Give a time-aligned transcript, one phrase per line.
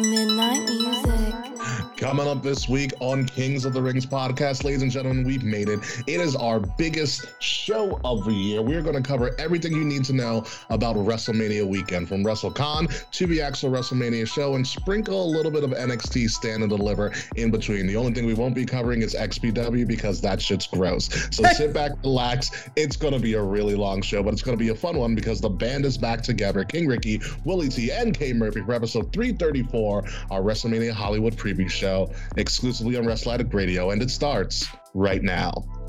[0.00, 1.19] Midnight music.
[2.00, 5.68] Coming up this week on Kings of the Rings podcast, ladies and gentlemen, we've made
[5.68, 5.80] it.
[6.06, 8.62] It is our biggest show of the year.
[8.62, 13.26] We're going to cover everything you need to know about WrestleMania weekend, from WrestleCon to
[13.26, 17.50] the actual WrestleMania show, and sprinkle a little bit of NXT stand and deliver in
[17.50, 17.86] between.
[17.86, 21.10] The only thing we won't be covering is XPW because that shit's gross.
[21.30, 22.70] So sit back, relax.
[22.76, 24.96] It's going to be a really long show, but it's going to be a fun
[24.96, 26.64] one because the band is back together.
[26.64, 31.89] King Ricky, Willie T, and K Murphy for episode 334, our WrestleMania Hollywood preview show
[32.36, 35.79] exclusively on Wrestle Addict Radio, and it starts right now.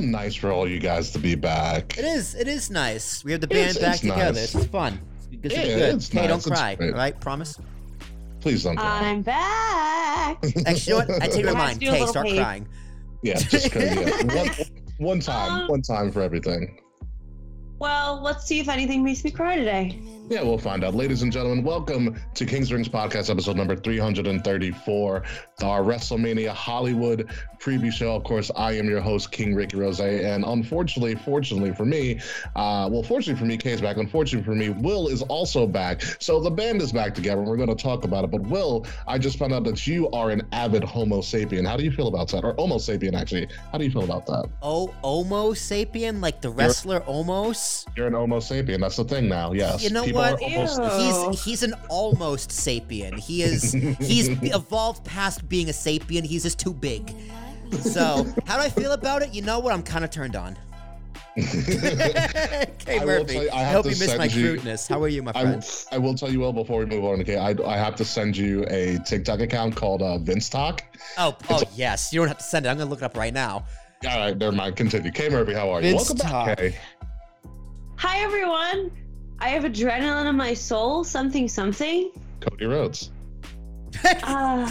[0.00, 1.96] Nice for all you guys to be back.
[1.98, 2.34] It is.
[2.34, 3.24] It is nice.
[3.24, 4.32] We have the It's- band back it's together.
[4.40, 4.54] nice.
[4.54, 5.00] It's fun.
[5.42, 5.94] It's Yeah, good.
[5.96, 6.28] it's hey, nice.
[6.44, 6.74] don't cry.
[6.74, 6.90] great.
[6.92, 7.58] All right, promise.
[8.40, 9.00] Please don't cry.
[9.08, 10.38] I'm back.
[10.66, 11.22] Actually, you know what?
[11.22, 11.80] I take my Let's mind.
[11.80, 12.38] do a Kay, little start page.
[12.38, 12.68] crying.
[13.22, 14.10] yeah, just yeah.
[14.34, 14.50] One,
[14.98, 16.80] one time, Um, one time for everything.
[17.78, 19.98] Well, let's see if anything makes me cry today.
[20.30, 20.94] Yeah, we'll find out.
[20.94, 25.24] Ladies and gentlemen, welcome to King's Rings Podcast, episode number 334,
[25.64, 27.28] our WrestleMania Hollywood
[27.58, 28.14] preview show.
[28.14, 29.98] Of course, I am your host, King Ricky Rose.
[29.98, 32.20] And unfortunately, fortunately for me,
[32.54, 33.96] uh, well, fortunately for me, Kay's back.
[33.96, 36.00] Unfortunately for me, Will is also back.
[36.20, 38.30] So the band is back together, and we're going to talk about it.
[38.30, 41.66] But Will, I just found out that you are an avid Homo sapien.
[41.66, 42.44] How do you feel about that?
[42.44, 43.48] Or Homo sapien, actually.
[43.72, 44.48] How do you feel about that?
[44.62, 47.84] Oh, Homo sapien, like the wrestler Omos.
[47.96, 48.78] You're an Homo sapien.
[48.78, 49.52] That's the thing now.
[49.52, 49.82] Yes.
[49.82, 50.42] You know People what?
[50.42, 50.84] are almost- Ew.
[50.84, 51.30] Oh.
[51.30, 53.18] He's he's an almost sapien.
[53.18, 56.24] He is he's evolved past being a sapien.
[56.24, 57.14] He's just too big.
[57.80, 59.32] So how do I feel about it?
[59.34, 59.72] You know what?
[59.72, 60.56] I'm kind of turned on.
[61.36, 64.88] hey I will Murphy, you, I I, hope you missed my you- crudeness.
[64.88, 65.64] How are you, my friend?
[65.92, 67.20] I will tell you well before we move on.
[67.20, 70.82] Okay, I, I have to send you a TikTok account called uh, Vince Talk.
[71.18, 72.12] Oh, oh yes.
[72.12, 72.68] You don't have to send it.
[72.68, 73.64] I'm gonna look it up right now.
[74.08, 74.74] All right, never mind.
[74.76, 75.12] Continue.
[75.12, 75.90] K Murphy, how are you?
[75.92, 76.46] Vince Welcome Talk.
[76.46, 76.76] back, Kay.
[77.96, 78.90] Hi, everyone.
[79.40, 81.04] I have adrenaline in my soul.
[81.04, 82.10] Something, something.
[82.40, 83.10] Cody Rhodes.
[84.04, 84.70] Uh,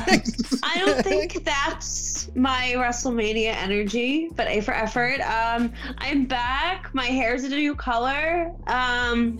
[0.63, 5.19] I don't think that's my WrestleMania energy, but A for effort.
[5.21, 6.89] Um, I'm back.
[6.95, 8.53] My hair's a new color.
[8.67, 9.37] Um,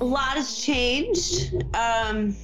[0.00, 1.54] a lot has changed.
[1.74, 2.36] Um,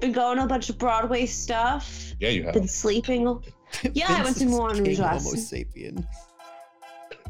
[0.00, 2.12] been going to a bunch of Broadway stuff.
[2.20, 2.54] Yeah, you have.
[2.54, 3.42] Been sleeping.
[3.92, 6.04] Yeah, I went to Vince is Moulin Rouge king last Homo sapien.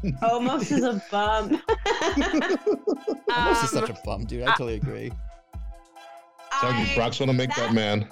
[0.23, 1.61] Omos is a bum.
[3.29, 4.43] Omos is Um, such a bum, dude.
[4.43, 5.11] I totally agree.
[6.59, 8.07] Tell you, I- Brock's gonna make that that- man.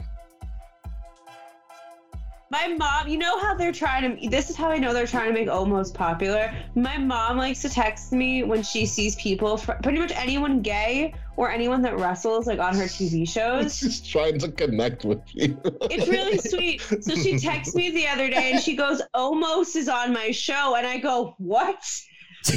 [2.51, 4.29] My mom, you know how they're trying to.
[4.29, 6.51] This is how I know they're trying to make Omos popular.
[6.73, 11.51] My mom likes to text me when she sees people, pretty much anyone gay or
[11.51, 13.77] anyone that wrestles, like on her TV shows.
[13.77, 15.61] She's trying to connect with you.
[15.91, 16.81] It's really sweet.
[16.81, 20.75] So she texts me the other day and she goes, "Omos is on my show,"
[20.75, 21.83] and I go, "What?
[22.47, 22.55] Why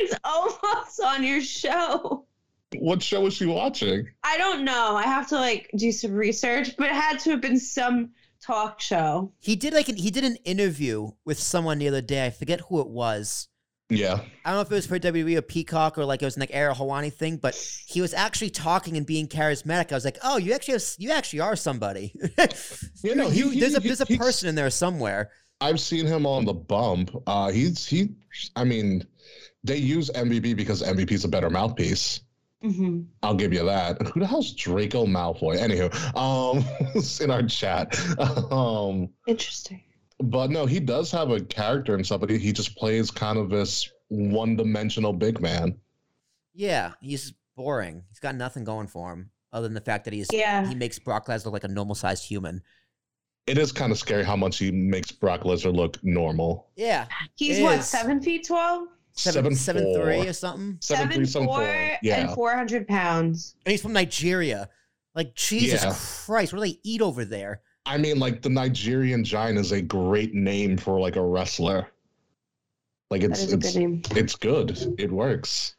[0.00, 2.26] is Omos on your show?"
[2.78, 4.08] What show was she watching?
[4.24, 4.96] I don't know.
[4.96, 8.10] I have to like do some research, but it had to have been some
[8.42, 9.32] talk show.
[9.38, 12.26] He did like an, he did an interview with someone the other day.
[12.26, 13.48] I forget who it was.
[13.88, 14.14] Yeah.
[14.44, 16.50] I don't know if it was for WWE or Peacock or like it was like
[16.52, 17.54] Ariel Helwani thing, but
[17.86, 19.92] he was actually talking and being charismatic.
[19.92, 22.12] I was like, oh, you actually have, you actually are somebody.
[23.04, 25.30] You know, he- you, he- there's a he- there's a he's- person in there somewhere.
[25.60, 27.10] I've seen him on the bump.
[27.28, 28.08] Uh, he's he.
[28.56, 29.06] I mean,
[29.64, 32.20] they use MVP because MVP's a better mouthpiece.
[32.70, 33.00] Mm-hmm.
[33.22, 34.00] I'll give you that.
[34.08, 35.58] Who the hell's Draco Malfoy?
[35.58, 36.64] Anywho, um,
[37.24, 37.98] in our chat.
[38.52, 39.82] Um, Interesting.
[40.20, 43.38] but no, he does have a character and stuff, but he, he just plays kind
[43.38, 45.76] of this one-dimensional big man.
[46.54, 48.02] Yeah, he's boring.
[48.08, 50.66] He's got nothing going for him other than the fact that he's Yeah.
[50.66, 52.62] he makes Brock Lesnar look like a normal sized human.
[53.46, 56.68] It is kind of scary how much he makes Brock Lesnar look normal.
[56.76, 57.86] Yeah, He's It what, is.
[57.86, 58.88] seven feet tall?
[59.16, 60.04] Seven seven four.
[60.04, 60.78] three or something.
[60.80, 61.98] Seven, three, seven, four, four.
[62.02, 62.20] Yeah.
[62.20, 63.56] and four hundred pounds.
[63.64, 64.68] And he's from Nigeria.
[65.14, 65.94] Like Jesus Yeah.
[66.26, 67.62] Christ, what do they eat over there?
[67.86, 71.88] I mean, like the Nigerian Giant is a great name for like a wrestler.
[73.10, 74.02] Like That it's a it's good name.
[74.10, 74.76] it's good.
[74.98, 75.76] It works.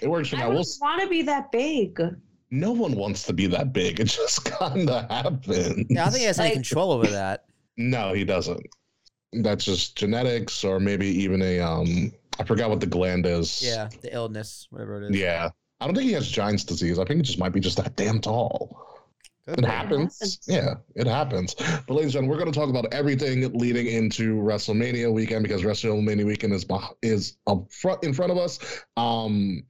[0.00, 0.44] It works for I now.
[0.46, 2.00] don't We'll, want to be that big.
[2.50, 4.00] no one wants to be that big.
[4.00, 5.86] It just kind of happens.
[5.88, 7.44] Yeah, I think he has any control over that.
[7.78, 8.60] No, he doesn't.
[9.32, 12.12] That's just genetics, or maybe even a um.
[12.38, 13.62] I forgot what the gland is.
[13.62, 15.18] Yeah, the illness, whatever it is.
[15.20, 15.50] Yeah.
[15.80, 16.98] I don't think he has Giant's disease.
[16.98, 18.88] I think it just might be just that damn tall.
[19.48, 20.18] Could It happens.
[20.20, 20.38] happens.
[20.46, 21.54] Yeah, it happens.
[21.54, 25.62] But ladies and gentlemen, we're going to talk about everything leading into WrestleMania weekend because
[25.62, 28.60] WrestleMania weekend is beh- is up front in front of us.
[28.96, 29.64] Um,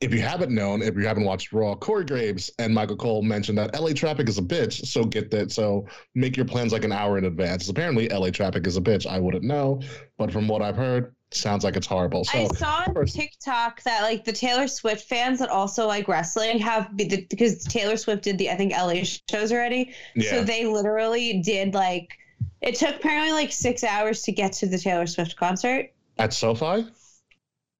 [0.00, 3.58] if you haven't known, if you haven't watched Raw, Corey Graves and Michael Cole mentioned
[3.58, 4.86] that LA traffic is a bitch.
[4.86, 5.52] So get that.
[5.52, 7.68] So make your plans like an hour in advance.
[7.68, 9.06] Apparently, LA traffic is a bitch.
[9.06, 9.82] I wouldn't know,
[10.16, 12.24] but from what I've heard, sounds like it's horrible.
[12.24, 16.58] So I saw on TikTok that like the Taylor Swift fans that also like wrestling
[16.58, 19.92] have because Taylor Swift did the I think LA shows already.
[20.14, 22.18] yeah, So they literally did like
[22.60, 25.90] it took apparently like six hours to get to the Taylor Swift concert.
[26.18, 26.86] at SoFi.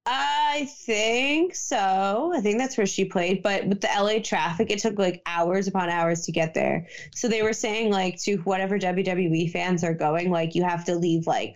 [0.07, 2.31] I think so.
[2.35, 3.43] I think that's where she played.
[3.43, 6.87] But with the LA traffic, it took like hours upon hours to get there.
[7.15, 10.95] So they were saying like to whatever WWE fans are going, like you have to
[10.95, 11.55] leave like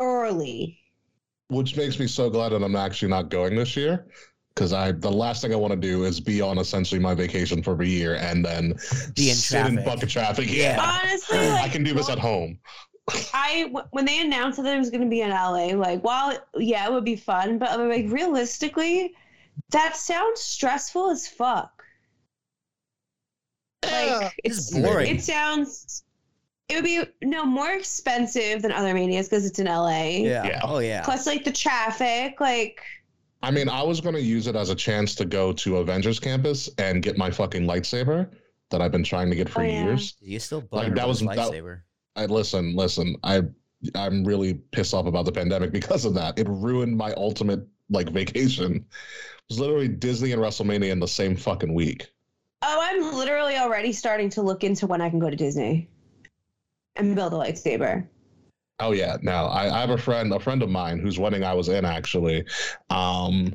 [0.00, 0.78] early.
[1.48, 4.06] which makes me so glad that I'm actually not going this year.
[4.54, 7.62] Because I, the last thing I want to do is be on essentially my vacation
[7.62, 8.74] for a year and then
[9.14, 9.84] Be in sit in traffic.
[9.84, 10.48] bucket traffic.
[10.50, 10.76] Yeah.
[10.76, 12.58] Yeah, Honestly, like I can do this at home.
[13.32, 16.86] I when they announced that it was going to be in LA, like, while yeah,
[16.86, 18.12] it would be fun, but like mm-hmm.
[18.12, 19.14] realistically,
[19.70, 21.84] that sounds stressful as fuck.
[23.84, 25.16] Like It's it's boring.
[25.16, 26.04] It sounds.
[26.68, 30.00] It would be no more expensive than other manias because it's in LA.
[30.00, 30.46] Yeah.
[30.46, 30.60] Yeah.
[30.62, 31.02] Oh yeah.
[31.02, 32.80] Plus, like the traffic, like
[33.42, 36.18] I mean, I was going to use it as a chance to go to Avengers
[36.18, 38.28] Campus and get my fucking lightsaber
[38.70, 39.84] that I've been trying to get for Oh, yeah.
[39.84, 40.16] years.
[40.20, 41.80] You still Like, that was- that-
[42.16, 43.14] I listen, listen.
[43.22, 43.42] I,
[43.94, 46.36] I'm really pissed off about the pandemic because of that.
[46.36, 47.60] It ruined my ultimate
[47.90, 48.74] like vacation.
[48.74, 48.82] It
[49.48, 52.08] was literally Disney and WrestleMania in the same fucking week.
[52.62, 55.88] oh, I'm literally already starting to look into when I can go to Disney
[56.98, 58.06] and build a lightsaber.
[58.80, 59.46] Oh yeah, no.
[59.46, 62.44] I, I have a friend, a friend of mine whose wedding I was in actually.
[62.90, 63.54] Um,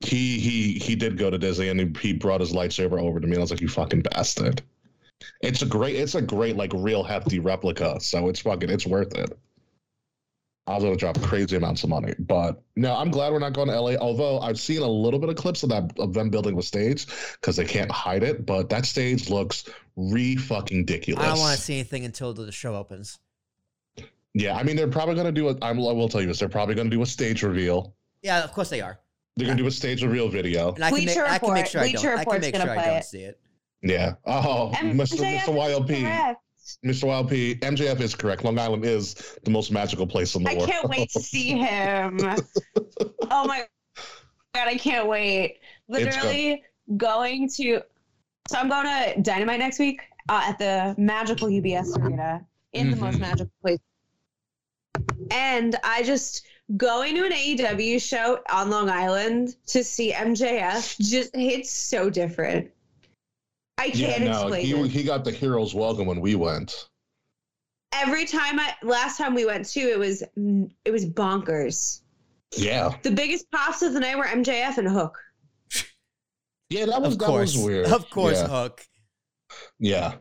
[0.00, 3.26] he he he did go to Disney and he, he brought his lightsaber over to
[3.26, 3.32] me.
[3.32, 4.62] And I was like, "You fucking bastard!"
[5.40, 9.14] It's a great, it's a great like real hefty replica, so it's fucking, it's worth
[9.14, 9.36] it.
[10.66, 13.68] I was gonna drop crazy amounts of money, but no, I'm glad we're not going
[13.68, 13.96] to LA.
[13.96, 17.06] Although I've seen a little bit of clips of that of them building the stage
[17.40, 19.64] because they can't hide it, but that stage looks
[19.96, 21.24] re fucking ridiculous.
[21.24, 23.18] I don't want to see anything until the show opens.
[24.34, 25.56] Yeah, I mean they're probably gonna do a.
[25.60, 26.38] I'm, I will tell you this.
[26.38, 27.94] They're probably gonna do a stage reveal.
[28.22, 28.98] Yeah, of course they are.
[29.36, 30.72] They're gonna do a stage reveal video.
[30.74, 32.18] And I can, make, Bleacher I can make Report- sure I Bleacher don't.
[32.18, 33.04] I can make gonna sure I play don't it.
[33.04, 33.40] see it.
[33.82, 34.14] Yeah.
[34.26, 35.18] Oh, Mr.
[35.18, 35.54] MJF Mr.
[35.86, 36.00] YLP.
[36.02, 36.40] Correct.
[36.84, 37.04] Mr.
[37.28, 37.60] YLP.
[37.60, 38.44] MJF is correct.
[38.44, 40.68] Long Island is the most magical place in the I world.
[40.68, 42.18] I can't wait to see him.
[43.30, 43.64] oh my
[44.54, 45.58] god, I can't wait.
[45.88, 46.62] Literally
[46.96, 47.82] going to.
[48.52, 52.44] So I'm going to Dynamite next week uh, at the magical UBS Arena
[52.74, 53.20] in the most Mhm.
[53.20, 53.78] magical place.
[55.30, 56.44] And I just
[56.76, 62.70] going to an AEW show on Long Island to see MJF just it's so different.
[63.78, 64.90] I can't no, explain he it.
[64.90, 66.90] he got the hero's welcome when we went.
[67.94, 70.22] Every time I last time we went to it was
[70.84, 72.02] it was bonkers.
[72.54, 72.94] Yeah.
[73.02, 75.16] The biggest pops of the night were MJF and Hook.
[76.72, 77.54] Yeah, that was Of that course.
[77.56, 77.86] was weird.
[77.86, 78.48] Of course, Yeah.
[78.48, 78.84] Hook.
[79.78, 80.14] Yeah.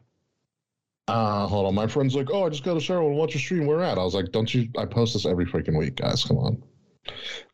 [1.08, 1.76] Uh, hold on.
[1.76, 3.66] My friend's like, oh, I just got to show and watch your stream.
[3.66, 3.98] Where at?
[3.98, 4.68] I was like, don't you?
[4.78, 6.24] I post this every freaking week, guys.
[6.24, 6.64] Come on.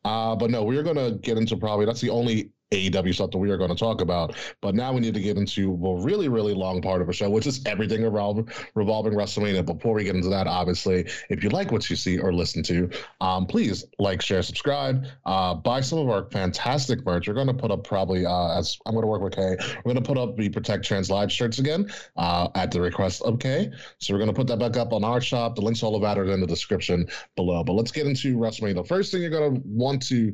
[0.03, 3.49] Uh, but no, we're gonna get into probably that's the only AEW stuff that we
[3.49, 4.35] are going to talk about.
[4.61, 7.29] But now we need to get into a really, really long part of the show,
[7.29, 9.65] which is everything revolving revolving WrestleMania.
[9.65, 12.89] Before we get into that, obviously, if you like what you see or listen to,
[13.21, 17.27] um, please like, share, subscribe, uh, buy some of our fantastic merch.
[17.27, 19.55] We're going to put up probably uh, as I'm going to work with Kay.
[19.77, 23.21] We're going to put up the Protect Trans Live shirts again uh, at the request
[23.21, 23.71] of Kay.
[23.99, 25.55] So we're going to put that back up on our shop.
[25.55, 27.63] The links all of that are in the description below.
[27.63, 28.75] But let's get into WrestleMania.
[28.75, 30.33] The first thing you're going to want to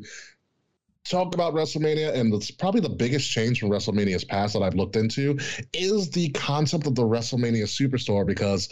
[1.06, 4.96] talk about WrestleMania, and it's probably the biggest change from WrestleMania's past that I've looked
[4.96, 5.38] into,
[5.74, 8.70] is the concept of the WrestleMania Superstore because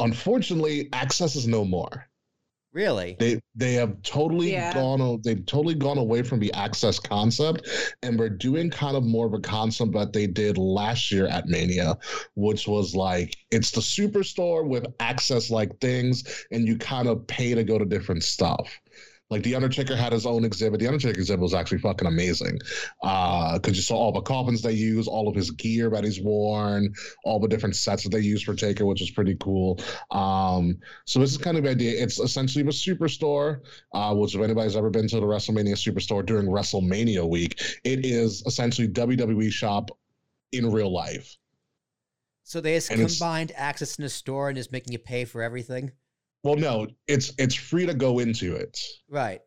[0.00, 2.06] unfortunately, access is no more.
[2.74, 3.16] Really?
[3.18, 4.74] They they have totally Yeah.
[4.74, 7.66] gone o- they've totally gone away from the access concept
[8.02, 11.48] and we're doing kind of more of a concept that they did last year at
[11.48, 11.96] Mania,
[12.36, 17.54] which was like it's the superstore with access like things and you kind of pay
[17.54, 18.78] to go to different stuff.
[19.30, 20.80] Like the Undertaker had his own exhibit.
[20.80, 22.58] The Undertaker exhibit was actually fucking amazing.
[23.02, 26.20] Uh, because you saw all the coffins they use, all of his gear that he's
[26.20, 26.94] worn,
[27.24, 29.78] all the different sets that they use for Taker, which is pretty cool.
[30.10, 32.02] Um, so this is kind of the idea.
[32.02, 33.60] It's essentially a superstore,
[33.92, 38.42] uh, which if anybody's ever been to the WrestleMania superstore during WrestleMania week, it is
[38.46, 39.90] essentially WWE shop
[40.52, 41.36] in real life.
[42.44, 45.42] So they just And combined access in the store and just making you pay for
[45.42, 45.92] everything?
[46.48, 48.80] Well, no, it's it's free to go into it.
[49.06, 49.40] Right.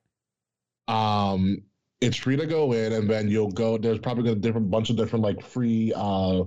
[0.88, 1.64] Um,
[2.00, 3.80] it's free to go in, and then you'll go.
[3.80, 6.44] There's probably a different bunch of different like free uh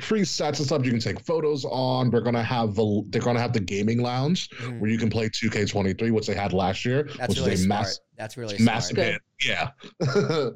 [0.00, 2.10] free sets and stuff you can take photos on.
[2.10, 4.80] They're gonna have the they're gonna have the gaming lounge Mhm.
[4.80, 7.64] where you can play 2K23, which they had last year, That's which really is a
[7.64, 7.82] smart.
[7.82, 9.08] mass, That's really massive smart.
[9.08, 9.20] hit.
[9.46, 9.70] Yeah.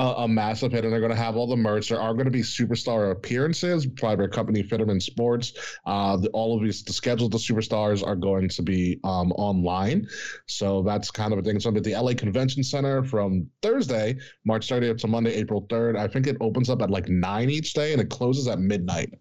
[0.00, 1.90] a, a massive hit, and they're going to have all the merch.
[1.90, 5.52] There are going to be superstar appearances by their company Fitterman Sports.
[5.84, 9.30] Uh, the, all of these, the schedule of the superstars are going to be um,
[9.32, 10.08] online.
[10.46, 11.58] So that's kind of a thing.
[11.60, 14.16] To be at the LA Convention Center from Thursday,
[14.46, 15.98] March 30th to Monday, April 3rd.
[15.98, 19.12] I think it opens up at like 9 each day and it closes at midnight.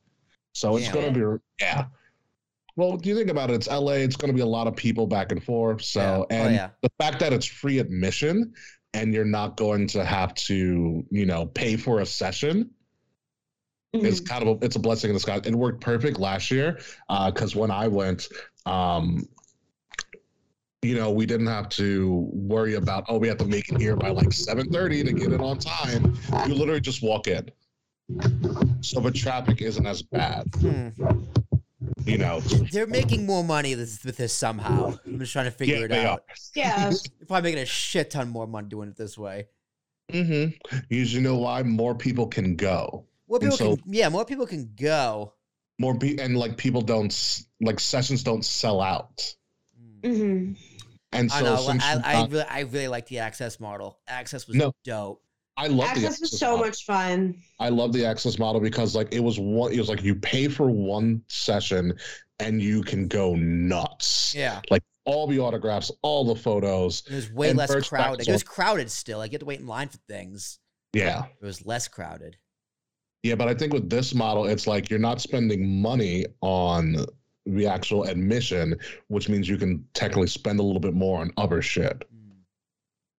[0.53, 0.93] So it's Damn.
[0.95, 1.85] going to be, yeah.
[2.77, 3.55] Well, do you think about it?
[3.55, 3.93] It's LA.
[3.93, 5.81] It's going to be a lot of people back and forth.
[5.81, 6.17] So, Yeah.
[6.17, 6.69] Oh, and yeah.
[6.81, 8.53] the fact that it's free admission
[8.93, 12.71] and you're not going to have to, you know, pay for a session
[13.93, 14.27] is Mhm.
[14.27, 15.41] kind of a, it's a blessing in disguise.
[15.45, 16.79] It worked perfect last year
[17.27, 18.27] because when I went,
[18.65, 19.27] um,
[20.81, 23.95] you know, we didn't have to worry about oh we have to make it here
[23.97, 26.15] by like seven thirty to get it on time.
[26.47, 27.49] You literally just walk in,
[28.81, 30.47] so the traffic isn't as bad.
[30.55, 30.89] Hmm.
[32.09, 34.97] You know, They're making more money this, with this somehow.
[35.05, 36.23] I'm just trying to figure Yeah, it they out.
[36.55, 36.89] Yeah.
[36.89, 39.47] They're probably making a shit ton more money doing it this way.
[40.11, 40.55] mm-hmm.
[40.89, 43.05] you know why more people can go.
[43.29, 45.33] More people so- can, yeah, more people can go.
[45.79, 47.13] more pe- and like people don't
[47.61, 49.35] like sessions don't sell out
[50.03, 50.15] Hmm.
[50.15, 50.51] hmm
[51.11, 51.55] and so I know.
[51.57, 53.99] since I, I really, I really like the access model.
[54.07, 54.73] Access was No.
[54.83, 55.23] dope.
[55.59, 56.65] I love the Access was so model.
[56.67, 57.35] much fun.
[57.59, 60.47] I love the access model because like it was one it was like you pay
[60.47, 61.93] for one session
[62.39, 67.29] and you can go nuts Yeah, like all the autographs all the photos it was
[67.33, 68.19] way less crowded.
[68.19, 69.17] back It was crowded still.
[69.17, 70.59] Like you had to wait in line for things.
[70.93, 72.37] yeah It was less crowded.
[73.23, 77.05] yeah but I think with this model it's like you're not spending money on
[77.45, 78.77] the actual admission
[79.09, 82.03] which means you can technically spend a little bit more on other shit.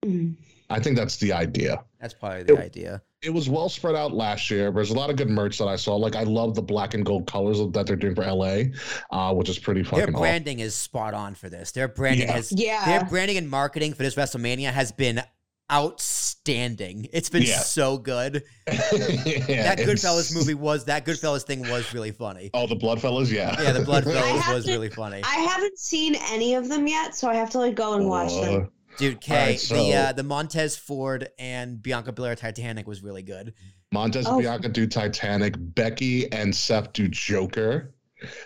[0.06, 0.37] Mhm.
[0.70, 3.02] I think that's the idea That's probably the It- idea.
[3.23, 4.71] it was well spread out last year.
[4.71, 5.97] There's a lot of good merch that I saw.
[5.97, 8.71] Like I love the black and gold colors that they're doing for LA,
[9.11, 9.99] uh, which is pretty funny.
[10.00, 11.73] Their fucking branding is spot on for this.
[11.73, 12.33] Their branding Yeah.
[12.35, 12.85] has Yeah.
[12.87, 15.23] their branding and marketing for this WrestleMania has been
[15.71, 17.09] outstanding.
[17.12, 17.59] It's been Yeah.
[17.61, 18.42] so good.
[18.66, 22.50] yeah, that it's- Goodfellas movie was that Goodfellas thing was really funny.
[22.54, 23.61] Oh, the Bloodfellas, yeah.
[23.62, 25.21] Yeah, the Bloodfellas have was to- really funny.
[25.25, 28.33] I haven't seen any of them yet, so I have to like go and watch
[28.33, 28.71] Uh, them.
[28.99, 33.54] Dude, Kay, Alright, the uh, the Montez Ford and Bianca Belair Titanic was really good.
[33.92, 34.38] Montez Oh.
[34.40, 37.94] Bianca do Titanic, Becky and Seth do Joker.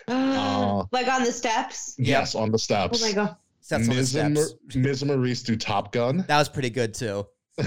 [0.08, 1.94] Uh, like on the steps.
[1.98, 2.20] Yeah.
[2.20, 3.02] Yes, on the steps.
[3.02, 3.36] Oh my god.
[3.60, 4.34] Steps on the steps.
[4.34, 6.24] Mar- Miz and Maryse do Top Gun.
[6.28, 7.26] That was pretty good too.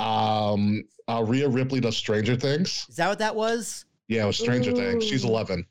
[0.00, 2.86] um, uh, Rhea Ripley does Stranger Things.
[2.88, 3.84] Is that what that was?
[4.08, 5.04] Yeah, it was Stranger Things.
[5.04, 5.66] She's 11.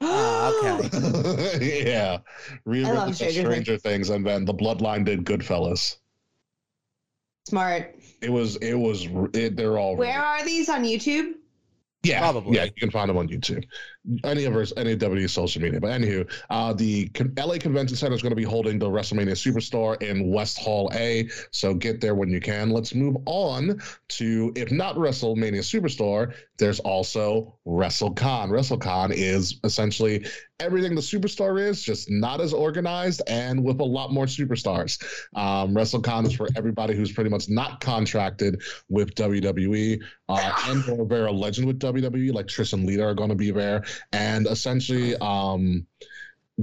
[0.00, 0.52] Ah,
[0.82, 1.84] okay.
[1.90, 2.18] yeah.
[2.64, 5.96] Rhea I love Stranger Stranger Things, and then the Bloodline did Goodfellas.
[7.46, 7.96] Smart.
[8.22, 9.96] It was, it was, it, they're all.
[9.96, 11.34] Where are these on YouTube?
[12.02, 12.56] Yeah, Probably.
[12.56, 13.64] Yeah, you can find them on YouTube,
[14.24, 15.80] any of our any of WWE's social media.
[15.80, 20.00] But anywho, uh, the LA Convention Center is going to be holding the WrestleMania Superstore
[20.02, 21.28] in West Hall A.
[21.50, 22.70] So get there when you can.
[22.70, 28.50] Let's move on to if not WrestleMania Superstore, there's also WrestleCon.
[28.50, 30.26] WrestleCon is essentially
[30.60, 35.02] everything the Superstar is, just not as organized and with a lot more superstars.
[35.34, 41.06] Um, WrestleCon is for everybody who's pretty much not contracted with WWE uh, and or
[41.06, 44.46] they're a legend with WWE, like Trish and Lita are going to be there, and
[44.46, 45.86] essentially, um,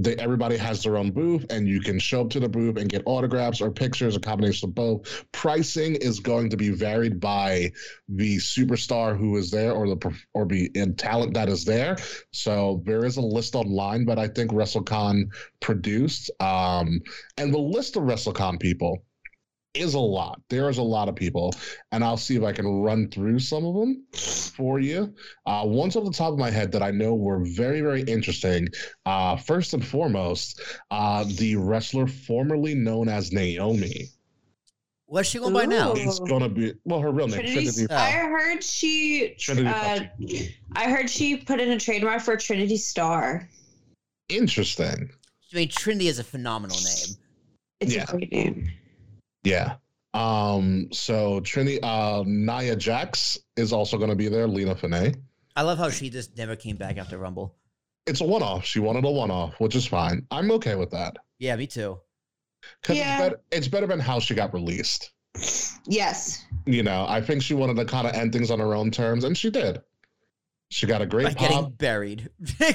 [0.02, 2.88] they everybody has their own booth, and you can show up to the booth and
[2.88, 5.24] get autographs or pictures, a combination of both.
[5.32, 7.72] Pricing is going to be varied by
[8.08, 11.96] the superstar who is there or the or the talent that is there.
[12.32, 15.30] So there is a list online but I think WrestleCon
[15.60, 17.00] produced, um,
[17.36, 19.02] and the list of WrestleCon people
[19.78, 20.40] is a lot.
[20.48, 21.54] There is a lot of people,
[21.92, 25.14] and I'll see if I can run through some of them for you.
[25.46, 28.68] Uh, ones off the top of my head that I know were very, very interesting.
[29.06, 34.08] Uh, first and foremost, uh, the wrestler formerly known as Naomi
[35.08, 35.92] What's she going by now?
[35.92, 35.96] Ooh.
[35.96, 37.86] is going to be well, her real name Trinity.
[37.86, 37.94] Trinity.
[37.94, 39.34] I heard she.
[39.38, 40.00] Trinity Uh,
[40.76, 43.48] I heard she put in a trademark for Trinity Star.
[44.28, 45.10] Interesting.
[45.50, 47.16] I mean, Trinity is a phenomenal name.
[47.80, 48.02] It's Yeah.
[48.02, 48.70] a great name.
[49.48, 49.76] Yeah.
[50.14, 50.88] Um.
[50.92, 54.46] So Trinity, uh, Nia Jax is also going to be there.
[54.46, 55.16] Lina Fanene.
[55.56, 57.54] I love how she just never came back after Rumble.
[58.06, 58.64] It's a one-off.
[58.64, 60.24] She wanted a one-off, which is fine.
[60.30, 61.16] I'm okay with that.
[61.38, 61.98] Yeah, me too.
[62.80, 63.14] Because Yeah.
[63.16, 65.10] it's, better, it's better than how she got released.
[65.86, 66.44] Yes.
[66.64, 69.24] You know, I think she wanted to kind of end things on her own terms,
[69.24, 69.80] and she did.
[70.70, 71.48] She got a great By pop.
[71.48, 72.30] getting buried.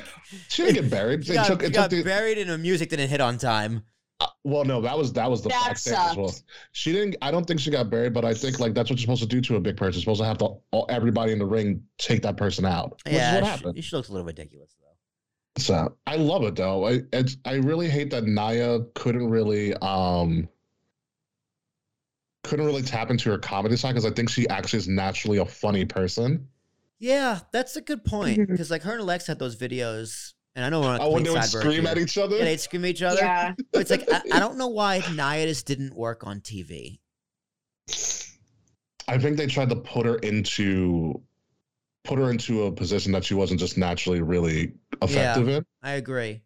[0.49, 1.25] She didn't get buried.
[1.25, 3.37] she It got, took, she it got the, buried in a music didn't hit on
[3.37, 3.83] time.
[4.19, 6.33] Uh, well, no, that was that was the That backstage as well.
[6.71, 7.15] She didn't.
[7.21, 9.27] I don't think she got buried, but I think like that's what you're supposed to
[9.27, 9.99] do to a big person.
[9.99, 13.01] You're supposed to have to all, everybody in the ring take that person out.
[13.05, 13.83] Which yeah, is what she, happened.
[13.83, 15.61] she looks a little ridiculous though.
[15.61, 16.87] So I love it though.
[16.87, 20.47] I it's, I really hate that Naya couldn't really um
[22.43, 25.45] couldn't really tap into her comedy side because I think she actually is naturally a
[25.45, 26.47] funny person.
[26.99, 28.37] Yeah, that's a good point.
[28.49, 31.11] Because like her and Alex had those videos, and I know we're on a Oh,
[31.11, 31.91] when complete they would scream here.
[31.91, 32.37] at each other.
[32.37, 33.19] Yeah, they'd scream at each other.
[33.21, 33.53] Yeah.
[33.71, 36.99] But it's like I, I don't know why Nia just didn't work on TV.
[39.07, 41.21] I think they tried to put her into
[42.05, 45.65] put her into a position that she wasn't just naturally really effective in.
[45.81, 46.41] I agree.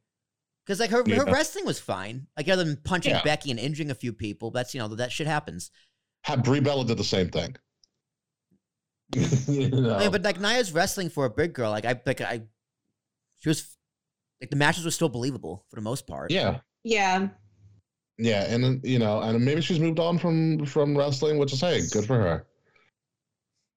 [0.66, 2.28] Because like her, her wrestling was fine.
[2.36, 3.24] Like other than punching Yeah.
[3.24, 5.72] Becky and injuring a few people, that's you know that shit happens.
[6.24, 7.56] Had Brie Bella did the same thing.
[9.48, 9.96] you know?
[9.96, 12.42] I mean, but like Nia's wrestling for a big girl, like I like I,
[13.38, 13.77] she was
[14.41, 16.32] like the matches were still believable for the most part.
[16.32, 17.29] yeah, Yeah.
[18.17, 21.82] yeah, and you know, and maybe she's moved on from from wrestling, which is hey,
[21.91, 22.46] good for her.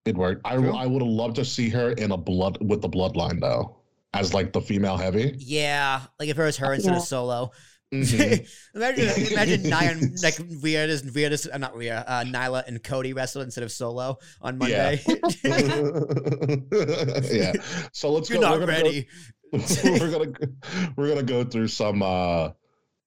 [0.06, 0.40] It worked.
[0.46, 0.72] I True.
[0.74, 3.76] I would have loved to see her in a blood with the bloodline though,
[4.14, 5.34] as like the female heavy.
[5.38, 6.98] Yeah, like if it was her instead Yeah.
[6.98, 7.50] of Solo.
[7.92, 8.46] Mhm.
[8.76, 12.80] imagine, imagine Nia and like Rhea is Rhea is uh, not Rhea, uh, Nyla and
[12.84, 14.94] Cody wrestled instead of Solo on Yeah.
[15.04, 15.30] Monday.
[17.32, 17.52] yeah.
[17.92, 18.42] So let's You're go.
[18.48, 19.02] not we're gonna ready.
[19.02, 19.08] Go,
[19.84, 20.32] we're gonna
[20.96, 22.50] we're gonna go through some uh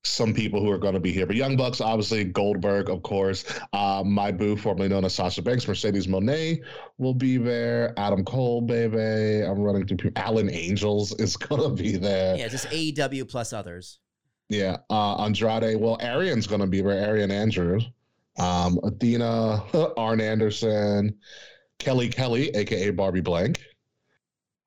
[0.05, 1.25] some people who are going to be here.
[1.25, 3.45] But Young Bucks, obviously Goldberg, of course.
[3.71, 6.61] Uh, my boo, formerly known as Sasha Banks, Mercedes Moné
[6.97, 7.93] will be there.
[7.97, 9.45] Adam Cole, baby.
[9.45, 10.21] I'm running through people.
[10.21, 12.35] Alan Angels is gonna be there.
[12.35, 13.99] Yeah, just AEW plus others.
[14.49, 14.77] Yeah.
[14.89, 15.79] Uh, Andrade.
[15.79, 16.99] Well, Arian's going to be there.
[16.99, 17.89] Arian Andrews.
[18.37, 19.63] Um, Athena,
[19.95, 21.15] Arn Anderson,
[21.79, 23.61] Kelly Kelly, aka Barbie Blank.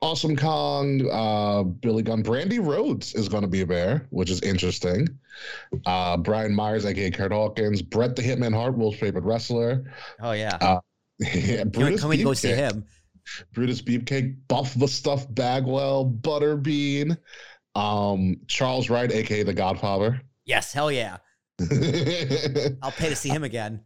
[0.02, 5.08] Awesome Kong, uh, Billy Gunn, Brandi Rhodes is going to be there, which is interesting.
[5.86, 9.90] Uh, Brian Myers, aka Kurt Hawkins, Brett the Hitman Hart, Will's favorite wrestler.
[10.20, 10.80] Oh yeah, Uh,
[11.24, 12.84] can, we, Brutus can we go see him?
[13.52, 17.16] Brutus Beefcake, Buff the Stuff Bagwell, Butterbean,
[17.74, 20.20] um, Charles Wright, aka the Godfather.
[20.44, 21.16] Yes, hell yeah.
[22.82, 23.80] I'll pay to see him again.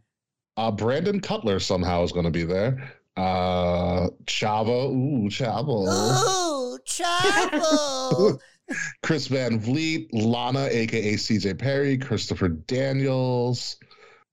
[0.57, 2.91] Uh, Brandon Cutler somehow is going to be there.
[3.21, 5.85] Uh, Chavo, ooh, Chavo.
[5.87, 8.39] Ooh, travel.
[9.03, 13.77] Chris Van Vliet, Lana, aka CJ Perry, Christopher Daniels,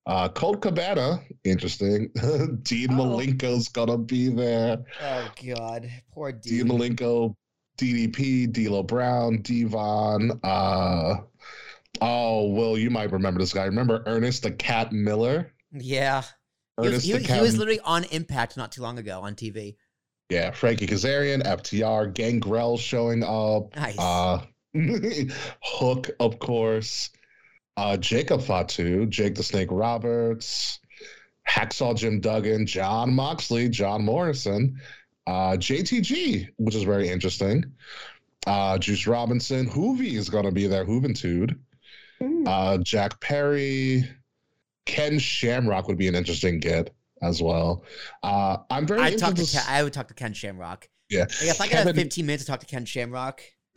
[0.06, 2.08] uh, Colt Cabana, interesting.
[2.62, 2.94] Dean Oh.
[2.94, 4.78] Malenko's to be there.
[5.02, 6.72] oh god, poor Dean D.
[6.72, 7.34] Malenko,
[7.76, 10.40] DDP, D'Lo Brown, Devon.
[10.42, 11.16] Uh,
[12.00, 13.64] oh, Will, you might remember this guy.
[13.66, 15.52] Remember Ernest the Cat Miller?
[15.72, 16.22] Yeah,
[16.82, 19.76] he was, he, he was literally on Impact not too long ago on TV.
[20.28, 23.74] Yeah, Frankie Kazarian, FTR, Gangrel showing up.
[23.74, 23.98] Nice.
[23.98, 24.42] Uh,
[25.62, 27.10] Hook, of course.
[27.76, 30.80] Uh, Jacob Fatu, Jake the Snake Roberts,
[31.48, 34.80] Hacksaw Jim Duggan, Jon Moxley, John Morrison,
[35.26, 37.64] uh, JTG, which is very interesting.
[38.46, 41.56] Uh, Juice Robinson, Juvi is going to be there, Juventud.
[42.20, 42.48] Mm.
[42.48, 44.08] Uh, Jack Perry,
[44.88, 46.90] Ken Shamrock would be an interesting get
[47.22, 47.84] as well.
[48.22, 50.88] Uh, I'm very I talk to Ken, I would talk to Ken Shamrock.
[51.10, 51.20] Yeah.
[51.20, 53.42] Like, if I could have 15 minutes to talk to Ken Shamrock,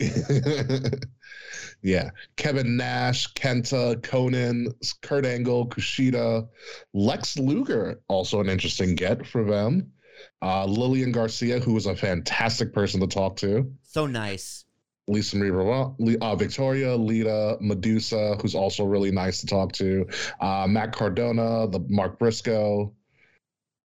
[1.82, 2.10] yeah.
[2.36, 4.72] Kevin Nash, Kenta, Konnan,
[5.02, 6.48] Kurt Angle, Kushida,
[6.94, 9.92] Lex Luger, also an interesting get for them.
[10.40, 13.70] Uh, Lillian Garcia, who was a fantastic person to talk to.
[13.82, 14.64] so nice.
[15.12, 20.06] Lisa Marie Rava- Le- uh, Victoria, Lita, Medusa, who's also really nice to talk to.
[20.40, 22.92] Uh, Matt Cardona, the Mark Briscoe,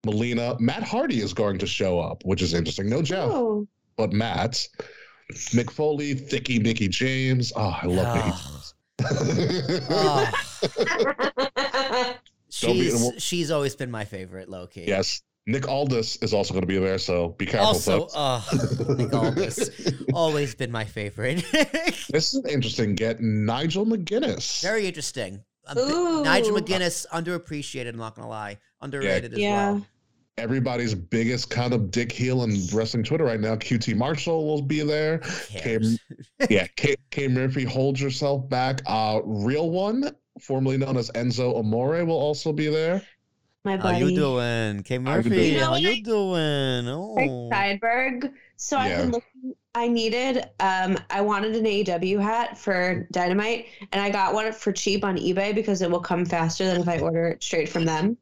[0.05, 0.55] Melina.
[0.59, 2.89] Matt Hardy is going to show up, which is interesting.
[2.89, 3.67] No Jeff Oh.
[3.97, 4.67] but Matt.
[5.51, 7.51] Mick Foley, Thicky Mickie James.
[7.55, 8.73] Oh, I love Mickie James.
[9.89, 10.31] Oh,
[12.49, 14.85] she's she's always been my favorite, Loki.
[14.87, 15.21] yes.
[15.49, 17.67] Nick Aldis is also going to be there, so be careful.
[17.67, 18.41] Also, uh,
[18.97, 19.69] Nick Aldis,
[20.13, 21.43] always been my favorite.
[21.51, 23.21] this is an interesting get.
[23.21, 24.61] Nigel McGuinness.
[24.61, 25.41] Very interesting.
[25.77, 26.21] Ooh.
[26.23, 27.87] Nigel McGuinness, underappreciated.
[27.89, 29.71] I'm not gonna lie, underrated as Yeah.
[29.73, 29.85] well.
[30.37, 33.55] Everybody's biggest kind of dick heel in wrestling Twitter right now.
[33.55, 35.17] QT Marshall will be there.
[35.17, 35.97] Who cares?
[36.49, 38.81] yeah, K, K Murphy, hold yourself back.
[38.85, 43.01] Uh, Real One, formerly known as Enzo Amore, will also be there.
[43.67, 44.05] My How buddy.
[44.05, 45.29] you doing, K How you Murphy?
[45.29, 45.43] doing?
[45.51, 46.87] You know How what you I- doing?
[46.87, 48.31] Oh, Steinberg.
[48.55, 49.53] So I've been looking.
[49.75, 50.37] I needed.
[50.61, 55.17] Um, I wanted an AEW hat for Dynamite, and I got one for cheap on
[55.17, 58.15] eBay because it will come faster than if I order it straight from them.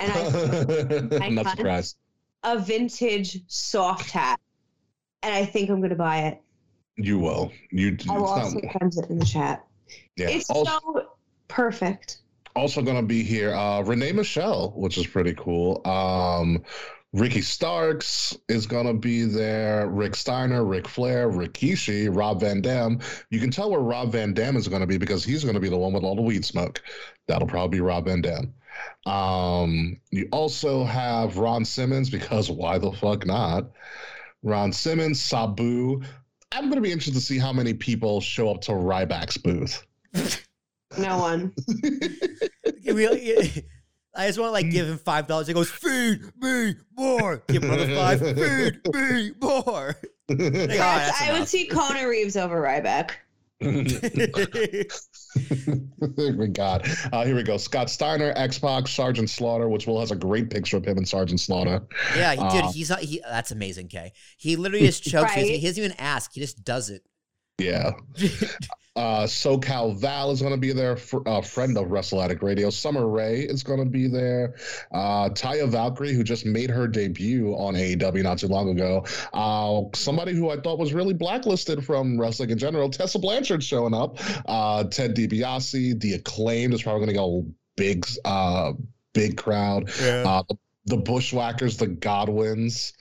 [0.00, 1.96] And I I'm not got- surprised.
[2.44, 4.38] a vintage soft hat,
[5.22, 6.42] and I think I'm gonna buy it.
[6.96, 7.50] You will.
[7.70, 7.94] You.
[7.94, 9.64] It's I will not- also send it in the chat.
[10.16, 10.28] yeah.
[10.28, 11.06] It's Also- so.
[11.48, 12.18] Perfect.
[12.60, 15.80] Also going to be here, uh, Renee Michelle, which is pretty cool.
[15.86, 16.62] Um,
[17.14, 19.88] Ricky Starks is going to be there.
[19.88, 23.00] Rick Steiner, Ric Flair, Rikishi, Rob Van Dam.
[23.30, 25.60] You can tell where Rob Van Dam is going to be because he's going to
[25.60, 26.82] be the one with all the weed smoke.
[27.28, 28.52] That'll probably be Rob Van Dam.
[29.06, 33.70] Um, you also have Ron Simmons because why the fuck not?
[34.42, 36.02] Ron Simmons, Sabu.
[36.52, 39.86] I'm going to be interested to see how many people show up to Ryback's booth.
[40.98, 41.52] No one.
[42.84, 43.64] Really,
[44.16, 45.46] I just want to like give him five dollars.
[45.46, 48.18] He goes, "Feed me more." Give him another five.
[48.36, 49.94] Feed me more.
[50.28, 53.10] Like, "All right, That's- that's I would see Kona Reeves over Ryback.
[53.60, 53.84] My
[56.46, 56.88] God.
[57.12, 57.56] Uh, here we go.
[57.56, 61.40] Scott Steiner, X-Pac, Sergeant Slaughter, which Will has a great picture of him and Sergeant
[61.40, 61.82] Slaughter.
[62.16, 63.00] yeah, he, dude, Uh, he's not.
[63.00, 63.88] He that's amazing.
[63.88, 64.12] K.
[64.38, 65.34] He literally just chokes.
[65.36, 65.44] Right.
[65.46, 66.32] he doesn't even ask.
[66.32, 67.02] He just does it.
[67.60, 67.92] Yeah.
[68.96, 70.96] Uh, SoCal Val is going to be there.
[70.96, 72.70] Fr- uh, friend of Wrestle Addict Radio.
[72.70, 74.56] Summer Rae is going to be there.
[74.92, 79.06] Uh, Taya Valkyrie, who just made her debut on AEW not too long ago.
[79.32, 82.90] Uh, somebody who I thought was really blacklisted from wrestling in general.
[82.90, 84.18] Tessa Blanchard showing up.
[84.46, 87.46] Uh, Ted DiBiase, the acclaimed is probably going to go
[87.76, 88.72] big, uh,
[89.14, 89.88] big crowd.
[90.26, 92.92] Uh, the, the Bushwhackers, the Godwins,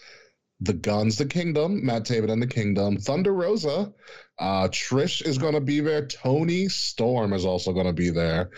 [0.62, 3.92] the Guns, the Kingdom, Matt Taven and the Kingdom, Thunder Rosa,
[4.40, 6.06] uh, Trish is going to be there.
[6.06, 8.52] Toni Storm is also going to be there.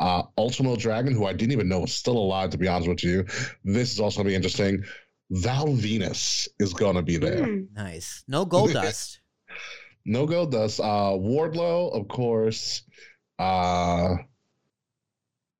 [0.00, 3.04] Uh, Ultimo Dragon, who I didn't even know was still alive, to be honest with
[3.04, 3.24] you.
[3.64, 4.84] This is also going to be interesting.
[5.30, 7.44] Val Venis is going to be there.
[7.44, 7.60] Hmm.
[7.74, 8.24] Nice.
[8.26, 9.20] No gold dust.
[10.04, 10.80] No Goldust.
[10.80, 12.82] Uh, Wardlow, of course.
[13.38, 14.16] Uh,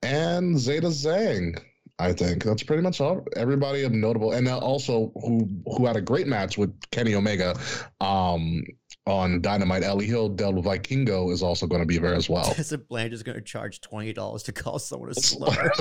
[0.02, 1.60] and Zeta Zhang.
[2.00, 3.26] I think that's pretty much all.
[3.36, 7.58] Everybody of notable, and uh, also who who had a great match with Kenny Omega,
[8.00, 8.62] um,
[9.08, 9.82] on Dynamite.
[9.82, 12.44] El Hijo del Vikingo is also going to be there as well.
[12.52, 15.72] Tessa is going to charge twenty dollars to call someone a slur.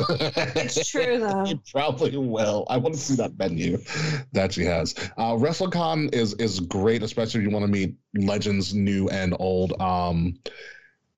[0.55, 1.43] It's true, though.
[1.43, 2.65] It probably will.
[2.69, 3.77] I want to see that menu
[4.31, 4.95] that she has.
[5.17, 9.79] Uh, WrestleCon is is great, especially if you want to meet legends, new and old.
[9.81, 10.39] Um,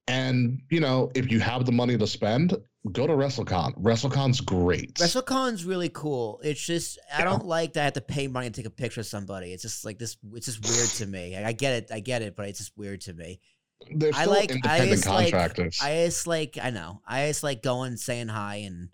[0.07, 2.57] and you know, if you have the money to spend,
[2.91, 3.77] go to WrestleCon.
[3.81, 4.93] WrestleCon's great.
[4.95, 6.39] WrestleCon's really cool.
[6.43, 7.25] It's just I Yeah.
[7.25, 9.51] don't like that I have to pay money to take a picture of somebody.
[9.53, 10.17] It's just like this.
[10.33, 11.35] It's just weird to me.
[11.35, 11.91] I, I get it.
[11.91, 13.39] I get it, but it's just weird to me.
[13.95, 15.79] They're I like- I just like- contractors.
[15.81, 17.01] I just like I know.
[17.07, 18.89] I just like going, saying hi, and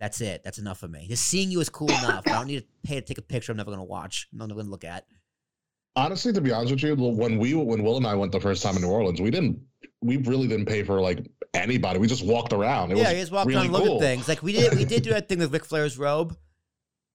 [0.00, 0.42] that's it.
[0.44, 1.06] That's enough for me.
[1.08, 2.26] Just seeing you is cool enough.
[2.26, 3.52] I don't need to pay to take a picture.
[3.52, 4.28] I'm never gonna watch.
[4.32, 5.06] I'm never gonna look at.
[5.94, 8.62] Honestly, to be honest with you, when we when Will and I went the first
[8.62, 9.58] time in New Orleans, we didn't
[10.02, 11.98] we really didn't pay for like anybody.
[11.98, 12.92] We just walked around.
[12.92, 13.94] It yeah, was you just walk really around, look cool.
[13.96, 14.28] at things.
[14.28, 14.74] Like we did.
[14.74, 16.36] We did do that thing with Ric Flair's robe.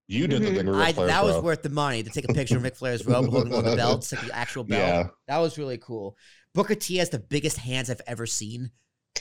[0.07, 0.55] You did the Mhm.
[0.57, 2.63] thing with I, Ric Flair, that was worth the money to take a picture of
[2.63, 4.81] Ric Flair's robe, holding one of the belts, like the actual belt.
[4.81, 5.07] Yeah.
[5.27, 6.17] That was really cool.
[6.53, 8.71] Booker T has the biggest hands I've ever seen.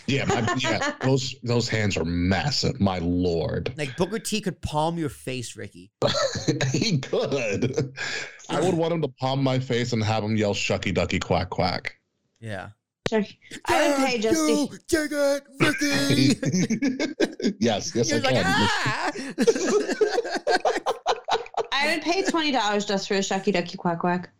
[0.06, 2.80] Yeah, my, yeah, those those hands are massive.
[2.80, 5.92] My lord, Like Booker T could palm your face, Ricky.
[6.72, 7.94] he could.
[8.48, 11.50] I would want him to palm my face and have him yell "shucky ducky quack
[11.50, 11.94] quack."
[12.40, 12.70] Yeah.
[13.11, 13.37] Check.
[13.66, 14.68] I would pay just to.
[14.87, 17.55] take it, Ricky.
[17.61, 18.44] yes, yes, You're I like, can.
[18.46, 19.11] ah!
[21.73, 24.31] I would pay twenty dollars just for a shucky ducky quack quack.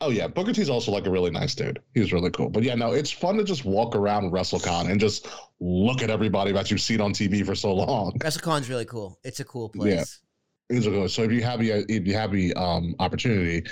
[0.00, 1.80] Oh yeah, Booker T's also like a really nice dude.
[1.94, 2.48] He's really cool.
[2.48, 5.28] But yeah, no, it's fun to just walk around WrestleCon and just
[5.60, 8.12] look at everybody that you've seen on TV for so long.
[8.18, 9.20] WrestleCon's really cool.
[9.22, 10.20] It's a cool place.
[10.70, 13.68] It's a good- So if you have the if you have the um, opportunity,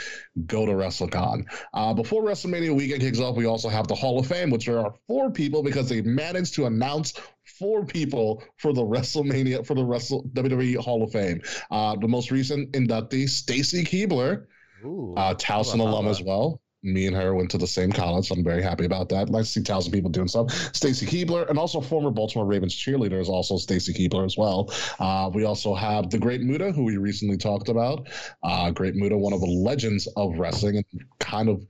[0.46, 1.44] go to WrestleCon.
[1.72, 4.92] Uh, before WrestleMania weekend kicks off, we also have the Hall of Fame, which are
[5.06, 7.14] four people because they managed to announce
[7.58, 11.40] four people for the WrestleMania for the Wrestle WWE Hall of Fame.
[11.70, 14.46] Uh, the most recent inductee, Stacy Keibler,
[14.84, 15.14] Ooh.
[15.16, 16.60] uh, Towson alum as well.
[16.82, 18.28] Me and her went to the same college.
[18.28, 19.28] So I'm very happy about that.
[19.28, 20.52] Nice to see Towson people doing stuff.
[20.74, 24.72] Stacy Keibler and also former Baltimore Ravens cheerleader is also Stacy Keibler as well.
[24.98, 28.08] Uh, we also have the Great Muta, who we recently talked about.
[28.42, 30.84] Uh, Great Muta, one of the legends of wrestling, and
[31.18, 31.66] kind of.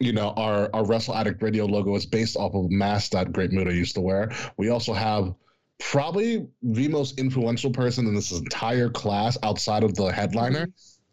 [0.00, 3.32] You know, our, our Wrestle Addict radio logo is based off of a mask that
[3.32, 4.32] Great Muta used to wear.
[4.56, 5.32] We also have
[5.78, 10.68] probably the most influential person in this entire class outside of the headliner,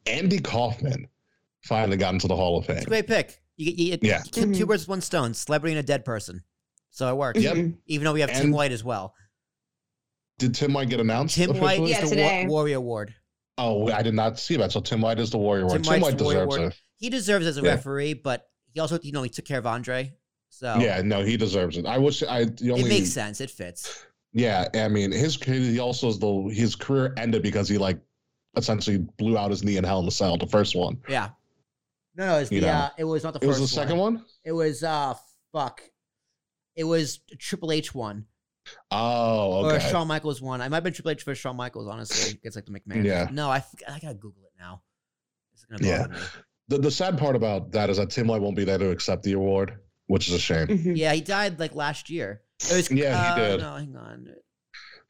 [0.08, 1.08] Andy Kaufman,
[1.63, 2.78] finally got into the Hall of Fame.
[2.78, 3.41] It's a great pick.
[3.58, 4.21] You get you, Yeah.
[4.26, 4.67] you kill two Mhm.
[4.67, 6.43] birds with one stone, celebrity and a dead person.
[6.89, 7.39] So it works.
[7.41, 7.74] Yep.
[7.88, 9.13] Even though we have Tim White as well.
[10.39, 11.36] Did Tim White get announced?
[11.36, 11.91] Tim White officially?
[11.91, 12.41] is Yeah, the today.
[12.47, 13.15] War- Warrior Award.
[13.58, 14.71] Oh, I did not see that.
[14.71, 15.84] So Tim White is the Warrior Award.
[15.84, 16.82] Tim, White's White deserves it.
[16.97, 17.71] He deserves it as a Yeah.
[17.71, 20.13] referee, but he also, you know, he took care of Andre.
[20.50, 21.86] So Yeah, no, he deserves it.
[21.86, 23.39] I wish I the only it makes sense.
[23.39, 24.04] It fits.
[24.34, 28.00] Yeah, I mean his he also is the his career ended because he like
[28.58, 30.97] essentially blew out his knee in Hell in a Cell, the first one.
[31.08, 31.30] Yeah.
[32.15, 33.76] No, no, it's the, You know, uh, it was not the It was first the
[33.82, 34.24] second one.
[34.43, 35.13] It was uh
[35.54, 35.82] fuck.
[36.76, 38.26] It was Triple H one
[38.91, 39.78] Oh, or okay.
[39.78, 40.62] Or Shawn Michaels one.
[40.62, 41.88] I might have been Triple H versus Shawn Michaels.
[41.88, 43.04] Honestly, it's like the McMahon.
[43.06, 43.28] Yeah.
[43.32, 44.82] No, I I gotta Google it now.
[45.54, 46.08] It's gonna Yeah.
[46.08, 46.17] me.
[46.67, 49.24] The, the sad part about that is that Tim White won't be there to accept
[49.24, 50.67] the award, which is a shame.
[50.67, 50.95] Mhm.
[50.97, 52.43] Yeah, he died like last year.
[52.69, 53.60] It was, Yeah, he uh, did.
[53.62, 54.28] No, hang on.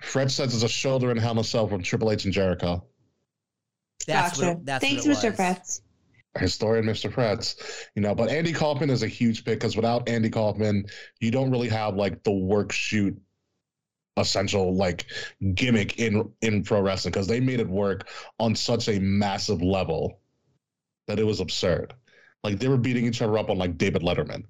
[0.01, 2.85] Fred says it's a shoulder and Hell in Cell from Triple H and Jericho.
[4.07, 4.53] That's gotcha.
[4.55, 4.65] what.
[4.65, 5.37] That's Thanks, what it Mr.
[5.59, 5.81] was.
[6.37, 7.11] Historian Mr.
[7.11, 7.55] Pretz,
[7.95, 10.85] you know, but Andy Kaufman is a huge pick because without Andy Kaufman,
[11.19, 13.19] you don't really have like the work shoot
[14.17, 15.05] essential like
[15.55, 18.07] gimmick in in pro wrestling because they made it work
[18.39, 20.19] on such a massive level
[21.07, 21.93] that it was absurd.
[22.43, 24.45] Like they were beating each other up on like David Letterman.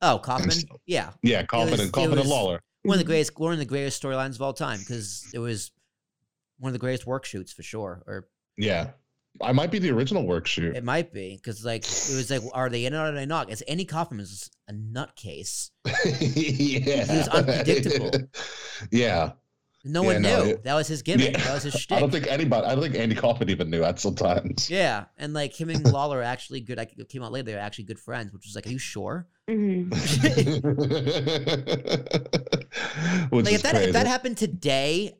[0.00, 0.50] Oh, Kaufman.
[0.52, 2.60] so- Yeah, Yeah, Kaufman was- and Kaufman and Lawler.
[2.82, 5.72] one of the greatest, one of the greatest storylines of all time because it was
[6.58, 8.02] one of the greatest work shoots for sure.
[8.06, 8.90] Or Yeah.
[9.42, 10.76] I might be the original work shoot.
[10.76, 13.50] it might be because like it was like, are they in or are they not?
[13.50, 15.70] It's Andy Kaufman is a nutcase.
[15.84, 17.04] yeah.
[17.04, 18.10] He was unpredictable.
[18.90, 19.32] yeah.
[19.84, 21.32] No Yeah, one no, knew it- that was his gimmick.
[21.38, 21.44] Yeah.
[21.44, 24.00] That was his I don't think anybody I don't think Andy Kaufman even knew that
[24.00, 24.68] sometimes.
[24.68, 26.78] Yeah, and like him and Lawler are actually good.
[26.78, 29.28] It came out later, they're actually good friends, which was like, are you sure?
[29.48, 29.88] Mhm.
[33.30, 35.16] Like if that if that happened today,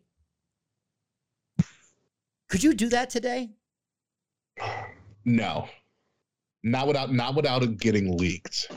[2.48, 3.50] could you do that today?
[5.25, 5.68] No.
[6.64, 8.71] Not without not without it getting leaked.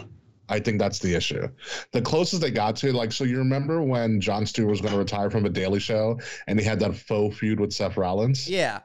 [0.50, 1.48] I think that's the issue.
[1.94, 5.00] The closest they got to, like, so you remember when Jon Stewart was going to
[5.00, 8.50] retire from a Daily Show and he had that faux feud with Seth Rollins?
[8.50, 8.80] Yeah,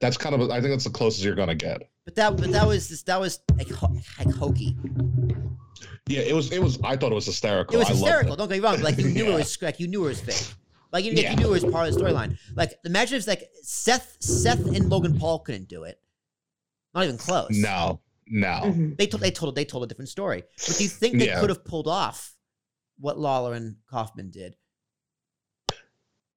[0.00, 1.82] That's kind of, I think that's the closest you're going to get.
[2.04, 4.76] but that but that was just, that was like, ho- like hokey.
[6.06, 7.74] Yeah, it was, it was, I thought it was hysterical.
[7.74, 8.34] It was hysterical.
[8.34, 8.36] it.
[8.36, 8.80] Don't get me wrong.
[8.80, 9.32] Like you knew Yeah.
[9.32, 10.54] it was like you knew it was fake.
[10.92, 11.30] Like Yeah.
[11.30, 12.38] you knew it was part of the storyline.
[12.54, 16.00] Like imagine if like Seth Seth and Logan Paul couldn't do it.
[16.94, 17.50] Not even close.
[17.50, 18.62] No, no.
[18.64, 18.96] Mhm.
[18.98, 20.42] They told they told they told a different story.
[20.66, 21.40] But do you think they Yeah.
[21.40, 22.34] could have pulled off
[22.98, 24.56] what Lawler and Kaufman did?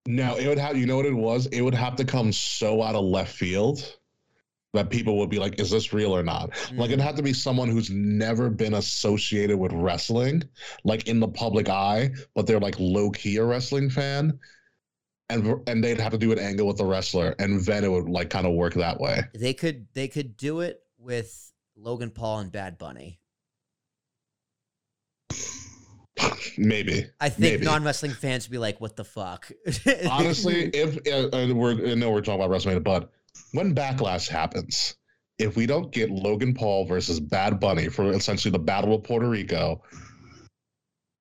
[0.06, 1.46] No, it would have, you know what it was?
[1.48, 3.98] It would have to come so out of left field
[4.74, 6.50] that people would be like, is this real or not?
[6.74, 6.94] Like, Mm.
[6.94, 10.44] it'd have to be someone who's never been associated with wrestling,
[10.84, 14.38] like in the public eye, but they're like low key a wrestling fan.
[15.34, 18.08] And, and they'd have to do an angle with the wrestler, and then it would
[18.08, 19.22] like kind of work that way.
[19.34, 23.20] They could they could do it with Logan Paul and Bad Bunny.
[26.58, 27.06] Maybe.
[27.20, 27.66] I think Maybe.
[27.66, 29.52] non wrestling fans would be like, "What the fuck?"
[30.10, 33.10] Honestly, if uh, uh, we're I know we're talking about WrestleMania, but
[33.54, 34.96] when Backlash happens,
[35.40, 39.28] if we don't get Logan Paul versus Bad Bunny for essentially the Battle of Puerto
[39.28, 39.82] Rico,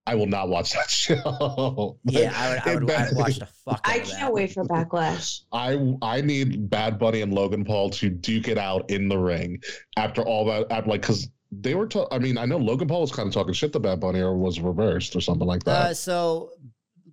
[0.07, 1.99] I will not watch that show.
[2.05, 2.59] yeah, I would.
[2.67, 3.81] I would It I'd bet- watch the fuck.
[3.85, 5.43] Out I of can't wait for Backlash.
[5.53, 9.63] I I need Bad Bunny and Logan Paul to duke it out in the ring
[9.97, 10.71] after all that.
[10.73, 11.87] After, like, because they were.
[11.87, 14.21] Ta- I mean, I know Logan Paul was kind of talking shit to Bad Bunny,
[14.21, 15.91] or was reversed, or something like that.
[15.91, 16.51] Uh, so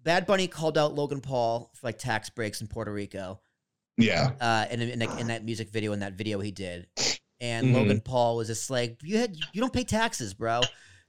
[0.03, 3.39] Bad Bunny called out Logan Paul for like tax breaks in Puerto Rico.
[3.97, 6.87] yeah, Uh, in, in, that- in that music video, in that video he did,
[7.39, 7.73] and Mhm.
[7.75, 10.61] Logan Paul was just like, "You had you don't pay taxes, bro."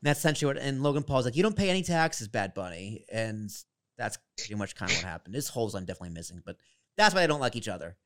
[0.03, 0.63] And that's essentially what.
[0.63, 3.51] And Logan Paul's like, "You don't pay any taxes, Bad Bunny," and
[3.99, 5.35] that's pretty much kind of what happened.
[5.35, 6.57] This holes I'm definitely missing, but
[6.97, 7.97] that's why they don't like each other.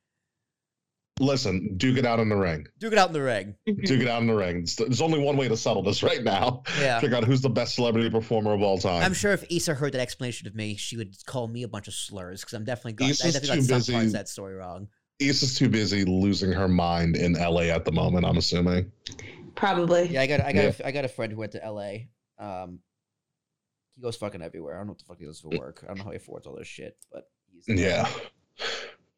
[1.20, 2.66] listen, duke it out in the ring.
[2.80, 3.54] Duke it out in the ring.
[3.66, 4.66] Duke it out in the ring.
[4.76, 6.64] There's only one way to settle this right now.
[6.80, 6.98] Yeah.
[6.98, 9.04] Figure out who's the best celebrity performer of all time.
[9.04, 11.87] I'm sure if Issa heard that explanation of me, she would call me a bunch
[11.87, 14.28] of slurs because I'm definitely got, I definitely got too some busy- parts of that
[14.28, 14.88] story wrong.
[15.20, 18.26] Issa's too busy losing her mind in LA at the moment.
[18.26, 18.90] I'm assuming.
[19.55, 20.09] Probably.
[20.09, 20.73] Yeah, I got I got Yeah.
[20.81, 22.09] a, I got a friend who went to L.A.
[22.38, 22.81] Um,
[23.97, 24.75] he goes fucking everywhere.
[24.75, 25.81] I don't know what the fuck he does for work.
[25.85, 28.09] I don't know how he affords all this shit, but he's Yeah.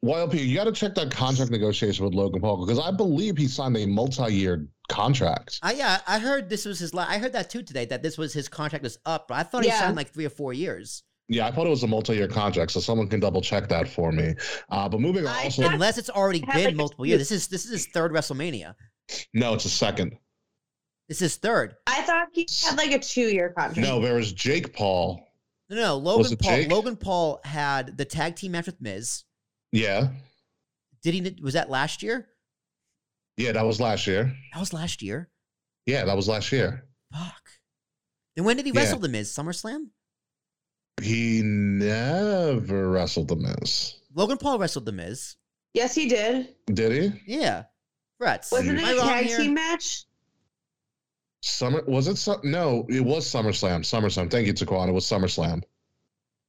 [0.04, 3.48] YLP, you got to check that contract negotiation with Logan Paul because I believe he
[3.48, 5.58] signed a multi-year contract.
[5.62, 6.92] I yeah, I heard this was his.
[6.94, 7.86] La- I heard that too today.
[7.86, 9.80] That this was his contract was up, but I thought he Yeah.
[9.80, 11.02] signed like three or four years.
[11.28, 14.12] Yeah, I thought it was a multi-year contract, so someone can double check that for
[14.12, 14.34] me.
[14.68, 17.28] Uh, but moving on, also, Unless it's already been like, multiple few- years.
[17.28, 18.74] This is this is his third WrestleMania.
[19.34, 20.16] no, it's a second.
[21.08, 21.76] This is third.
[21.86, 23.78] I thought he had like a two-year contract.
[23.78, 25.22] No, there was Jake Paul.
[25.70, 26.56] No, no, Logan Paul.
[26.56, 26.70] Jake?
[26.70, 29.24] Logan Paul had the tag team match with Miz.
[29.72, 30.08] Yeah,
[31.02, 31.36] Did he?
[31.42, 32.28] Was that last year?
[33.36, 34.32] yeah, that was last year.
[34.54, 35.28] That was last year.
[35.84, 36.84] Yeah, that was last year.
[37.12, 37.50] Fuck.
[38.34, 38.80] Then when did he Yeah.
[38.80, 39.32] wrestle the Miz?
[39.32, 39.86] SummerSlam.
[41.02, 45.36] He never wrestled the Miz, Logan Paul wrestled the Miz.
[45.74, 46.54] Yes, he did.
[46.66, 47.22] did he?
[47.38, 47.64] Yeah.
[48.18, 48.50] Frets.
[48.50, 50.04] Wasn't Am it I a wrong tag team match?
[51.46, 52.16] Summer was it?
[52.18, 53.80] Su- no, it was SummerSlam.
[53.82, 54.28] SummerSlam.
[54.28, 54.88] Thank you, Taquan.
[54.88, 55.62] It was SummerSlam.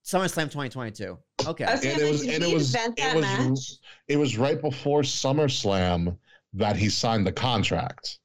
[0.03, 1.17] SummerSlam 2022.
[1.45, 1.65] Okay.
[1.65, 3.59] Was And it was- and it was- invent it was- match?
[4.07, 6.17] It was right before SummerSlam
[6.53, 8.19] that he signed the contract.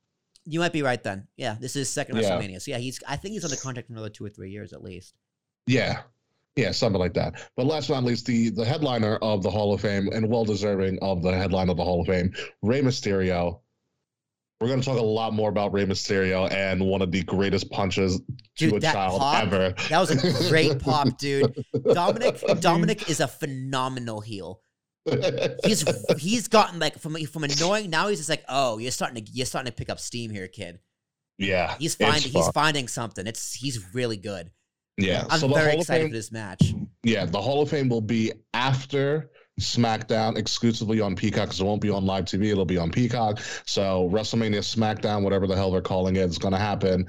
[0.46, 1.26] You might be right then.
[1.36, 2.30] Yeah, this is second Yeah.
[2.30, 2.62] WrestleMania.
[2.62, 2.98] So yeah, he's.
[3.06, 5.14] I think he's under contract for another two or three years at least.
[5.66, 6.02] Yeah.
[6.56, 7.34] Yeah, something like that.
[7.56, 10.44] But last but not least, the the headliner of the Hall of Fame and well
[10.44, 12.32] deserving of the headline of the Hall of Fame,
[12.62, 13.60] Rey Mysterio.
[14.62, 17.68] We're going to talk a lot more about Rey Mysterio and one of the greatest
[17.72, 18.20] punches
[18.58, 19.74] to a child pop, ever.
[19.88, 21.52] That was a great pop, dude.
[21.74, 24.60] Dominik Dominik is a phenomenal heel.
[25.64, 25.84] He's
[26.16, 29.46] he's gotten like from from annoying now he's just like oh you're starting to you're
[29.46, 30.78] starting to pick up steam here kid.
[31.38, 33.26] yeah, He's finding he's finding something.
[33.26, 34.52] It's he's really good.
[34.96, 35.24] yeah.
[35.28, 36.72] I'm so the very excited Fame, for this match.
[37.02, 41.82] yeah, the Hall of Fame will be after SmackDown exclusively on Peacock because it won't
[41.82, 42.50] be on live TV.
[42.50, 43.40] It'll be on Peacock.
[43.66, 47.06] So WrestleMania SmackDown, whatever the hell they're calling it, is going to happen.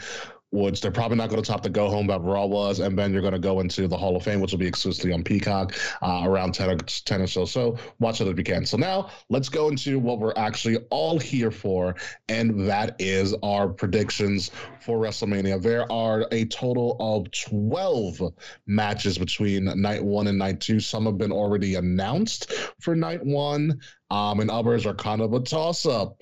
[0.54, 3.12] Which they're probably not going to top the go home that Raw was, and then
[3.12, 5.74] you're going to go into the Hall of Fame, which will be exclusively on Peacock
[6.04, 7.44] uh, around 10 or, 10 or so.
[7.44, 8.64] So watch it if you can.
[8.64, 11.96] So now let's go into what we're actually all here for,
[12.30, 15.60] and that is our predictions for WrestleMania.
[15.60, 18.22] There are a total of 12
[18.68, 20.80] matches between night one and night two.
[20.80, 25.40] Some have been already announced for night one, um, and others are kind of a
[25.40, 26.20] toss up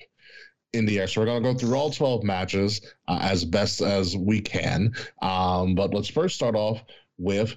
[0.72, 1.06] in the.
[1.06, 4.94] So we're going to go through all 12 matches uh, as best as we can.
[5.20, 6.82] Um, but let's first start off
[7.18, 7.56] with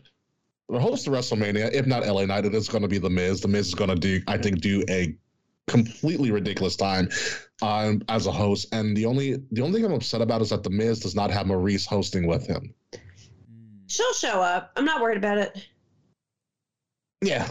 [0.70, 3.42] the host of WrestleMania, if not LA Knight, it is going to be The Miz.
[3.42, 5.16] The Miz is going to do, I think, do a
[5.68, 7.10] completely ridiculous time
[7.62, 8.74] um, as a host.
[8.74, 11.32] And the only the only thing I'm upset about is that The Miz does not
[11.32, 12.74] have Maryse hosting with him.
[13.88, 14.72] She'll show up.
[14.76, 15.68] I'm not worried about it.
[17.22, 17.48] Yeah.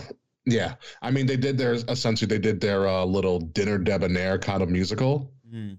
[0.47, 0.75] Yeah.
[1.01, 4.69] I mean, they did their essentially they did their uh, little dinner debonair kind of
[4.69, 5.79] musical, Mm.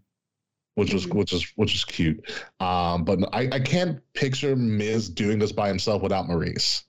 [0.76, 2.24] which was which is which is cute.
[2.60, 6.84] Um, but I, I can't picture Miz doing this by himself without Maryse.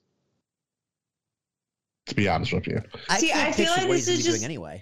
[2.07, 2.81] To be honest with you.
[3.09, 4.81] I See, I feel like this he's is doing just- anyway.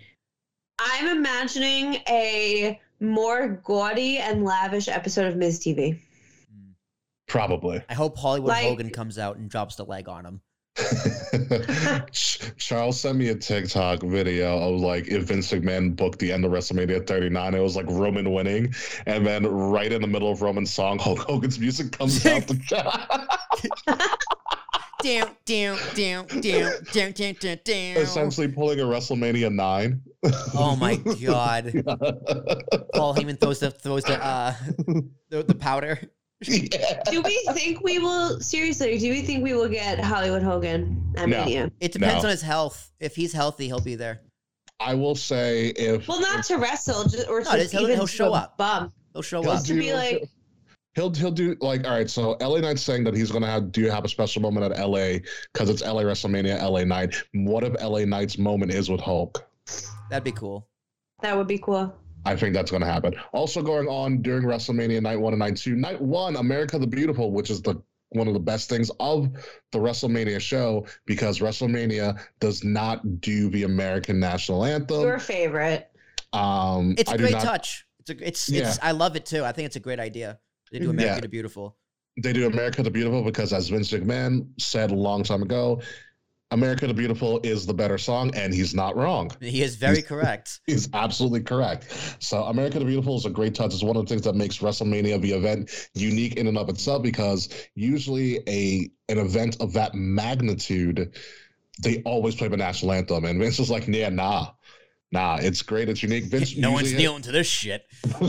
[0.77, 5.99] I'm imagining a more gaudy and lavish episode of Miz TV.
[6.53, 6.73] Mm.
[7.27, 7.81] Probably.
[7.89, 10.41] I hope Hollywood Like- Hogan comes out and drops the leg on him.
[12.11, 16.43] Ch- Charles sent me a TikTok video of like if Vince McMahon booked the end
[16.45, 18.73] of WrestleMania 39, it was like Roman winning,
[19.05, 22.45] and then right in the middle of Roman's song, Hulk Hogan's music comes out.
[22.47, 22.55] The
[25.03, 27.97] Down, down, down, down, down, down, down, down.
[27.97, 30.01] essentially pulling a WrestleMania nine.
[30.55, 31.71] Oh my god!
[32.95, 34.55] Paul Heyman throws the throws the uh
[35.29, 35.99] the, the powder.
[36.41, 37.01] Yeah.
[37.11, 38.97] Do we think we will seriously?
[38.97, 41.43] Do we think we will get Hollywood Hogan at No.
[41.45, 41.71] Mania?
[41.79, 42.29] It depends No.
[42.29, 42.91] on his health.
[42.99, 44.21] If he's healthy, he'll be there.
[44.79, 48.05] I will say if Well, not to wrestle, just, or No, to he'll- even he'll
[48.07, 48.57] show up.
[48.57, 48.93] Bump.
[49.13, 49.63] He'll show He'll up.
[49.63, 50.29] to be like-
[50.95, 52.09] he'll he'll do like all right.
[52.09, 54.77] So LA Knight's saying that he's gonna have do you have a special moment at
[54.79, 55.19] LA
[55.53, 57.15] because it's LA WrestleMania, LA Knight.
[57.33, 59.45] What if LA Knight's moment is with Hulk?
[60.09, 60.67] That'd be cool.
[61.21, 61.95] That would be cool.
[62.25, 63.13] I think that's going to happen.
[63.33, 65.75] Also going on during WrestleMania night one and night two.
[65.75, 69.29] Night one, America the Beautiful, which is the one of the best things of
[69.71, 75.01] the WrestleMania show because WrestleMania does not do the American national anthem.
[75.01, 75.89] Your favorite.
[76.33, 77.85] Um, It's a I do great not- touch.
[77.99, 78.67] It's a it's Yeah.
[78.69, 79.43] it's I love it too.
[79.43, 80.39] I think it's a great idea.
[80.71, 80.89] They do.
[80.91, 81.19] America Yeah.
[81.21, 81.77] the Beautiful.
[82.21, 85.81] They do America the Beautiful because, as Vince McMahon said a long time ago,
[86.55, 89.29] America the Beautiful is the better song, and he's not wrong.
[89.41, 90.61] He is very correct.
[90.65, 91.91] He's absolutely correct.
[92.19, 93.73] So, America the Beautiful is a great touch.
[93.73, 97.03] It's one of the things that makes WrestleMania the event unique in and of itself
[97.03, 101.13] because usually a an event of that magnitude,
[101.83, 104.51] they always play the national anthem, and Vince is like, "Yeah, nah,
[105.11, 107.83] nah, it's great, it's unique." Vince, no one's usually- kneeling to this shit.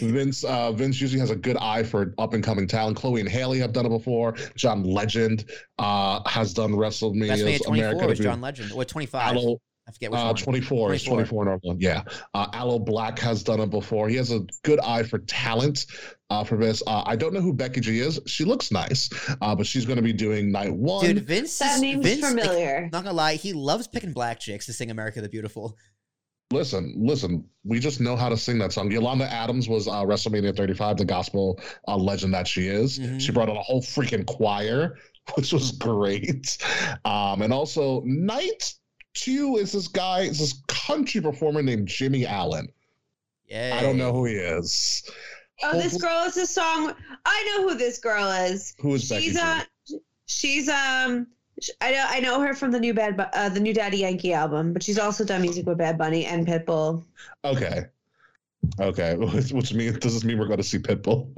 [0.00, 2.96] Vince uh, Vince usually has a good eye for up and coming talent.
[2.96, 4.34] Chloe and Haley have done it before.
[4.56, 5.44] John Legend
[5.78, 9.36] uh, has done WrestleMania's WrestleMania 24 America was John Legend or 25.
[9.84, 10.34] I forget which uh, one.
[10.36, 11.44] 24 is 24.
[11.44, 11.82] 24 normal.
[11.82, 12.02] Yeah.
[12.34, 14.08] Uh, Aloe Blacc has done it before.
[14.08, 15.86] He has a good eye for talent
[16.30, 16.84] uh, for this.
[16.86, 18.20] Uh, I don't know who Becky G is.
[18.26, 21.04] She looks nice, uh, but she's going to be doing night one.
[21.04, 22.88] Dude, Vince That is name's Vince, like, familiar.
[22.92, 25.76] not gonna lie, he loves picking black chicks to sing America the Beautiful.
[26.52, 27.44] Listen, listen.
[27.64, 28.90] We just know how to sing that song.
[28.90, 32.98] Yolanda Adams was uh, WrestleMania 35, the gospel uh, legend that she is.
[32.98, 33.20] Mhm.
[33.20, 34.96] She brought on a whole freaking choir,
[35.34, 36.58] which was great.
[37.04, 38.74] Um, and also, night
[39.14, 42.68] two is this guy, is this country performer named Jimmy Allen.
[43.46, 43.76] Yeah.
[43.78, 45.08] I don't know who he is.
[45.62, 46.94] Oh, this girl is a song.
[47.24, 48.74] I know who this girl is.
[48.80, 49.40] Who is Becky She's G?
[49.40, 49.60] uh,
[50.26, 51.26] she's um.
[51.62, 53.98] Sh- I know I know her from the new Bad Bu- uh, the new Daddy
[53.98, 57.04] Yankee album, but she's also done music with Bad Bunny and Pitbull.
[57.44, 57.86] Okay.
[58.80, 59.16] Okay.
[59.52, 61.28] Which means does this mean we're going to see Pitbull?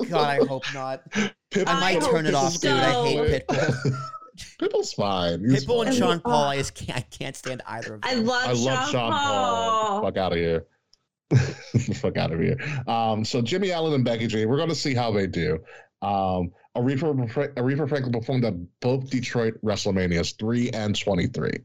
[0.10, 1.08] God, I hope not.
[1.10, 2.72] Pitbull I might I turn it hope off, dude.
[2.72, 3.46] I hate.
[3.46, 3.96] Pitbull.
[4.60, 5.40] Pitbull's fine.
[5.48, 5.98] He's Pitbull and fine.
[5.98, 6.98] Sean Paul, I just can't.
[6.98, 8.10] I can't stand either of them.
[8.10, 10.00] I love, I love Sean Paul.
[10.00, 10.02] Paul.
[10.02, 10.66] Fuck out of here.
[11.94, 12.56] fuck out of here.
[12.86, 15.58] Um, so Jimmy Allen and Becky G, we're going to see how they do.
[16.02, 21.58] Um, Aretha, Aretha Franklin performed at both Detroit WrestleManias three and twenty three.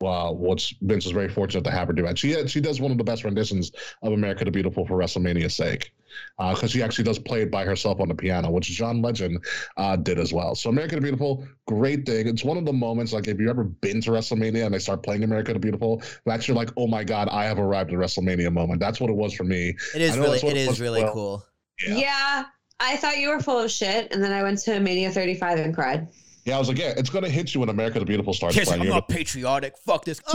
[0.00, 2.18] Wow, which Vince is very fortunate to have her do that.
[2.18, 3.70] She had, she does one of the best renditions
[4.02, 5.94] of America the Beautiful for WrestleMania's sake,
[6.36, 9.42] because uh, she actually does play it by herself on the piano, which John Legend
[9.76, 10.56] uh, did as well.
[10.56, 12.26] So America the Beautiful, great thing.
[12.26, 15.04] It's one of the moments like if you've ever been to WrestleMania and they start
[15.04, 18.52] playing America the Beautiful, that's you're like, oh my god, I have arrived at WrestleMania
[18.52, 18.80] moment.
[18.80, 19.76] That's what it was for me.
[19.94, 21.12] It is really it it is really well.
[21.12, 21.46] cool.
[21.86, 21.96] Yeah.
[21.96, 22.44] Yeah.
[22.80, 25.74] I thought you were full of shit, and then I went to Mania 35 and
[25.74, 26.08] cried.
[26.44, 28.66] Yeah, I was like, yeah, it's gonna hit you when America the Beautiful starts Yes,
[28.66, 28.82] playing.
[28.82, 29.74] I'm You're not patriotic.
[29.78, 30.20] Fuck this.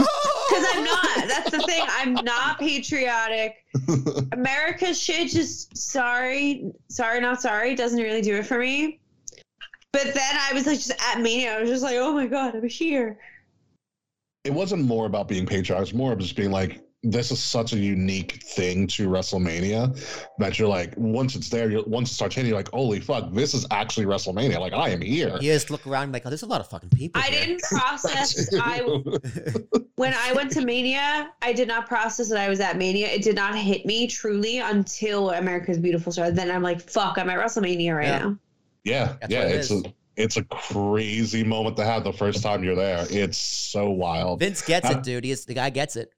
[0.50, 1.28] Because I'm not.
[1.28, 1.84] That's the thing.
[1.88, 3.54] I'm not patriotic.
[4.32, 8.98] America's shit just sorry, sorry, not sorry doesn't really do it for me.
[9.92, 11.56] But then I was like just at Mania.
[11.56, 13.20] I was just like, oh my god, I'm here.
[14.42, 15.86] it wasn't more about being patriotic.
[15.88, 19.98] It's more of just being like, this is such a unique thing to WrestleMania
[20.38, 23.32] that you're like, once it's there, you once it starts hitting, you're like, holy fuck,
[23.32, 24.58] this is actually WrestleMania.
[24.60, 25.36] Like, I am here.
[25.40, 27.20] You just look around like, oh, there's a lot of fucking people.
[27.22, 27.40] I here.
[27.46, 28.54] didn't process.
[28.60, 28.80] I
[29.96, 33.08] when I went to Mania, I did not process that I was at Mania.
[33.08, 36.36] It did not hit me truly until America's Beautiful started.
[36.36, 38.18] Then I'm like, fuck, I'm at WrestleMania right Yeah.
[38.18, 38.36] now.
[38.84, 39.44] yeah, That's yeah.
[39.44, 39.82] what it It's a
[40.16, 43.06] it's a crazy moment to have the first time you're there.
[43.08, 44.40] It's so wild.
[44.40, 45.24] Vince gets Uh, it, dude.
[45.24, 46.12] He is, the guy gets it.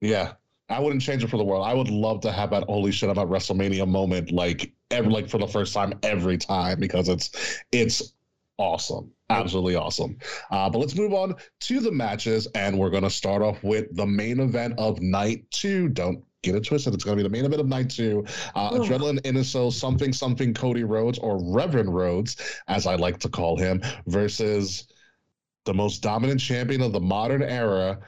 [0.00, 0.32] Yeah.
[0.70, 1.66] I wouldn't change it for the world.
[1.66, 5.38] I would love to have that holy shit I'm WrestleMania moment like every like for
[5.38, 8.12] the first time every time because it's it's
[8.58, 9.10] awesome.
[9.30, 10.18] Absolutely awesome.
[10.50, 14.06] Uh, but let's move on to the matches, and we're gonna start off with the
[14.06, 15.88] main event of night two.
[15.88, 16.92] Don't get it twisted.
[16.94, 18.24] It's gonna be the main event of night two.
[18.54, 18.82] Uh, Ugh.
[18.82, 22.36] Adrenaline Innoso, something something Cody Rhodes, or Reverend Rhodes,
[22.68, 24.86] as I like to call him, versus
[25.68, 27.98] the most dominant champion of the modern era,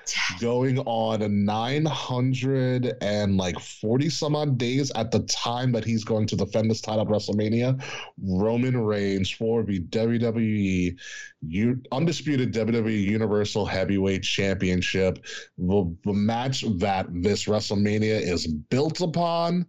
[0.40, 6.26] going on 900 and like 40 some odd days at the time that he's going
[6.28, 7.78] to defend this title at WrestleMania.
[8.18, 10.98] Roman Reigns for the WWE
[11.42, 15.22] U- undisputed WWE Universal Heavyweight Championship.
[15.58, 19.66] The, the match that this WrestleMania is built upon.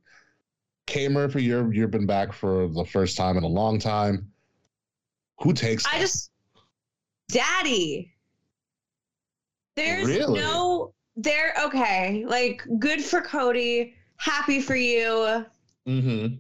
[0.88, 4.32] K Murphy, you're you've been back for the first time in a long time.
[5.42, 6.02] Who takes I that?
[6.02, 6.31] just,
[7.32, 8.14] Daddy.
[9.76, 10.40] There's Really?
[10.40, 11.54] no, there.
[11.66, 13.94] Okay, like good for Cody.
[14.18, 15.46] Happy for you.
[15.88, 16.36] mm-hmm.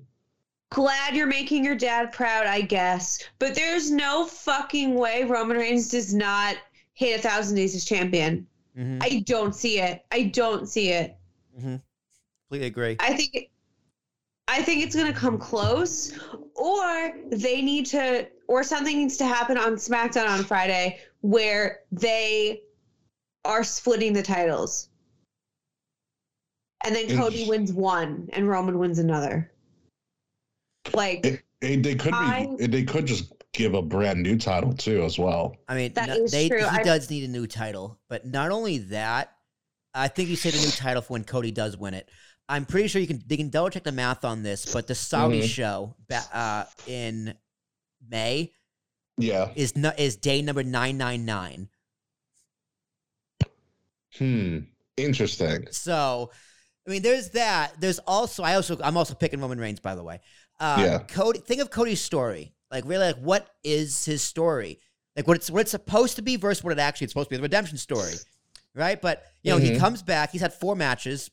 [0.70, 3.22] Glad you're making your dad proud, I guess.
[3.39, 6.56] But there's no fucking way Roman Reigns does not
[6.94, 8.48] hit a thousand days as champion.
[8.76, 10.06] hmm I don't see it.
[10.12, 11.16] I don't see it.
[11.58, 11.76] Mm-hmm.
[12.48, 12.96] Completely agree.
[13.00, 13.50] I think
[14.52, 16.12] I think it's gonna come close,
[16.56, 22.64] or they need to, or something needs to happen on SmackDown on Friday where they
[23.45, 24.89] are splitting the titles,
[26.84, 29.49] and then Cody Int- wins one and Roman wins another.
[30.93, 32.68] Like It- They, they could I- be.
[32.68, 35.56] They could just give a brand new title too, as well.
[35.70, 36.60] I mean, That no- is they, true.
[36.60, 39.32] he I- does need a new title, but not only that,
[39.93, 42.10] I think you say a new title for when Cody does win it.
[42.52, 44.93] I'm pretty sure you can they can double check the math on this, but the
[44.95, 45.47] Saudi Mhm.
[45.47, 45.95] show
[46.34, 47.34] uh, in
[48.10, 48.52] May
[49.18, 49.52] Yeah.
[49.56, 51.70] is no, is day number nine nine nine.
[54.18, 54.60] Hmm.
[54.97, 55.68] Interesting.
[55.72, 56.32] So,
[56.86, 57.80] I mean, there's that.
[57.80, 60.20] There's also I also I'm also picking Roman Reigns, by the way.
[60.60, 60.99] Uh, Yeah.
[60.99, 62.54] Cody, think of Cody's story.
[62.70, 64.80] Like really, like what is his story?
[65.16, 67.32] Like what it's what it's supposed to be versus what it actually is supposed to
[67.32, 67.38] be.
[67.38, 68.14] The redemption story,
[68.76, 69.02] right?
[69.02, 69.80] But you know, he Mhm.
[69.80, 70.32] comes back.
[70.32, 71.30] He's had four matches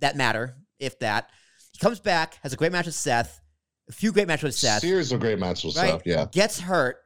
[0.00, 1.30] that matter, if that.
[1.72, 3.40] He comes back, has a great match with Seth,
[3.88, 4.80] a few great matches with Seth.
[4.80, 5.90] Series of great matches with Right.
[5.92, 6.02] Seth.
[6.06, 6.26] Yeah.
[6.32, 6.98] Gets hurt,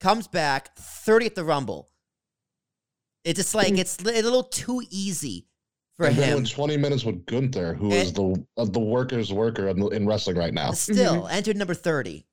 [0.00, 1.90] comes back, 30 at the Rumble.
[3.24, 3.78] It's just like Mhm.
[3.78, 5.48] it's a little too easy
[5.96, 6.34] for and then him.
[6.36, 8.12] went 20 minutes with Gunther, who And- is eh.
[8.12, 10.72] the of the workers' worker in, in wrestling right now.
[10.72, 11.34] Still mm-hmm.
[11.34, 12.26] entered number 30.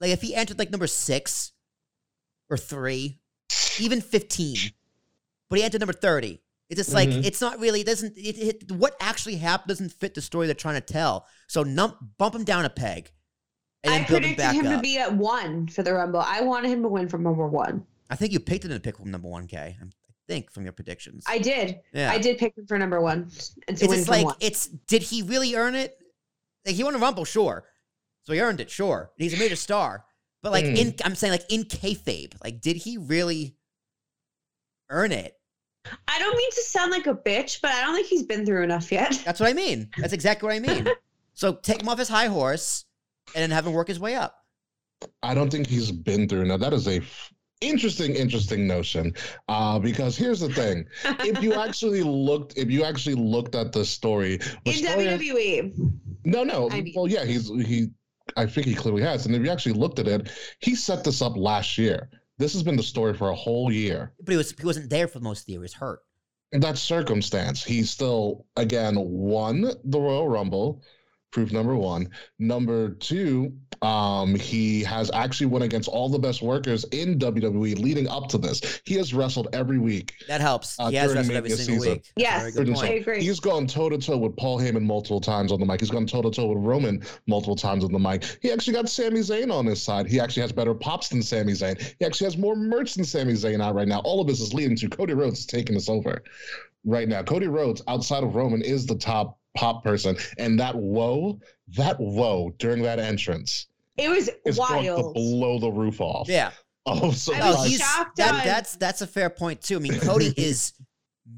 [0.00, 1.52] Like if he entered like number six
[2.48, 3.20] or three,
[3.78, 4.72] even 15,
[5.48, 6.41] but he entered number 30.
[6.72, 7.22] It's just like, Mhm.
[7.24, 10.54] it's not really, it doesn't, it, it, what actually happened doesn't fit the story they're
[10.54, 11.26] trying to tell.
[11.46, 13.12] So num- bump him down a peg
[13.84, 14.72] and then I build him predicted back him up.
[14.76, 16.20] to be at one for the Rumble.
[16.20, 17.86] I wanted him to win from number one.
[18.08, 19.54] I think you picked him to pick from number 1K.
[19.56, 19.74] I
[20.28, 21.24] think from your predictions.
[21.28, 21.80] I did.
[21.92, 22.10] yeah.
[22.10, 23.30] I did pick him for number one
[23.68, 24.36] and to It's win just like, one.
[24.40, 25.96] it's, did he really earn it?
[26.64, 27.64] Like he won a Rumble, sure.
[28.22, 29.10] So he earned it, sure.
[29.18, 30.06] He's a major star.
[30.42, 30.76] But like Mm.
[30.78, 33.56] in, I'm saying like in kayfabe, like did he really
[34.88, 35.34] earn it?
[36.08, 38.62] I don't mean to sound like a bitch, but I don't think he's been through
[38.62, 39.20] enough yet.
[39.24, 39.88] That's what I mean.
[39.98, 40.88] That's exactly what I mean.
[41.34, 42.84] So take him off his high horse
[43.34, 44.36] and then have him work his way up.
[45.22, 46.58] I don't think he's been through now.
[46.58, 49.14] That is a f- interesting, interesting notion.
[49.48, 50.84] Uh, because here's the thing:
[51.20, 55.90] if you actually looked, if you actually looked at the story, the in story- WWE.
[56.26, 56.68] no, no.
[56.70, 57.86] I mean- well, yeah, he's he.
[58.36, 59.24] I think he clearly has.
[59.24, 60.30] And if you actually looked at it,
[60.60, 62.10] he set this up last year.
[62.38, 64.12] This has been the story for a whole year.
[64.20, 65.60] But he was he wasn't there for most of the year.
[65.60, 66.00] He was hurt.
[66.52, 70.82] In that circumstance, he still again won the Royal Rumble.
[71.32, 72.10] Proof number one.
[72.38, 78.06] Number two, um, he has actually went against all the best workers in WWE leading
[78.06, 78.80] up to this.
[78.84, 80.14] He has wrestled every week.
[80.28, 80.78] That helps.
[80.78, 81.92] Uh, he has wrestled every single season.
[81.94, 82.12] week.
[82.16, 82.42] Yes.
[82.42, 82.90] very good point.
[82.90, 83.22] I agree.
[83.22, 85.80] He's gone toe to toe with Paul Heyman multiple times on the mic.
[85.80, 88.38] He's gone toe to toe with Roman multiple times on the mic.
[88.42, 90.06] He actually got Sami Zayn on his side.
[90.06, 91.80] He actually has better pops than Sami Zayn.
[91.98, 94.00] He actually has more merch than Sami Zayn out right now.
[94.00, 96.22] All of this is leading to Cody Rhodes taking this over
[96.84, 97.22] right now.
[97.22, 100.16] Cody Rhodes, outside of Roman, is the top pop person.
[100.38, 101.38] And that whoa,
[101.76, 105.14] that whoa during that entrance It was is going to wild.
[105.14, 106.28] blow the roof off.
[106.28, 106.50] Yeah.
[106.84, 109.76] Oh, so I No, he's, shocked that, that's that's a fair point too.
[109.76, 110.72] I mean, Cody is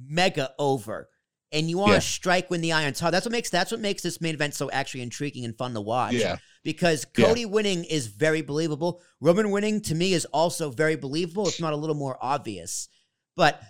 [0.09, 1.11] mega over,
[1.53, 1.99] and you want to Yeah.
[1.99, 3.11] strike when the iron's hot.
[3.13, 5.83] That's what makes that's what makes this main event so actually intriguing and fun to
[5.83, 6.15] watch.
[6.15, 6.37] yeah.
[6.63, 7.27] because Yeah.
[7.27, 9.03] Cody winning is very believable.
[9.21, 12.89] Roman winning to me is also very believable, if not a little more obvious.
[13.37, 13.61] But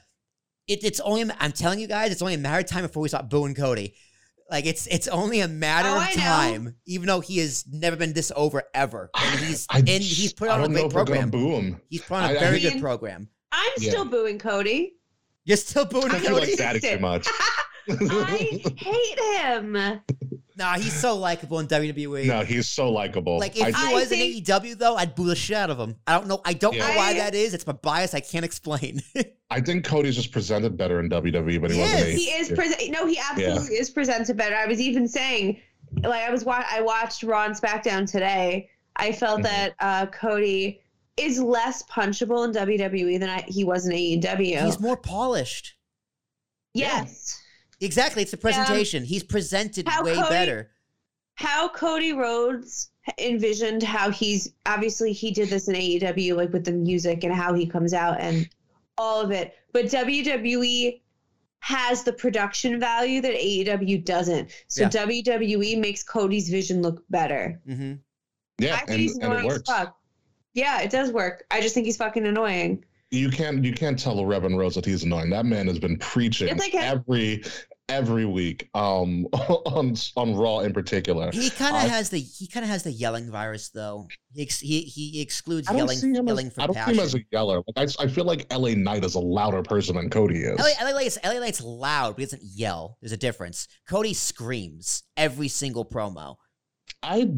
[0.69, 3.09] it, it's only I'm telling you guys, it's only a matter of time before we
[3.09, 3.95] start booing Cody.
[4.55, 6.23] Like it's it's only a matter Oh, of I know.
[6.23, 10.33] time, even though he has never been this over ever, and he's I- and he's
[10.33, 11.31] put on a great if we're gonna program.
[11.31, 11.81] boo him.
[11.89, 13.29] He's put on a I- I very good mean- program.
[13.51, 13.91] I'm Yeah.
[13.91, 14.95] still booing Cody.
[15.45, 16.47] You're still booing Because you Cody.
[16.53, 17.27] like daddy too much.
[17.89, 19.73] I hate him.
[20.57, 22.27] Nah, he's so likable in WWE.
[22.27, 23.39] no, he's so likable.
[23.41, 25.79] Like if I- he was think- in AEW though, I'd boo the shit out of
[25.79, 25.97] him.
[26.07, 26.41] I don't know.
[26.45, 27.55] I don't know why I- that is.
[27.55, 28.15] It's my bias.
[28.15, 29.03] I can't explain.
[29.51, 32.01] I think Cody's just presented better in WWE, but he He wasn't.
[32.01, 32.15] is.
[32.15, 32.55] a- He is yeah.
[32.57, 32.91] present.
[32.91, 34.55] No, he absolutely is presented better.
[34.57, 35.61] I was even saying,
[36.03, 38.71] like I was wa- I watched Raw and SmackDown today.
[38.97, 39.45] I felt Mhm.
[39.45, 40.81] that uh, Cody
[41.17, 44.65] is less punchable in WWE than I, he was in AEW.
[44.65, 45.75] he's more polished.
[46.75, 47.41] yes.
[47.81, 48.23] Exactly.
[48.23, 49.05] It's the presentation.
[49.05, 50.71] He's presented How way Cody- better.
[51.37, 56.73] How Cody Rhodes envisioned how he's obviously he did this in AEW like with the
[56.73, 58.49] music and how he comes out and
[58.97, 59.55] all of it.
[59.73, 61.01] But WWE
[61.61, 64.51] has the production value that AEW doesn't.
[64.69, 64.89] So Yeah.
[64.91, 67.61] WWE makes Cody's vision look better.
[67.67, 67.95] hmm
[68.59, 69.63] Yeah, and, and it works.
[69.69, 69.97] fuck.
[70.53, 71.45] Yeah, it does work.
[71.51, 72.85] I just think he's fucking annoying.
[73.15, 75.31] You can't you can't tell Reverend Rhodes that he's annoying.
[75.31, 77.45] That man has been preaching It's like a- every
[77.91, 81.31] every week um on on Raw in particular.
[81.33, 84.09] He kind of I- has the he kind of has the yelling virus though.
[84.33, 86.75] He ex, he, he excludes I don't yelling see him yelling as for I don't
[86.75, 87.63] see him as a yeller.
[87.77, 90.59] Like I, I feel like LA Knight is a louder person than Cody is.
[90.59, 92.99] LA, LA, Knight's, LA Knight's loud, but he doesn't yell.
[93.01, 93.69] There's a difference.
[93.89, 96.37] Cody screams every single promo.
[97.03, 97.31] I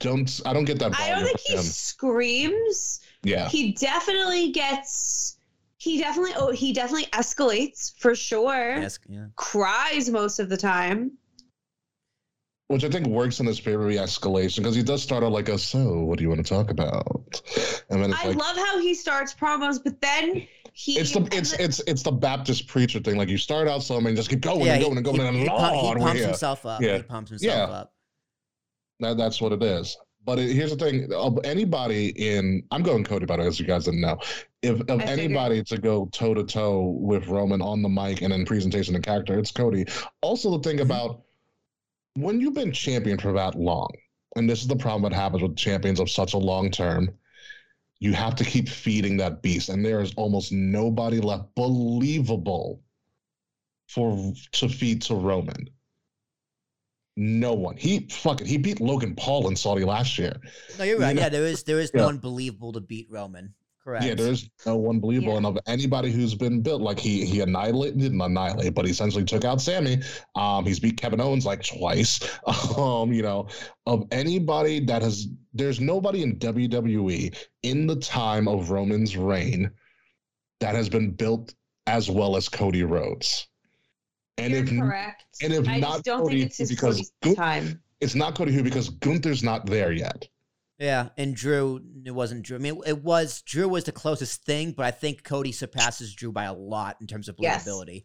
[0.00, 0.98] don't I don't get that.
[0.98, 1.62] I don't think he him.
[1.62, 3.00] screams.
[3.24, 3.48] Yeah.
[3.48, 5.38] He definitely gets.
[5.78, 6.32] He definitely.
[6.36, 8.76] Oh, he definitely escalates for sure.
[8.76, 9.26] Yes, yeah.
[9.36, 11.12] Cries most of the time.
[12.68, 15.50] Which I think works in his favor, the escalation, because he does start out like
[15.50, 17.42] a so, what do you want to talk about?
[17.90, 20.98] And then it's I like love how he starts promos, but then he.
[20.98, 23.18] it's the it's it's it's the Baptist preacher thing.
[23.18, 25.20] Like you start out slow and just keep going yeah, and he, going and going
[25.20, 26.80] he, and he, pump- he Lord, pumps himself up.
[26.80, 26.96] Yeah.
[26.96, 27.74] He pumps himself Yeah.
[27.74, 27.92] up.
[29.00, 29.98] That, that's what it is.
[30.24, 33.60] But it, here's the thing: of anybody in, I'm going Cody, by the way, as
[33.60, 34.18] you guys didn't know.
[34.62, 38.46] If of anybody to go toe to toe with Roman on the mic and in
[38.46, 39.84] presentation and character, it's Cody.
[40.22, 40.82] Also, the thing Mhm.
[40.86, 41.22] about
[42.14, 43.90] when you've been champion for that long,
[44.36, 47.10] and this is the problem that happens with champions of such a long term,
[48.00, 52.80] you have to keep feeding that beast, and there is almost nobody left believable
[53.88, 55.68] for to feed to Roman.
[57.16, 57.76] No one.
[57.76, 60.34] He fucking he beat Logan Paul in Saudi last year.
[60.78, 61.14] No, you're You right.
[61.14, 62.00] know- Yeah, there is there is Yeah.
[62.00, 63.54] no one believable to beat Roman.
[63.84, 64.04] Correct.
[64.06, 65.36] Yeah, there's no one believable Yeah.
[65.36, 66.80] and of anybody who's been built.
[66.80, 69.98] Like he he annihilated, didn't annihilate, but he essentially took out Sami.
[70.34, 72.18] Um, he's beat Kevin Owens like twice.
[72.78, 73.46] Um, you know,
[73.86, 79.70] of anybody that has, there's nobody in WWE in the time of Roman's reign
[80.60, 81.54] that has been built
[81.86, 83.46] as well as Cody Rhodes.
[84.38, 85.23] And You're if correct.
[85.42, 87.82] And if I not just don't Cody, think it's his because Cody's Gun- time.
[88.00, 90.28] it's not Cody who because Gunther's not there yet.
[90.78, 92.56] Yeah, and Drew, it wasn't Drew.
[92.56, 96.32] I mean, it was Drew was the closest thing, but I think Cody surpasses Drew
[96.32, 97.64] by a lot in terms of Yes.
[97.64, 98.04] believability.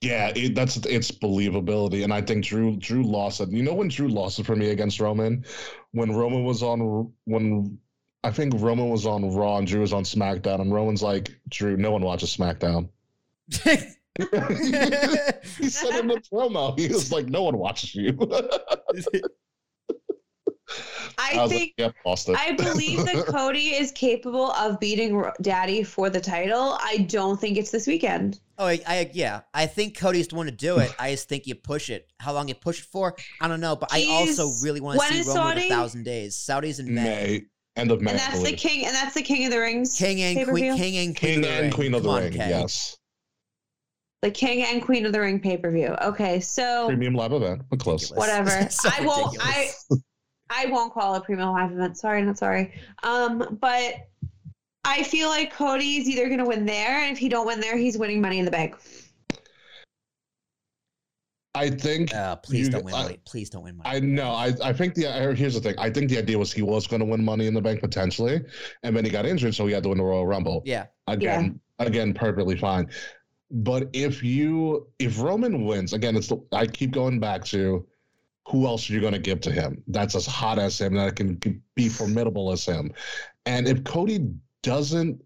[0.00, 3.50] Yeah, it, that's it's believability, and I think Drew Drew lost it.
[3.50, 5.44] You know when Drew lost it for me against Roman,
[5.90, 7.78] when Roman was on when
[8.24, 11.76] I think Roman was on Raw and Drew was on SmackDown, and Roman's like Drew,
[11.76, 12.88] no one watches SmackDown.
[15.58, 18.16] he said in the promo, he was like, no one watches you.
[18.20, 19.22] I was like,
[21.48, 22.36] think yep, lost it.
[22.38, 26.76] I believe that Cody is capable of beating Daddy for the title.
[26.80, 28.40] I don't think it's this weekend.
[28.58, 29.42] Oh, I, I yeah.
[29.54, 30.92] I think Cody's the one to do it.
[30.98, 32.08] I just think you push it.
[32.18, 33.76] How long you push it for, I don't know.
[33.76, 36.36] But I also really want to see is Roman in a thousand days.
[36.36, 37.02] Saudi's in May.
[37.02, 37.42] May
[37.78, 38.10] end of May.
[38.10, 39.96] And that's the king and that's the King of the Rings.
[39.96, 40.74] King and pay-per-view?
[40.74, 41.72] Queen, King and Queen King of the and Ring.
[41.72, 42.32] Queen of the Come on, Ring.
[42.34, 42.97] Yes,
[44.22, 45.94] The King and Queen of the Ring pay-per-view.
[46.02, 48.10] Okay, so premium live event, but close.
[48.10, 48.50] Whatever.
[48.70, 49.86] So I won't I ridiculous.
[50.50, 51.96] I won't call it a premium live event.
[51.98, 52.72] Sorry, not sorry.
[53.04, 53.94] Um, but
[54.84, 57.96] I feel like Cody's either gonna win there, and if he don't win there, he's
[57.96, 58.74] winning money in the bank.
[61.54, 63.20] I think Uh, please You- don't win I- money.
[63.24, 63.88] Please don't win money.
[63.88, 64.30] I know.
[64.30, 65.74] I, I think the here's the thing.
[65.78, 68.40] I think the idea was he was going to win Money in the Bank potentially,
[68.82, 70.62] and then he got injured, so he had to win the Royal Rumble.
[70.64, 70.86] yeah.
[71.08, 72.88] Again, again, perfectly fine.
[73.50, 77.86] But if you if Roman wins again, it's the, I keep going back to
[78.46, 79.82] who else are you going to give to him?
[79.88, 82.92] That's as hot as him that can be formidable as him.
[83.46, 84.30] And if Cody
[84.62, 85.22] doesn't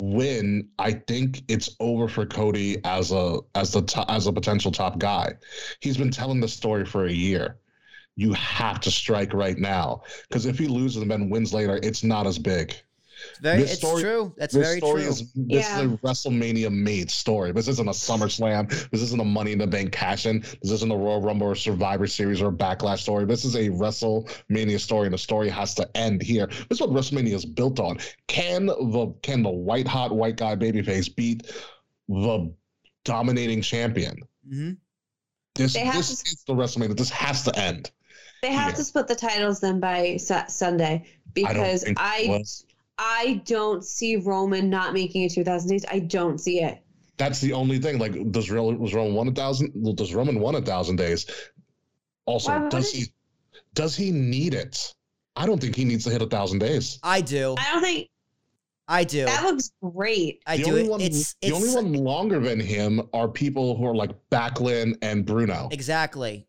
[0.00, 4.72] win, I think it's over for Cody as a as the to, as a potential
[4.72, 5.34] top guy.
[5.80, 7.58] He's been telling the story for a year.
[8.16, 12.04] You have to strike right now because if he loses and then wins later, it's
[12.04, 12.74] not as big.
[13.30, 13.58] It's very.
[13.58, 14.34] This it's story- true.
[14.36, 15.10] That's this very story true.
[15.10, 15.80] is this Yeah.
[15.80, 17.52] is a WrestleMania made story.
[17.52, 18.68] This isn't a SummerSlam.
[18.90, 20.40] This isn't a Money in the Bank cash in.
[20.62, 23.24] This isn't a Royal Rumble or Survivor Series or a Backlash story.
[23.24, 26.46] This is a WrestleMania story, and the story has to end here.
[26.46, 27.98] This is what WrestleMania is built on.
[28.26, 31.46] Can the can the white hot white guy babyface beat
[32.08, 32.52] the
[33.04, 34.16] dominating champion?
[34.48, 34.70] Mm-hmm.
[35.54, 36.96] This They have this to- is the WrestleMania.
[36.96, 37.90] This has to end.
[38.42, 38.76] They have Yeah.
[38.76, 42.64] to split the titles then by Su- Sunday I don't because think I was.
[43.04, 45.84] I don't see Roman not making it 2,000 days.
[45.90, 46.82] I don't see it.
[47.18, 47.98] That's the only thing.
[47.98, 49.72] Like, does Roman was Roman one a thousand?
[49.74, 51.26] Well, does Roman one a thousand days?
[52.26, 53.00] Also, Why does he?
[53.00, 53.06] he
[53.74, 54.94] does he need it?
[55.34, 56.98] I don't think he needs to hit a thousand days.
[57.02, 57.54] I do.
[57.58, 58.08] I don't think
[58.88, 59.24] I do.
[59.24, 60.42] that looks great.
[60.46, 60.70] I the do.
[60.70, 64.10] only one, It's the it's only one longer than him are people who are like
[64.30, 65.68] Backlund and Bruno.
[65.72, 66.46] exactly.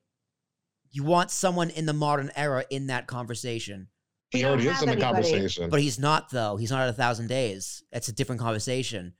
[0.92, 3.93] You want someone in the modern era in that conversation, We
[4.34, 5.02] He already is in the anybody.
[5.02, 5.70] conversation.
[5.70, 6.58] but he's not though.
[6.58, 7.84] He's not at a thousand days.
[7.92, 9.14] That's a different conversation.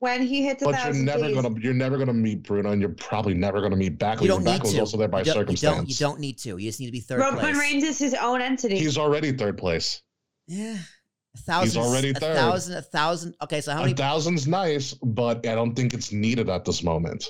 [0.00, 2.80] When he hits a But you're never days, gonna you're never gonna meet Bruno, and
[2.80, 4.22] you're probably never gonna meet Backlund.
[4.22, 4.80] You don't and need Backlund's to.
[4.80, 5.76] also there by you don't, you circumstance.
[5.76, 5.88] don't.
[5.88, 6.56] You don't need to.
[6.58, 7.56] You just need to be third Roman place.
[7.56, 8.78] Reigns is his own entity.
[8.78, 10.02] He's already third place.
[10.48, 10.76] Yeah.
[11.34, 11.66] A thousand.
[11.68, 12.36] He's already a third.
[12.36, 12.76] thousand.
[12.76, 13.34] A thousand.
[13.42, 13.92] Okay, so how many?
[13.92, 13.96] A many?
[13.96, 17.24] thousand's nice, but I don't think it's needed at this moment.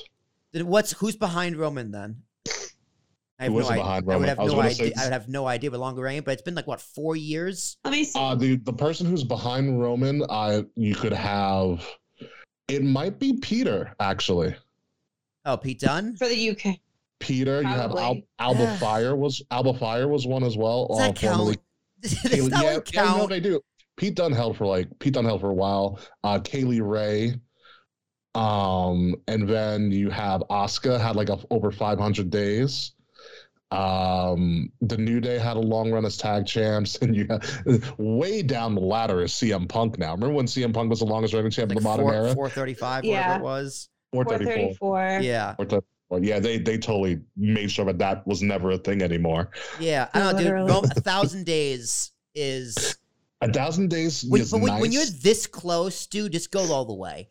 [0.52, 2.22] Then What's who's behind Roman then?
[3.42, 3.82] I have Who no isn't idea.
[3.82, 4.92] behind I would have I no gonna idea.
[4.96, 7.76] I would have no idea with longer reign, but it's been like what four years?
[7.84, 8.18] Let me see.
[8.18, 11.84] Uh, the the person who's behind Roman, uh, you could have.
[12.68, 14.54] It might be Peter actually.
[15.44, 16.14] Oh, Pete Dunne.
[16.14, 16.78] for the UK.
[17.18, 20.86] Peter, you have Al, Alba Fyre was Alba Fyre was one as well.
[20.86, 21.36] Does uh, that count?
[21.36, 21.56] formerly
[22.00, 23.60] Does that yeah, one yeah, no, they do.
[23.96, 25.98] Pete Dunne held for like Pete Dunne held for a while.
[26.22, 27.34] Uh, Kay Lee Ray,
[28.36, 32.92] um, and then you have Oscar had like a, over 500 days.
[33.72, 38.42] Um, the New Day had a long run as tag champs, and you have, way
[38.42, 40.12] down the ladder is CM Punk now.
[40.12, 42.34] Remember when CM Punk was the longest reigning champ Like of the modern four, era?
[42.34, 43.16] 435, Yeah.
[43.20, 43.88] whatever it was.
[44.12, 44.74] 434.
[44.78, 45.20] 434.
[45.22, 45.54] Yeah.
[45.56, 45.88] 434.
[46.20, 49.50] Yeah, they they totally made sure that that was never a thing anymore.
[49.80, 50.08] Yeah.
[50.12, 50.52] I don't know, dude.
[50.70, 52.98] Rome, a thousand days is.
[53.40, 54.82] A thousand days When, is but when, nice.
[54.82, 57.28] when you're this close, dude, just go all the way.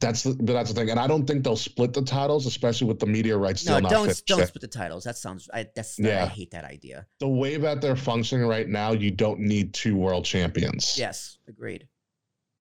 [0.00, 2.98] That's the that's the thing, and I don't think they'll split the titles, especially with
[2.98, 5.04] the media rights No, still not don't finished don't split the titles.
[5.04, 5.48] That sounds.
[5.52, 5.98] I that's.
[5.98, 6.24] Yeah.
[6.24, 7.06] I hate that idea.
[7.20, 10.98] The way that they're functioning right now, you don't need two world champions.
[10.98, 11.88] Yes, agreed.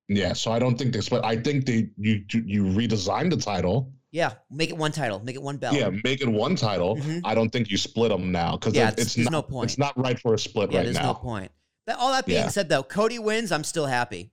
[0.08, 1.24] Yeah, so I don't think they split.
[1.24, 3.92] I think they you you redesign the title.
[4.12, 5.20] Yeah, make it one title.
[5.20, 5.76] Make it one belt.
[5.76, 6.96] Yeah, make it one title.
[6.96, 7.22] Mhm.
[7.26, 9.72] I don't think you split them now because Yeah, it's, it's- there's not no point.
[9.72, 11.08] it's not right for a split Yeah, right there's now.
[11.08, 11.52] no point.
[11.86, 12.48] But all that being Yeah.
[12.50, 13.52] said, though, Cody wins.
[13.52, 14.32] I'm still happy.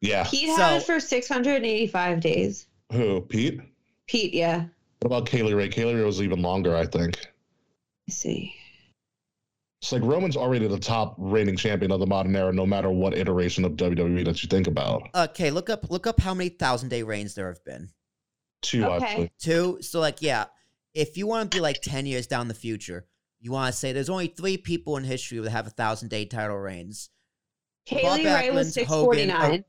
[0.00, 2.66] Yeah, Pete had it for 685 days.
[2.92, 3.60] who Pete?
[4.06, 4.64] Pete, yeah.
[5.00, 5.68] What about Kay Lee Ray?
[5.68, 7.18] Kay Lee Ray was even longer, I think.
[8.06, 8.54] Let's see.
[9.82, 13.14] It's like Roman's already the top reigning champion of the modern era, no matter what
[13.16, 15.08] iteration of WWE that you think about.
[15.14, 17.90] Okay, look up look up how many thousand day reigns there have been.
[18.62, 19.04] Two, Okay.
[19.06, 19.32] actually.
[19.40, 19.78] Two.
[19.80, 20.46] So like, yeah,
[20.94, 23.06] if you want to be like ten years down the future,
[23.40, 26.24] you want to say there's only three people in history that have a thousand day
[26.24, 27.10] title reigns.
[27.88, 29.64] Kay Lee Ray was 649.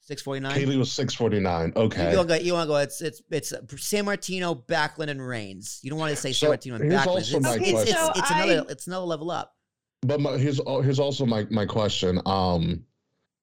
[0.00, 0.58] Six forty nine.
[0.58, 1.72] Kaylee was 649.
[1.76, 2.10] Okay.
[2.12, 2.42] You want to go?
[2.42, 2.76] You want to go?
[2.76, 5.80] It's it's it's Sammartino, Backlund, and Reigns.
[5.82, 7.06] You don't want to say So, Sammartino and here's Backlund.
[7.08, 8.12] also It's, my it's, it's, question.
[8.16, 9.54] it's another I- it's another level up.
[10.00, 12.20] But my, here's al- here's also my my question.
[12.24, 12.84] Um,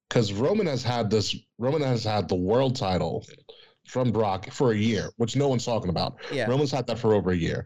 [0.10, 1.36] because Roman has had this.
[1.60, 3.26] Roman has had the world title
[3.88, 6.18] from Brock for a year, which no one's talking about.
[6.32, 6.48] Yeah.
[6.50, 7.66] Roman's had that for over a year,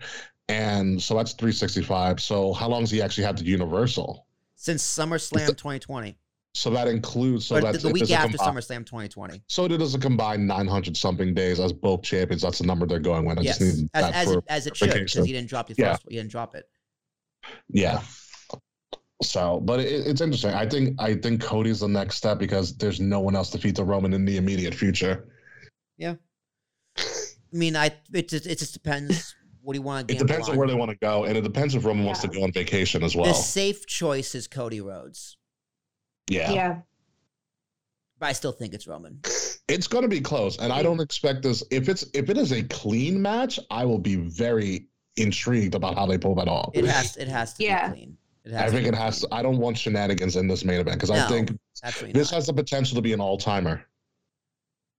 [0.49, 2.19] and so that's 365.
[2.19, 4.25] So how long has he actually had the Universal?
[4.61, 6.17] Since SummerSlam 2020,
[6.53, 9.41] So that includes so the, week after combine- SummerSlam 2020.
[9.47, 12.41] So it does a combined 900 something days as both champions.
[12.41, 13.39] That's the number they're going with.
[13.39, 15.47] I Yes, just need as, that as, for it, as it should, because he didn't
[15.49, 15.93] drop the Yeah.
[15.93, 16.05] first.
[16.09, 16.65] He didn't drop it.
[17.69, 18.01] Yeah.
[19.23, 20.51] So, but it, it's interesting.
[20.53, 23.77] I think I think Cody's the next step because there's no one else to feed
[23.77, 25.29] the Roman in the immediate future.
[25.97, 26.15] Yeah.
[26.97, 27.03] I
[27.53, 29.35] mean, I it just it just depends.
[29.69, 30.09] What do you want?
[30.09, 32.27] It depends on where they want to go, and it depends if Roman wants to
[32.27, 33.27] go on vacation as well.
[33.27, 35.37] The safe choice is Cody Rhodes,
[36.27, 36.51] yeah.
[36.51, 36.77] Yeah.
[38.17, 39.19] but I still think it's Roman.
[39.67, 41.63] it's going to be close, and I don't expect this.
[41.69, 46.07] If it's if it is a clean match, I will be very intrigued about how
[46.07, 46.71] they pull that off.
[46.73, 47.89] It has it has to Yeah.
[47.89, 48.17] be clean.
[48.45, 49.19] It has I think be it has.
[49.19, 51.51] To, I don't want shenanigans in this main event because I think
[52.11, 52.37] this not.
[52.37, 53.85] has the potential to be an all timer.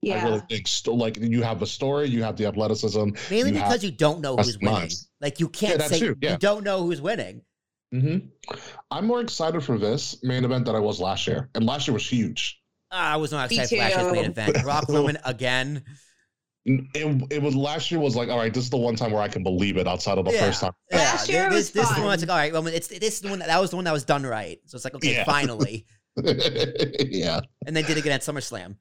[0.03, 0.25] Yeah.
[0.25, 3.11] I really think st- like you have the story, you have the athleticism.
[3.31, 4.75] Mainly you because you don't know who's winning.
[4.81, 5.09] nuts.
[5.21, 6.33] Like you can't that's say true, yeah.
[6.33, 7.43] you don't know who's winning.
[7.93, 8.19] hmm
[8.91, 11.93] I'm more excited for this main event than I was last year, and last year
[11.95, 12.59] was huge.
[12.93, 14.57] Ah, I was not excited for last year's main event.
[14.63, 15.83] Brock Roman again.
[16.67, 19.23] It, it was last year was like, all right, this is the one time where
[19.23, 20.41] I can believe it outside of the Yeah.
[20.47, 20.73] first time.
[20.91, 22.75] Yeah, Last year this, was this is one that's like, all right, Roman.
[22.75, 24.59] It's this is the one that, that was the one that was done right.
[24.67, 25.25] So it's like, okay, Yeah.
[25.25, 25.87] finally.
[26.25, 28.77] yeah, And they did it again at SummerSlam,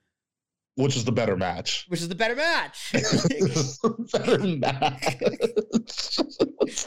[0.75, 1.85] which is the better match.
[1.89, 2.91] which is the better match.
[2.93, 5.17] better match.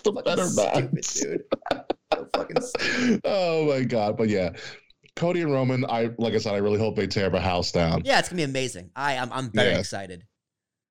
[0.03, 1.05] the better match.
[1.05, 2.63] stupid, dude.
[2.63, 4.17] So oh my god!
[4.17, 4.51] But yeah,
[5.17, 5.85] Cody and Roman.
[5.87, 8.03] I like I said, I really hope they tear the house down.
[8.05, 8.91] Yeah, it's gonna be amazing.
[8.97, 9.79] I I'm, I'm very Yeah.
[9.79, 10.25] excited.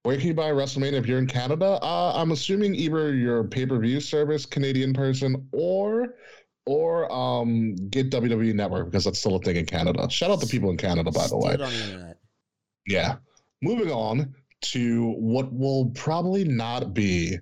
[0.04, 1.78] Where can you buy WrestleMania if you're in Canada?
[1.82, 6.16] Uh, I'm assuming either your pay-per-view service, Canadian person, or
[6.66, 10.10] or um get WWE Network because that's still a thing in Canada.
[10.10, 11.54] Shout out to people in Canada, by the way.
[11.54, 12.18] it on the internet.
[12.88, 13.16] Yeah.
[13.62, 17.38] Moving on to what will probably not be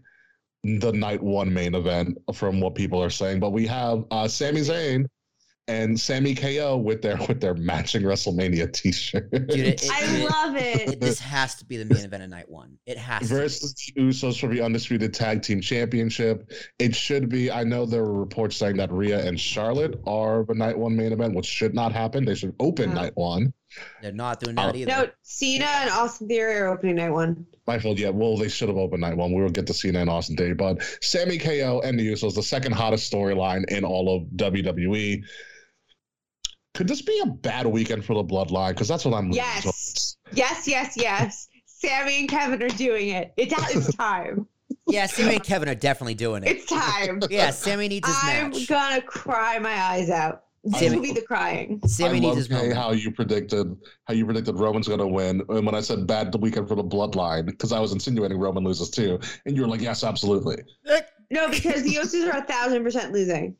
[0.64, 4.60] the night one main event from what people are saying, but we have uh Sami
[4.62, 5.06] Zayn
[5.70, 9.32] and Sami KO with their with their matching WrestleMania t-shirt.
[9.32, 11.00] Dude, it, it, I love it- it.
[11.00, 12.78] this has to be the main event of night one.
[12.86, 13.34] It has to.
[13.34, 13.40] be.
[13.40, 16.52] versus the Usos for the undisputed tag team championship.
[16.80, 17.50] It should be.
[17.52, 21.14] I know there were reports saying that Rhea and Charlotte are the night one main
[21.14, 22.26] event, which should not happen.
[22.26, 22.96] They should open No.
[22.96, 23.54] night one.
[24.02, 24.78] They're not doing that oh.
[24.78, 24.92] either.
[24.92, 27.46] No, Cena and Austin Theory are opening night one.
[27.68, 27.98] My fault.
[27.98, 29.34] Yeah, well, they should have opened night one.
[29.34, 32.44] We will get to Cena and Austin Day, but Sami KO and the Usos, the
[32.44, 35.24] second hottest storyline in all of WWE.
[36.74, 38.70] Could this be a bad weekend for the Bloodline?
[38.70, 39.26] Because that's what I'm.
[39.26, 40.18] leaning Yes.
[40.32, 41.48] Yes, yes, yes.
[41.66, 43.34] Sami and Kevin are doing it.
[43.38, 44.48] It's it's time.
[44.88, 46.50] Yeah, Sami and Kevin are definitely doing it.
[46.50, 47.22] It's time.
[47.30, 48.68] Yeah, Sami needs his I'm match.
[48.68, 50.46] gonna cry my eyes out.
[50.64, 51.80] This Sami- will be the crying.
[51.88, 52.74] Sami I needs love his moment.
[52.74, 56.32] how you predicted how you predicted Roman's going to win, and when I said bad
[56.32, 59.68] the weekend for the Bloodline, because I was insinuating Roman loses too, and you were
[59.68, 60.57] like, yes, absolutely.
[61.32, 63.55] No, because the Usos are a thousand percent losing.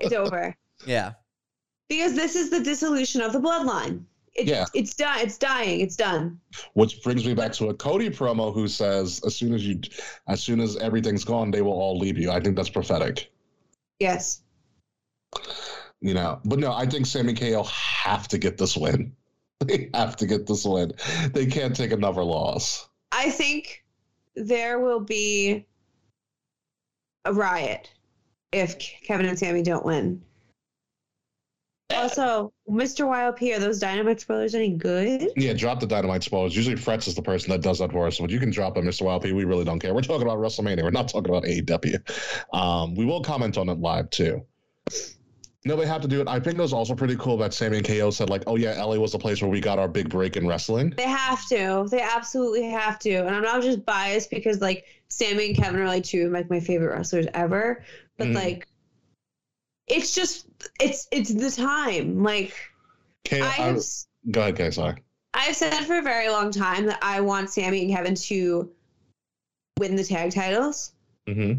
[0.00, 0.56] It's over.
[0.86, 1.12] Yeah.
[1.88, 4.04] Because this is the dissolution of the bloodline.
[4.34, 4.64] It's, Yeah.
[4.74, 5.18] it's done.
[5.20, 5.80] It's dying.
[5.80, 6.38] It's done.
[6.74, 9.80] Which brings me back to a Cody promo who says, as soon as you,
[10.28, 12.30] as soon as everything's gone, they will all leave you.
[12.30, 13.30] I think that's prophetic.
[13.98, 14.42] Yes.
[16.00, 19.14] You know, but no, I think Sami KO have to get this win.
[19.66, 20.94] They have to get this win.
[21.34, 22.88] They can't take another loss.
[23.12, 23.84] I think
[24.34, 25.66] there will be
[27.26, 27.92] a riot
[28.52, 30.22] if Kevin and Sami don't win.
[31.94, 33.00] Also, Mr.
[33.00, 35.28] YOP, are those Dynamite spoilers any good?
[35.36, 36.56] Yeah, drop the dynamite spoilers.
[36.56, 38.18] Usually, Fretz is the person that does that for us.
[38.18, 39.02] But you can drop it, Mr.
[39.02, 39.24] YOP.
[39.24, 39.92] We really don't care.
[39.92, 40.82] We're talking about WrestleMania.
[40.82, 42.54] We're not talking about AEW.
[42.54, 44.46] Um, we will comment on it live too.
[45.64, 46.28] No, they have to do it.
[46.28, 48.82] I think it was also pretty cool that Sami and KO said, like, oh, yeah,
[48.82, 50.94] LA was the place where we got our big break in wrestling.
[50.96, 51.86] They have to.
[51.90, 53.12] They absolutely have to.
[53.26, 56.48] And I'm not just biased because like Sami and Kevin are like two of like
[56.48, 57.84] my favorite wrestlers ever,
[58.16, 58.34] but Mhm.
[58.34, 58.66] like
[59.86, 60.46] it's just
[60.80, 62.22] it's it's the time.
[62.22, 62.54] Like
[63.24, 63.82] KO, I I, have
[64.30, 64.70] go ahead, Kay.
[64.70, 64.96] Sorry.
[65.34, 68.70] I've said for a very long time that I want Sami and Kevin to
[69.78, 70.92] win the tag titles.
[71.26, 71.52] hmm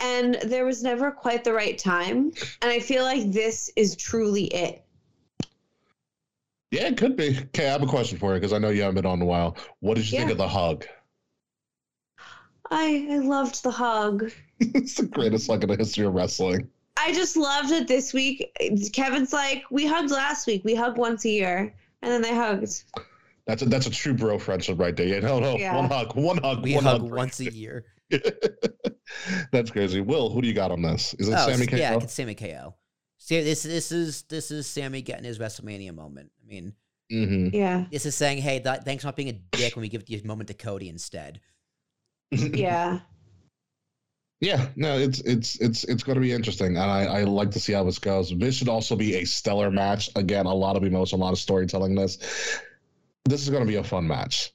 [0.00, 2.32] And there was never quite the right time.
[2.62, 4.84] And I feel like this is truly it.
[6.70, 7.38] Yeah, it could be.
[7.38, 9.22] Okay, I have a question for you because I know you haven't been on in
[9.22, 9.56] a while.
[9.80, 10.84] What did you think of the hug?
[12.70, 14.30] I, I loved the hug.
[14.60, 16.68] it's the greatest hug in the history of wrestling.
[16.96, 18.50] I just loved it this week.
[18.92, 20.62] Kevin's like, we hugged last week.
[20.64, 21.74] We hug once a year.
[22.02, 22.82] And then they hugged.
[23.46, 25.06] That's a that's a true bro friendship right there.
[25.06, 25.76] Yeah, no, no, Yeah.
[25.76, 27.10] one hug, one hug, We one hug hug.
[27.12, 27.84] once a year.
[29.52, 30.00] That's crazy.
[30.00, 31.14] Will, who do you got on this?
[31.18, 31.76] Is it Oh, Sami KO?
[31.76, 32.74] yeah, it's Sami KO.
[33.18, 36.30] See, this this is this is Sami getting his WrestleMania moment.
[36.44, 36.74] I mean,
[37.10, 37.86] hmm Yeah.
[37.90, 40.20] this is saying, hey, th- thanks for not being a dick when we give you
[40.22, 41.40] a moment to Cody instead.
[42.32, 43.00] Yeah.
[44.40, 47.60] Yeah, no, it's it's it's it's going to be interesting, and I, I like to
[47.60, 48.30] see how this goes.
[48.36, 50.10] This should also be a stellar match.
[50.16, 51.94] Again, a lot of emotion, a lot of storytelling.
[51.94, 52.18] This
[53.24, 54.52] this is going to be a fun match.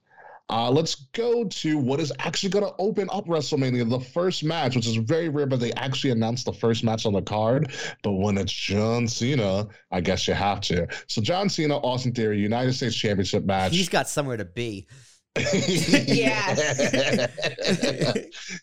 [0.50, 4.76] Uh, let's go to what is actually going to open up WrestleMania, the first match,
[4.76, 7.72] which is very rare, but they actually announced the first match on the card.
[8.02, 10.88] But when it's John Cena, I guess you have to.
[11.08, 13.74] So John Cena, Austin Theory, United States Championship match.
[13.74, 14.88] He's got somewhere to be.
[15.38, 16.60] Yes.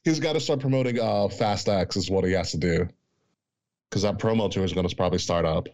[0.05, 2.89] He's got to start promoting uh, Fast X is what he has to do.
[3.89, 5.69] Because that promo tour is going to probably start up.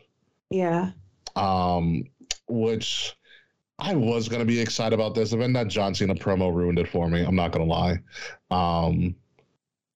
[0.51, 0.91] Yeah.
[1.35, 2.05] Um,
[2.47, 3.17] which
[3.83, 5.33] I was going to be excited about this.
[5.33, 7.23] And then that John Cena promo ruined it for me.
[7.25, 7.99] I'm not going to lie.
[8.51, 9.17] Um,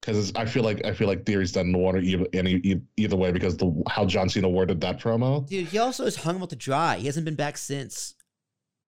[0.01, 3.57] because I feel like I feel like Theory's done water either any either way because
[3.57, 5.47] the how John Cena worded that promo.
[5.49, 6.97] Dude, he also is hung out to dry.
[6.97, 8.15] He hasn't been back since.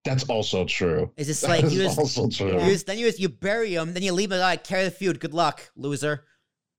[0.04, 1.10] That's also true.
[1.16, 2.52] It's just like you just, also true.
[2.52, 4.92] you just then you just you bury him, then you leave him like carry the
[4.92, 5.18] feud.
[5.18, 6.24] Good luck, loser.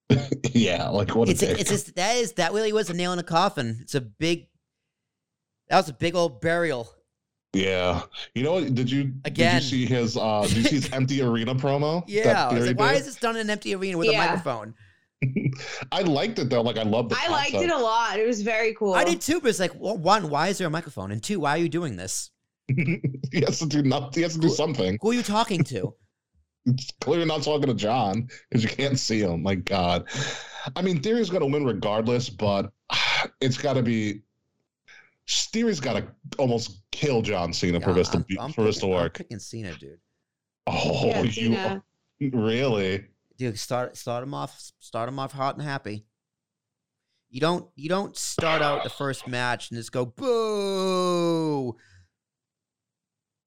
[0.54, 1.60] yeah, like what a It's dick.
[1.60, 3.80] it's just that is that really was a nail in a coffin.
[3.82, 4.48] It's a big.
[5.68, 6.90] That was a big old burial.
[7.54, 8.04] Yeah.
[8.36, 8.76] You know what?
[8.76, 9.56] Did you Again.
[9.56, 12.04] Did you see his uh did you see his empty arena promo?
[12.08, 14.24] Yeah, I was like, why is this done in an empty arena with Yeah.
[14.24, 14.74] a microphone?
[15.92, 16.62] I liked it though.
[16.62, 18.20] Like I love the I liked it a lot.
[18.20, 18.94] It was very cool.
[18.94, 21.12] I did too, but it's like, well, one, why is there a microphone?
[21.12, 22.30] And two, why are you doing this?
[22.68, 24.12] he has to do nothing.
[24.14, 24.98] He has to do something.
[25.02, 25.94] Who are you talking to?
[26.66, 29.42] It's clearly not talking to John because you can't see him.
[29.42, 30.08] My God.
[30.76, 32.72] I mean, Theory's gonna win regardless, but
[33.42, 34.22] it's gotta be
[35.30, 36.08] Theory's gotta
[36.38, 38.94] almost kill John Cena for Yeah, this to I'm- be, I'm for this to picking-
[38.96, 39.14] I'm work.
[39.18, 40.00] picking Cena, dude.
[40.68, 41.84] Oh, Yeah, you Cena.
[42.20, 43.06] really?
[43.38, 46.06] Dude, start start him off, start him off hot and happy.
[47.30, 51.76] You don't you don't start out the first match and just go boo.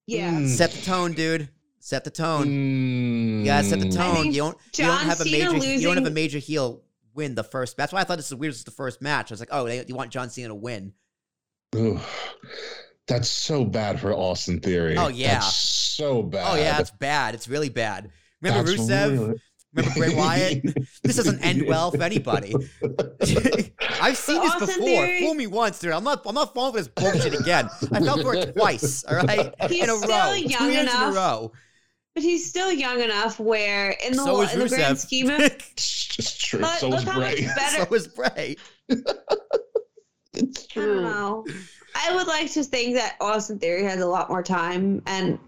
[0.07, 0.33] Yeah.
[0.33, 0.49] Mm.
[0.49, 1.49] Set the tone, dude.
[1.81, 3.41] Set the tone.
[3.41, 3.95] You gotta set the Mm.
[3.97, 4.15] tone.
[4.15, 6.39] think you don't you don't John have a Cena major you don't have a major
[6.39, 6.83] heel
[7.15, 7.77] win the first.
[7.77, 8.53] That's why I thought this was weird.
[8.53, 9.31] This is the first match.
[9.31, 10.93] I was like, oh, they, you want John Cena to win?
[11.77, 12.01] Ugh.
[13.09, 14.97] That's so bad for Austin Theory.
[14.97, 15.35] Oh, yeah.
[15.35, 16.47] That's so bad.
[16.53, 17.35] Oh yeah, it's bad.
[17.35, 18.11] It's really bad.
[18.41, 19.11] Remember That's Rusev?
[19.19, 19.41] really-
[19.75, 20.63] Remember Bray Wyatt?
[21.03, 22.55] this doesn't end well for anybody.
[24.03, 24.85] I've seen this Austin before.
[24.85, 25.93] Theory- Fool me once, dude.
[25.93, 26.23] I'm not.
[26.27, 27.71] I'm not falling for this bullshit again.
[27.91, 29.03] I fell for it twice.
[29.05, 31.15] All right, He's in a still row, young two years in enough.
[31.15, 31.53] a row.
[32.15, 35.41] But he's still young enough where in the, So whole, in the grand scheme of
[35.41, 36.61] It's just true.
[36.61, 37.47] But so is look how much Bray.
[37.47, 38.57] better- so is Bray.
[40.35, 41.45] It's I don't know.
[41.95, 45.39] I would like to think that Austin Theory has a lot more time and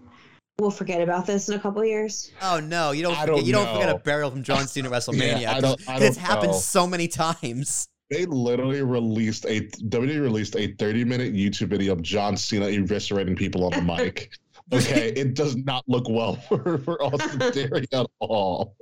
[0.59, 2.31] we'll forget about this in a couple of years.
[2.41, 3.13] Oh no, you don't.
[3.13, 5.41] I Forget, don't you don't forget a burial from John Cena at WrestleMania.
[5.41, 6.57] Yeah, I don't- I it's don't happened know.
[6.59, 7.87] so many times.
[8.11, 13.35] They literally released a WWE released a 30 minute YouTube video of John Cena eviscerating
[13.35, 14.31] people on the mic.
[14.71, 18.75] Okay, it does not look well for, for Austin Theory at all.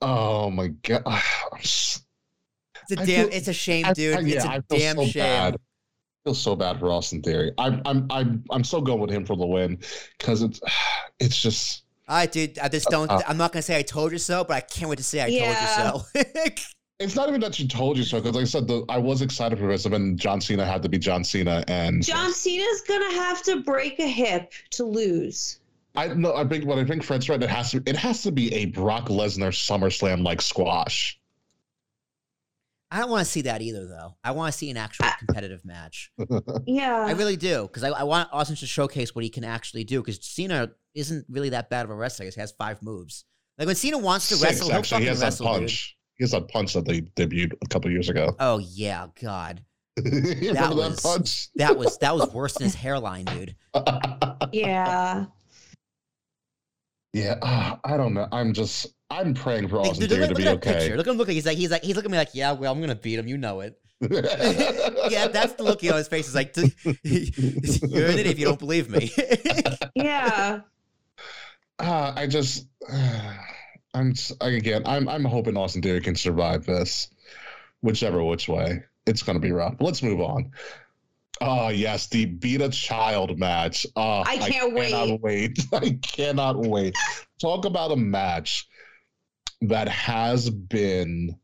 [0.00, 1.02] Oh my god.
[2.90, 3.28] I'm s- It's a I damn.
[3.28, 4.16] feel- it's a shame, I- dude.
[4.16, 5.22] I- it's yeah, a I feel damn so shame.
[5.22, 5.54] bad.
[5.54, 7.52] I feel so bad for Austin Theory.
[7.58, 9.78] I'm I'm I'm I'm so going with him for the win
[10.18, 10.60] because it's
[11.20, 12.58] it's just All right, dude.
[12.58, 13.10] I just don't.
[13.10, 15.20] Uh, I'm not gonna say I told you so, but I can't wait to say
[15.20, 15.82] I Yeah.
[15.82, 16.52] told you so.
[17.00, 19.22] it's not even that she told you so because like I said the, I was
[19.22, 22.82] excited for this and then John Cena had to be John Cena and John Cena's
[22.86, 25.58] gonna have to break a hip to lose.
[25.96, 28.30] I know I think what I think Fred's right it has to it has to
[28.30, 31.18] be a Brock Lesnar SummerSlam like squash.
[32.94, 34.16] I don't want to see that either, though.
[34.22, 36.12] I want to see an actual competitive match.
[36.66, 36.94] Yeah.
[37.06, 40.00] I really do, because I, I want Austin to showcase what he can actually do.
[40.02, 42.26] Because Cena isn't really that bad of a wrestler.
[42.26, 43.24] He has five moves.
[43.58, 45.60] Like when Cena wants to Six, wrestle, he'll actually, he fucking has that wrestle, dude.
[45.60, 45.96] punch.
[46.16, 48.34] He has that punch that they debuted a couple years ago.
[48.38, 49.64] Oh yeah, God,
[50.04, 51.48] You Remember was- that punch?
[51.56, 53.56] that was that was worse than his hairline, dude.
[54.52, 55.24] yeah.
[57.12, 58.26] yeah, ah, I don't know.
[58.32, 58.86] I'm just
[59.18, 60.80] I'm praying for Like, Austin dude, Theory look, to look be at okay.
[60.80, 60.96] picture.
[60.96, 61.16] Look at him.
[61.18, 62.94] Look like he's like he's like he's looking at me like, yeah, well, I'm gonna
[62.94, 63.28] beat him.
[63.28, 63.78] You know it.
[64.00, 66.28] yeah, that's the look on his face.
[66.28, 69.12] Is like, you're an idiot if you don't believe me.
[69.94, 70.60] Yeah.
[71.78, 72.66] Ah, I just,
[73.94, 77.08] I'm s- again, I'm I'm hoping Austin Theory can survive this,
[77.80, 78.82] whichever which way.
[79.06, 79.76] It's gonna be rough.
[79.80, 80.50] Let's move on.
[81.40, 83.84] Oh yes, the beat a child match.
[83.96, 85.58] Oh, I can't Cannot wait.
[85.72, 86.94] I cannot wait.
[87.40, 88.68] Talk about a match
[89.62, 91.36] that has been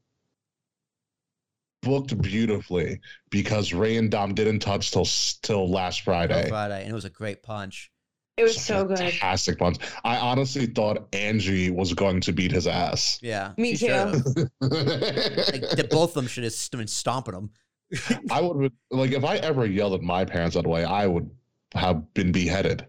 [1.83, 3.01] booked beautifully
[3.31, 5.07] because Rey and Dom didn't touch till
[5.43, 6.49] till last Friday.
[6.49, 7.91] Friday, and it was a great punch.
[8.37, 8.99] It was so good.
[8.99, 9.79] Fantastic punch.
[10.05, 13.19] I honestly thought Angie was going to beat his ass.
[13.21, 13.89] Yeah, Me too.
[14.61, 17.51] Like, the, both of them should have been stomping him.
[18.31, 21.29] I would like if I ever yelled at my parents that way, I would
[21.75, 22.87] have been beheaded.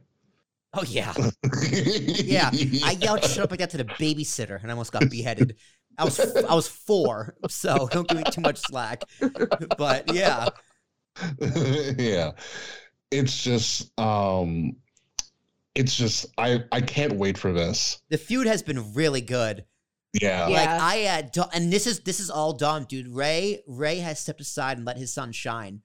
[0.73, 1.13] Oh yeah,
[1.63, 2.51] yeah.
[2.83, 5.55] I yelled shut up like that to the babysitter, and I almost got beheaded.
[5.97, 9.03] I was I was four, so don't give me too much slack.
[9.77, 10.49] But yeah,
[11.97, 12.31] yeah.
[13.11, 14.75] It's just um
[15.75, 18.01] it's just I I can't wait for this.
[18.09, 19.65] the feud has been really good.
[20.13, 20.47] Yeah.
[20.47, 20.57] Yeah.
[20.57, 23.07] Like I uh, and this is this is all Dom, dude.
[23.07, 25.81] Rey Rey has stepped aside and let his son shine.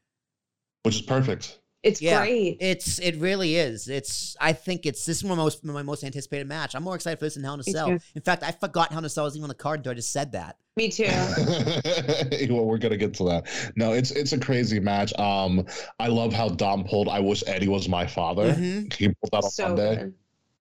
[0.82, 1.58] Which is perfect.
[1.84, 2.20] It's Yeah.
[2.20, 2.56] great.
[2.60, 3.88] It's it really is.
[3.88, 6.74] It's I think it's this is my most my most anticipated match.
[6.74, 7.88] I'm more excited for this than Hell in a Me Cell.
[7.88, 7.98] too.
[8.14, 9.94] In fact, I forgot Hell in a Cell was even on the card until I
[9.94, 10.56] just said that.
[10.76, 11.04] Me too.
[12.50, 13.46] well, we're gonna get to that.
[13.76, 15.12] No, it's it's a crazy match.
[15.18, 15.66] Um,
[15.98, 17.08] I love how Dom pulled.
[17.08, 18.54] I wish Eddie was my father.
[18.54, 18.92] Mhm.
[18.92, 19.96] He pulled that on so Monday.
[19.96, 20.14] good.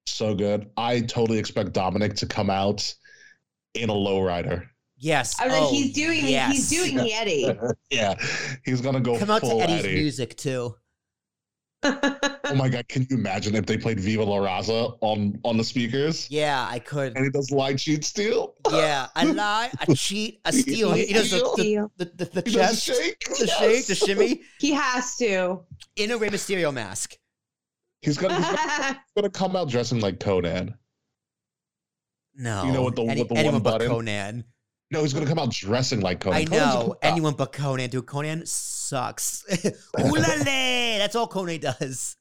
[0.06, 0.70] So good.
[0.78, 2.94] I totally expect Dominik to come out
[3.74, 4.68] in a lowrider.
[4.98, 5.40] Yes.
[5.40, 6.52] I was like, Oh, he's doing yes.
[6.52, 7.50] he's doing the Eddie.
[7.90, 8.16] yeah,
[8.66, 9.96] he's gonna go Come out to Eddie's Eddie.
[9.96, 10.76] music too.
[11.84, 15.64] Oh my god, can you imagine if they played Viva La Raza on on the
[15.64, 17.16] speakers Yeah, I could.
[17.16, 18.56] and he does lie, cheat, steal?
[18.72, 20.94] Yeah, I lie, I cheat, I steal.
[20.94, 23.20] He, he does the, the, the, the, the He chest, the shake.
[23.40, 25.62] the shake, the shimmy he has to.
[25.96, 27.18] in a Rey Mysterio mask.
[28.02, 30.76] He's gonna he's gonna, he's gonna come out dressing like Konnan.
[32.36, 33.92] No, You know, with the- any- with the anyone one but button?
[33.92, 34.44] Konnan.
[34.94, 36.34] No, he's gonna come out dressing like Konnan.
[36.34, 37.90] I Konnan's know anyone but Konnan.
[37.90, 39.44] Dude, Konnan sucks.
[40.00, 40.98] Oolale!
[41.00, 42.16] That's all Konnan does.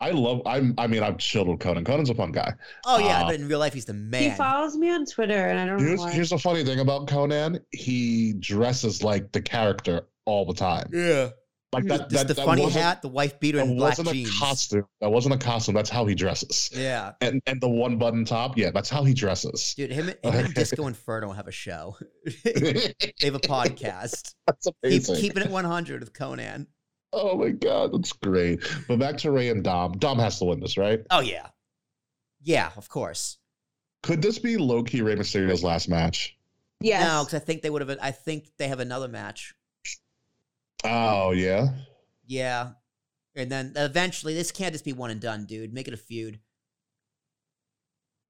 [0.00, 0.40] I love.
[0.46, 0.74] I'm.
[0.78, 1.84] I mean, I've chilled with Konnan.
[1.84, 2.54] Konnan's a fun guy.
[2.86, 4.22] Oh yeah, Uh, but in real life he's the man.
[4.22, 6.12] he follows me on Twitter, and I don't know why.
[6.12, 7.60] here's the funny thing about Konnan.
[7.72, 10.88] He dresses like the character all the time.
[10.92, 11.28] yeah,
[11.72, 14.28] Like that, that, the that funny hat, the wife beater, That and black wasn't jeans.
[14.36, 14.84] a costume.
[15.00, 15.74] That wasn't a costume.
[15.74, 16.70] That's how he dresses.
[16.72, 18.56] Yeah, And and the one button top.
[18.56, 19.74] Yeah, that's how he dresses.
[19.74, 21.96] dude, him, him and Disco Inferno have a show.
[22.44, 24.34] they have a podcast.
[24.46, 25.16] that's Keep, amazing.
[25.16, 26.66] keeping it 100 with Konnan.
[27.12, 28.60] oh my god, that's great.
[28.88, 29.92] But back to Rey and Dom.
[29.98, 31.00] Dom has to win this, right?
[31.10, 31.48] Oh yeah,
[32.42, 33.38] yeah, of course.
[34.02, 36.38] Could this be low key Rey Mysterio's last match?
[36.80, 37.04] Yeah.
[37.04, 37.98] No, because I think they would have.
[38.00, 39.52] I think they have another match.
[40.84, 41.68] Oh yeah.
[42.26, 42.70] Yeah,
[43.34, 45.72] and then eventually this can't just be one and done, dude.
[45.72, 46.40] Make it a feud.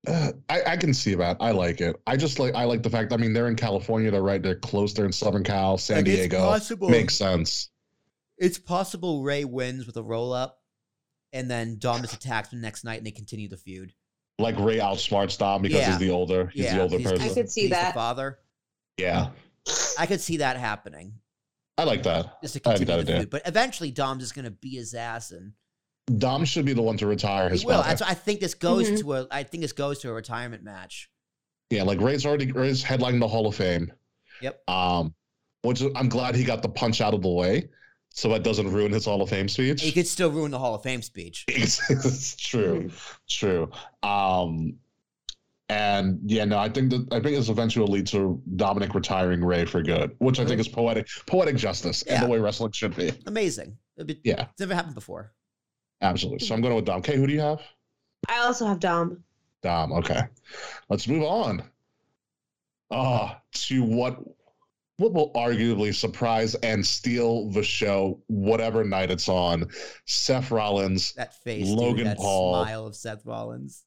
[0.07, 1.37] Uh, I, I can see that.
[1.41, 1.97] I like it.
[2.07, 3.13] I just like I like the fact.
[3.13, 4.11] I mean, they're in California.
[4.11, 4.43] They're right.
[4.43, 4.95] They're close.
[4.95, 6.39] They're in Southern Cal, San Like, it's Diego.
[6.41, 6.89] possible.
[6.91, 7.71] Makes sense.
[8.39, 10.61] It's possible Rey wins with a roll up,
[11.33, 13.93] and then Dom just attacks the next night, and they continue the feud.
[14.39, 15.87] Like Rey outsmarts Dom because Yeah.
[15.93, 16.49] he's the older.
[16.49, 17.31] He's yeah, the older he's- person.
[17.31, 17.89] I could see he's that.
[17.89, 18.39] The father.
[18.99, 19.31] yeah,
[19.99, 21.15] I could see that happening.
[21.79, 22.41] I like that.
[22.43, 23.21] Just to I like continue that the idea.
[23.23, 23.31] feud.
[23.31, 25.53] But eventually, Dom's just gonna beat his ass, and
[26.19, 27.81] Dom should be the one to retire his he will.
[27.83, 29.01] I think this goes Mhm.
[29.01, 29.27] to a.
[29.31, 31.11] I think this goes to a retirement match.
[31.71, 33.93] Yeah, like Rey's already Rey's headlining the Hall of Fame.
[34.41, 34.69] Yep.
[34.71, 35.15] Um,
[35.63, 37.69] which I'm glad he got the punch out of the way,
[38.11, 39.83] so that doesn't ruin his Hall of Fame speech.
[39.83, 41.45] He could still ruin the Hall of Fame speech.
[41.49, 43.17] it's, it's true, Mm-hmm.
[43.29, 43.71] true.
[44.03, 44.77] Um,
[45.69, 49.45] and yeah, no, I think that I think this eventually will lead to Dominik retiring
[49.45, 52.95] Rey for good, which I think is poetic, poetic justice, and the way wrestling should
[52.97, 53.13] be.
[53.27, 53.77] Amazing.
[54.05, 55.33] Be- Yeah, It's never happened before.
[56.03, 56.47] absolutely.
[56.47, 56.99] So I'm going with Dom.
[56.99, 57.61] Okay, who do you have?
[58.29, 59.23] I also have Dom.
[59.63, 59.93] Dom.
[59.93, 60.21] Okay,
[60.89, 61.63] let's move on.
[62.91, 64.19] Ah, to what
[64.99, 69.69] what will arguably surprise and steal the show, whatever night it's on.
[70.07, 71.13] Seth Rollins.
[71.15, 72.63] That face, dude, Logan that Paul.
[72.65, 73.83] smile of Seth Rollins.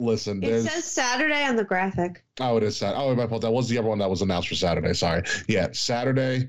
[0.00, 2.24] Listen, It says Saturday on the graphic.
[2.40, 2.94] oh, it is Sat.
[2.96, 3.42] Oh, my fault.
[3.42, 4.92] That was the other one that was announced for Saturday.
[4.94, 5.22] Sorry.
[5.48, 6.48] Yeah, Saturday.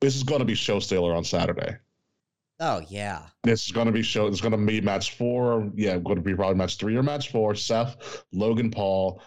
[0.00, 1.76] This is going to be show stealer on Saturday.
[2.58, 3.26] Oh yeah.
[3.44, 4.26] This is going to be show.
[4.26, 5.70] It's going to be match four.
[5.74, 7.54] Yeah, going to be probably match three or match four.
[7.54, 9.22] Seth, Logan Paul.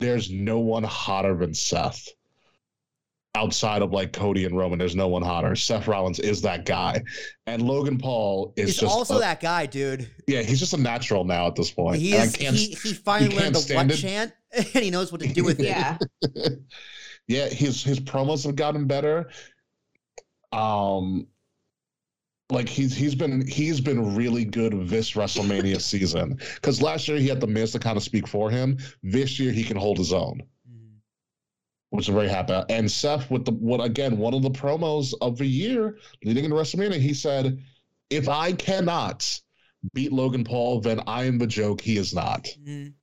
[0.00, 2.08] There's no one hotter than Seth.
[3.36, 5.56] Outside of like Cody and Roman, there's no one hotter.
[5.56, 7.02] Seth Rollins is that guy,
[7.48, 10.08] and Logan Paul is He's just also a- that guy, dude.
[10.28, 10.42] yeah.
[10.42, 11.96] He's just a natural now at this point.
[12.00, 12.36] He is.
[12.36, 14.00] He, he finally can't learned the stand what it.
[14.02, 15.66] chant, and he knows what to do with it.
[15.66, 15.98] Yeah.
[17.26, 19.28] yeah, his his promos have gotten better.
[20.52, 21.26] Um,
[22.50, 27.26] like he's he's been he's been really good this WrestleMania season because last year he
[27.26, 28.78] had the Miz to kind of speak for him.
[29.02, 30.40] This year he can hold his own.
[31.94, 32.52] Which I'm very happy.
[32.52, 32.70] about.
[32.70, 36.56] And Seth with the what again one of the promos of the year leading into
[36.56, 37.62] WrestleMania, he said,
[38.10, 39.40] "If I cannot
[39.92, 41.80] beat Logan Paul, then I am the joke.
[41.80, 42.94] He is not." Mhm.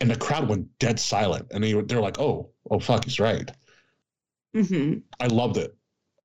[0.00, 3.50] And the crowd went dead silent, and they, they're like, "Oh, oh fuck, he's right."
[4.54, 5.76] hmm I loved it.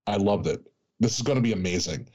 [0.07, 0.61] I loved it.
[1.01, 2.07] This is going to be amazing.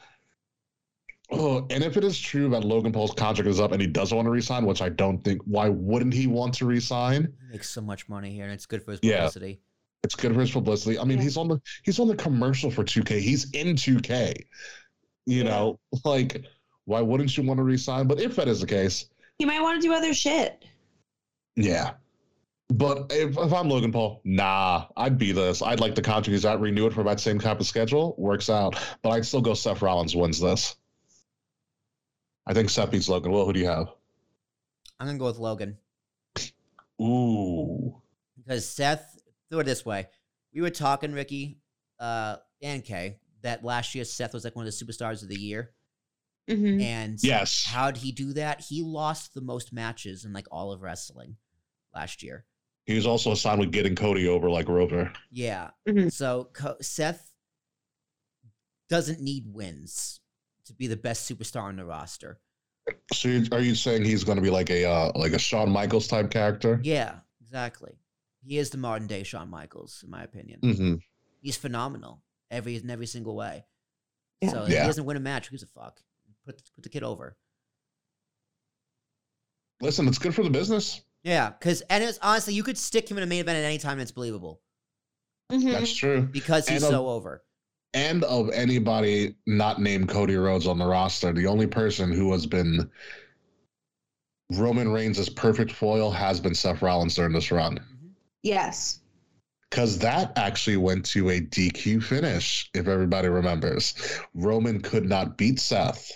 [1.31, 4.17] Oh, and if it is true that Logan Paul's contract is up and he doesn't
[4.17, 7.35] want to resign, which I don't think, why wouldn't he want to resign?
[7.47, 9.17] He makes so much money here, and it's good for his Yeah.
[9.19, 9.61] publicity.
[10.05, 10.99] It's good for his publicity.
[10.99, 11.25] I mean, Yeah.
[11.25, 13.21] he's on the he's on the commercial for 2K.
[13.21, 14.35] He's in 2K.
[15.27, 15.51] You Yeah.
[15.51, 16.45] know, like
[16.87, 18.07] why wouldn't you want to resign?
[18.07, 19.07] But if that is the case,
[19.39, 20.65] He might want to do other shit.
[21.57, 21.95] yeah.
[22.71, 25.63] But if, if I'm Logan Paul, nah, I'd be this.
[25.63, 28.15] I'd like the contract he's out, renew it for that same type of schedule.
[28.19, 28.77] Works out.
[29.03, 30.77] But I'd still go Seth Rollins wins this.
[32.49, 33.31] I think Seth beats Logan.
[33.31, 33.89] Well, who do you have?
[34.99, 35.77] I'm gonna go with Logan
[37.01, 37.95] Ooh.
[38.37, 39.17] because Seth.
[39.51, 40.07] Throw it this way:
[40.53, 41.59] we were talking, Ricky,
[42.01, 45.39] uh, and Kay, that last year Seth was like one of the superstars of the
[45.41, 45.73] year,
[46.51, 46.83] Mhm.
[46.83, 47.65] and Yes.
[47.65, 48.61] how'd he do that?
[48.61, 51.37] He lost the most matches in like all of wrestling
[51.95, 52.45] last year.
[52.85, 55.13] He was also assigned with getting Cody over like Rover.
[55.31, 55.71] Yeah.
[55.87, 56.13] Mhm.
[56.13, 57.33] So Co- Seth
[58.91, 60.21] doesn't need wins
[60.69, 62.39] to be the best superstar on the roster.
[63.13, 65.71] So you, are you saying he's going to be like a uh, like a Shawn
[65.71, 66.81] Michaels type character?
[66.83, 67.93] Yeah, exactly.
[68.43, 70.61] He is the modern day Shawn Michaels, in my opinion.
[70.63, 70.95] hmm
[71.43, 73.65] He's phenomenal every in every single way.
[74.41, 74.51] Yeah.
[74.51, 74.83] So if Yeah.
[74.83, 76.01] he doesn't win a match, who gives a fuck?
[76.47, 77.37] Put put the kid over.
[79.81, 81.03] Listen, it's good for the business.
[81.23, 83.79] Yeah, because and it's honestly, you could stick him in a main event at any
[83.79, 84.61] time, and it's believable
[85.53, 85.73] Mhm.
[85.73, 86.23] That's true.
[86.23, 87.43] because he's And, um, so over.
[87.95, 92.47] And of anybody not named Cody Rhodes on the roster, the only person who has
[92.47, 92.91] been
[94.51, 97.79] Roman Reigns' perfect foil has been Seth Rollins during this run.
[98.43, 99.01] Yes.
[99.71, 103.95] Because that actually went to a DQ finish, if everybody remembers.
[104.35, 106.11] Roman could not beat Seth.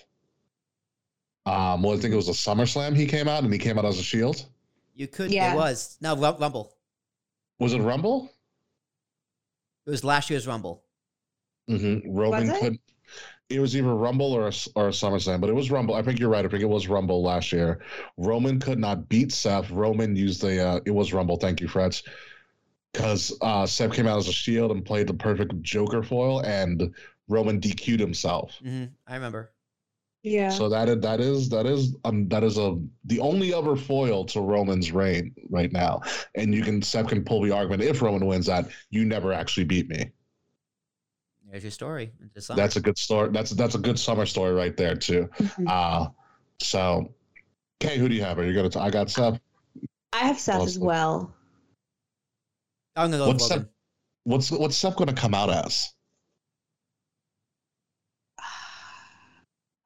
[1.44, 3.84] Um, well, I think it was a SummerSlam he came out and he came out
[3.84, 4.46] as a shield.
[4.94, 5.30] You could.
[5.30, 5.52] Yeah.
[5.52, 6.72] It was no Rumble.
[7.58, 8.32] Was it Rumble?
[9.86, 10.84] It was last year's Rumble.
[11.70, 12.10] Mm-hmm.
[12.10, 12.60] Roman Was it?
[12.60, 12.78] could.
[13.48, 15.94] It was either Rumble or a, or a SummerSlam, but it was Rumble.
[15.94, 16.44] I think you're right.
[16.44, 17.82] I think it was Rumble last year.
[18.16, 19.70] Roman could not beat Seth.
[19.70, 20.66] Roman used the.
[20.66, 21.36] Uh, it was Rumble.
[21.36, 22.02] Thank you, Freds.
[22.92, 26.94] Because uh, Seth came out as a shield and played the perfect Joker foil, and
[27.28, 28.58] Roman DQ'd himself.
[28.62, 29.52] hmm I remember.
[30.22, 30.50] Yeah.
[30.50, 34.24] So that is that is that is um, that is a the only other foil
[34.26, 36.00] to Roman's reign right now,
[36.36, 39.64] and you can Seth can pull the argument if Roman wins that you never actually
[39.64, 40.12] beat me.
[41.52, 42.10] There's your story.
[42.18, 42.56] into the summer.
[42.56, 43.28] That's a good story.
[43.30, 45.28] That's that's a good summer story right there too.
[45.38, 45.68] Mhm.
[45.68, 46.08] Uh
[46.62, 47.12] so
[47.78, 48.38] Kay, who do you have?
[48.38, 48.70] Are you gonna?
[48.70, 49.38] T- I got Seth.
[50.14, 51.34] I have Seth as well.
[52.96, 53.68] I'm gonna go What's Logan.
[54.24, 55.92] What's what's Seth gonna come out as?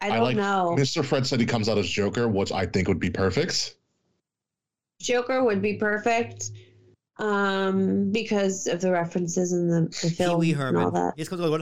[0.00, 0.76] I I don't like- know.
[0.78, 1.04] Mr.
[1.04, 3.74] Fred said he comes out as Joker, which I think would be perfect.
[5.00, 6.50] Joker would be perfect
[7.18, 10.92] um, because of the references in the, the Pee film Wee and all Herman.
[10.94, 11.14] that.
[11.16, 11.56] He's going to go.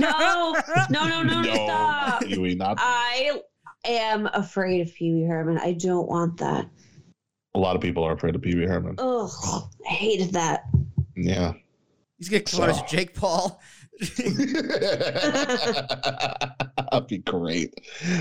[0.00, 0.52] No,
[0.90, 2.24] no, no, no, no, stop.
[2.24, 3.40] Huey, not I
[3.84, 5.58] am afraid of Pee Wee Herman.
[5.58, 6.68] I don't want that.
[7.54, 8.96] a lot of people are afraid of Pee Wee Herman.
[8.98, 10.64] Ugh, I hated that.
[11.16, 11.52] Yeah.
[12.18, 13.60] He's gonna come out So- Jake Paul.
[16.90, 17.74] That'd be great.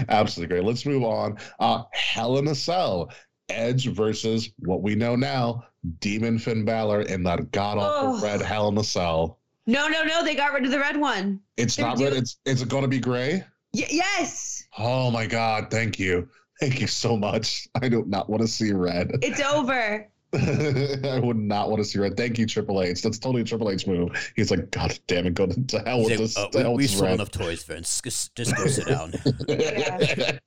[0.09, 0.63] Absolutely great.
[0.65, 1.37] Let's move on.
[1.59, 3.11] Uh, Hell in a Cell.
[3.49, 5.63] Edge versus what we know now,
[5.99, 8.23] Demon Finn Balor in that god awful Ugh.
[8.23, 9.39] red Hell in a Cell.
[9.67, 10.23] No, no, no.
[10.23, 11.39] They got rid of the red one.
[11.57, 12.09] It's They're not red.
[12.11, 13.43] doing- It's it's going to be gray.
[13.73, 15.69] Y- yes, Oh my god!
[15.71, 16.27] Thank you,
[16.59, 17.67] thank you so much.
[17.81, 19.11] I do not want to see red.
[19.21, 20.07] it's over.
[21.05, 22.17] I would not want to see red.
[22.17, 23.01] Thank you, Triple H.
[23.01, 24.31] That's totally a Triple H move.
[24.35, 26.37] He's like, God damn it, go to, to hell with this.
[26.37, 28.01] "Uh, to hell with this red." toys, Vince.
[28.03, 29.13] Just, just go sit down.
[29.47, 30.37] Yeah.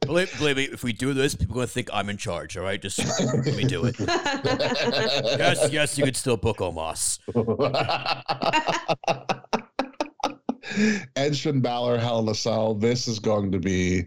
[0.00, 2.56] believe, believe me, if we do this, people are gonna think I'm in charge.
[2.56, 3.96] All right, just let me do it.
[5.38, 7.18] Yes, yes, you could still book Omos.
[11.16, 12.74] Edge and Balor, Hell in a Cell.
[12.74, 14.06] This is going to be.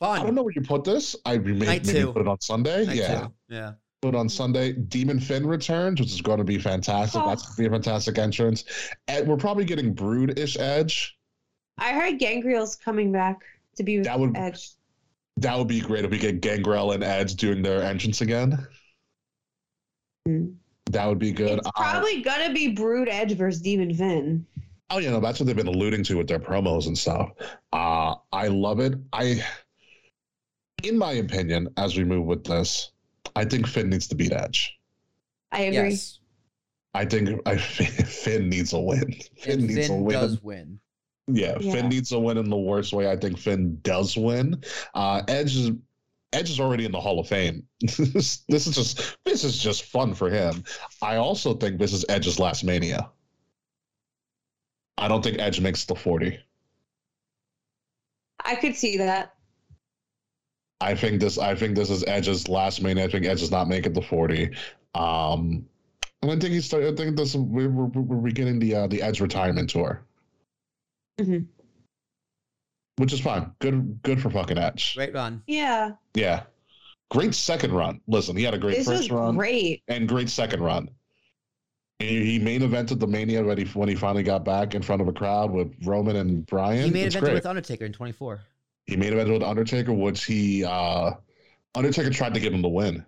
[0.00, 1.16] I don't know where you put this.
[1.24, 2.86] I may, Night maybe put it on Sunday.
[2.86, 3.32] Night yeah, two.
[3.48, 3.72] yeah.
[4.02, 4.72] put it on Sunday.
[4.72, 7.20] Demon Finn returns, which is going to be fantastic.
[7.24, 8.64] That's going to be a fantastic entrance.
[9.08, 11.16] And we're probably getting Brood-ish Edge.
[11.78, 13.38] I heard Gangrel's coming back
[13.76, 14.70] to be with That would Edge.
[15.38, 18.66] that would be great if we get Gangrel and Edge doing their entrance again.
[20.28, 20.54] Mm.
[20.90, 21.58] That would be good.
[21.58, 24.46] It's Uh, probably gonna be Brood Edge versus Demon Finn.
[24.90, 27.30] Oh, you know, that's what they've been alluding to with their promos and stuff.
[27.72, 28.94] Uh, I love it.
[29.12, 29.44] I,
[30.82, 32.92] in my opinion, as we move with this,
[33.36, 34.78] I think Finn needs to beat Edge.
[35.52, 35.90] I agree.
[35.90, 36.20] Yes.
[36.94, 39.12] I think I, Finn needs a win.
[39.38, 40.14] Finn And needs a Finn win.
[40.20, 40.80] does win.
[41.26, 41.72] Yeah, Yeah.
[41.72, 43.10] Finn needs a win in the worst way.
[43.10, 44.62] I think Finn does win.
[44.94, 45.70] Uh, Edge is
[46.32, 47.66] Edge is already in the Hall of Fame.
[47.80, 50.64] this is just this is just fun for him.
[51.02, 53.10] I also think this is Edge's last Mania.
[54.96, 56.38] I don't think Edge makes the forty.
[58.44, 59.34] I could see that.
[60.80, 61.38] I think this.
[61.38, 62.98] I think this is Edge's last main.
[62.98, 64.50] I think Edge does not make it the forty.
[64.94, 65.66] Um,
[66.22, 66.72] and I think he's.
[66.72, 67.34] I think this.
[67.34, 70.02] We're, we're, we're beginning the uh, the Edge retirement tour,
[71.20, 71.46] Mhm.
[72.96, 73.52] which is fine.
[73.58, 74.00] Good.
[74.02, 74.94] Good for fucking Edge.
[74.96, 75.42] Great run.
[75.46, 75.92] Yeah.
[76.14, 76.42] Yeah.
[77.10, 78.00] great second run.
[78.06, 79.82] Listen, he had a great This first run great.
[79.88, 80.90] and great second run.
[81.98, 85.02] He he main evented the Mania when he, when he finally got back in front
[85.02, 86.84] of a crowd with Roman and Bryan.
[86.84, 88.40] he made It's event with Undertaker in 24.
[88.88, 91.12] He made a event with Undertaker, which he uh
[91.74, 93.04] Undertaker tried to give him the win.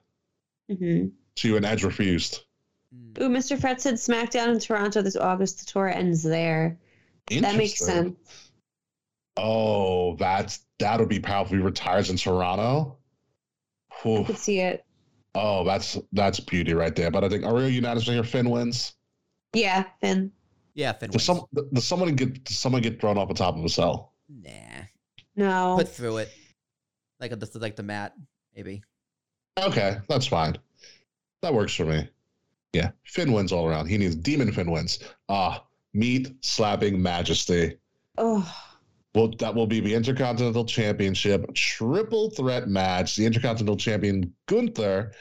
[0.70, 1.08] Mm-hmm.
[1.36, 2.44] To and Edge refused.
[2.94, 3.22] Mm.
[3.22, 3.58] Ooh, Mr.
[3.58, 5.60] Fred said SmackDown in Toronto this August.
[5.60, 6.78] The tour ends there.
[7.30, 8.14] That makes sense.
[9.36, 11.56] Oh, that's that'll be powerful.
[11.56, 12.98] He retires in Toronto.
[14.04, 14.84] I could see it.
[15.34, 17.10] Oh, that's that's beauty right there.
[17.10, 18.22] But I think are we unanimous here?
[18.22, 18.94] Finn wins.
[19.54, 20.30] Yeah, Finn.
[20.74, 21.40] Yeah, Finn Does wins.
[21.54, 24.12] some does someone get does someone get thrown off the top of a cell?
[24.28, 24.50] Nah.
[25.36, 25.76] No.
[25.78, 26.30] Put through it.
[27.20, 28.14] Like the like the mat,
[28.56, 28.82] maybe.
[29.58, 30.56] Okay, that's fine.
[31.42, 32.08] That works for me.
[32.72, 33.88] Yeah, Finn wins all around.
[33.88, 35.00] He needs Demon Finn wins.
[35.28, 37.76] Ah, meat slapping majesty.
[38.16, 38.48] oh,
[39.14, 43.16] Well, that will be the Intercontinental Championship triple threat match.
[43.16, 45.12] The Intercontinental Champion Gunther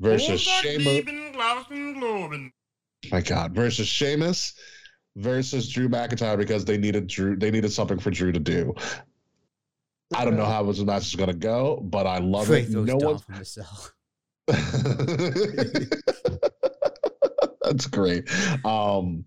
[0.00, 1.04] versus Sheamus.
[3.12, 4.54] My God, versus Sheamus
[5.16, 7.36] versus Drew McIntyre because they needed Drew.
[7.36, 8.74] They needed something for Drew to do.
[10.14, 12.70] I don't know how this match is going to go, but I love Pray it.
[12.70, 13.18] No one.
[13.18, 13.90] from the cell.
[17.62, 18.28] That's great.
[18.64, 19.24] Um,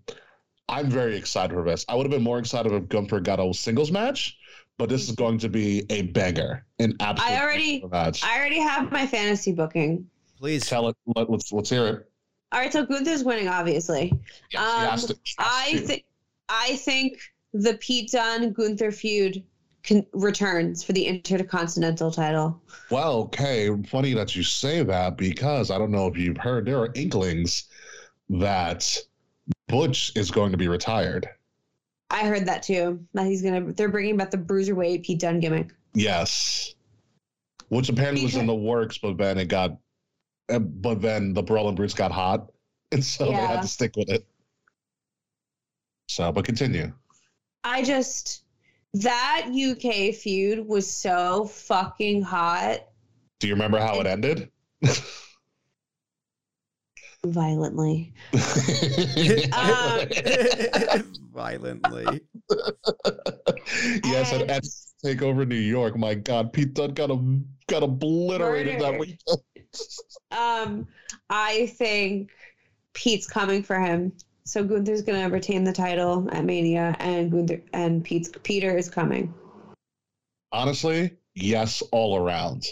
[0.68, 1.84] I'm very excited for this.
[1.88, 4.36] I would have been more excited if Gunther got a singles match,
[4.78, 8.24] but this is going to be a banger, an absolute I already- match.
[8.24, 10.08] I already have my fantasy booking.
[10.38, 10.66] Please.
[10.66, 10.96] Tell it.
[11.14, 12.08] Let, let's let's hear it.
[12.50, 14.12] All right, so Gunther's winning, obviously.
[14.52, 16.04] Yes, he has Um, to- he has I think
[16.48, 17.20] I think
[17.52, 19.44] the Pete Dunne Gunther feud
[19.86, 22.60] con- returns for the Intercontinental title.
[22.90, 23.70] Well, okay.
[23.88, 27.64] Funny that you say that because I don't know if you've heard there are inklings
[28.28, 28.96] that
[29.68, 31.28] Butch is going to be retired.
[32.10, 33.04] I heard that too.
[33.14, 33.72] That he's gonna.
[33.72, 35.72] They're bringing back the bruiserweight Pete Dunne gimmick.
[35.94, 36.74] Yes,
[37.68, 39.78] which apparently was in the works, but then it got,
[40.50, 42.52] uh, but then the Brawling Brutes got hot,
[42.92, 44.26] and so they had to stick with it.
[46.08, 46.92] So, but continue.
[47.64, 48.44] I just
[48.94, 52.80] that UK feud was so fucking hot
[53.40, 54.50] Do you remember how it ended?
[57.24, 58.12] violently.
[59.52, 60.08] Um,
[61.32, 62.20] Violently.
[64.04, 64.64] yes, and, And- and
[65.04, 65.96] take over New York.
[65.96, 67.18] My God, Pete Dunne got a,
[67.68, 69.00] got obliterated that Murdered.
[69.00, 69.18] weekend.
[70.30, 70.86] Um,
[71.30, 72.30] I think
[72.94, 74.12] Pete's coming for him.
[74.44, 79.32] So Gunther's gonna retain the title at Mania, and Gunther and Pete's Peter is coming.
[80.50, 82.66] Honestly, yes, all around.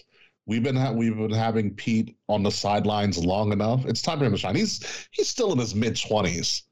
[0.46, 3.86] We've been ha- we've been having Pete on the sidelines long enough.
[3.86, 4.56] It's time for him to shine.
[4.56, 6.64] He's he's still in his mid twenties.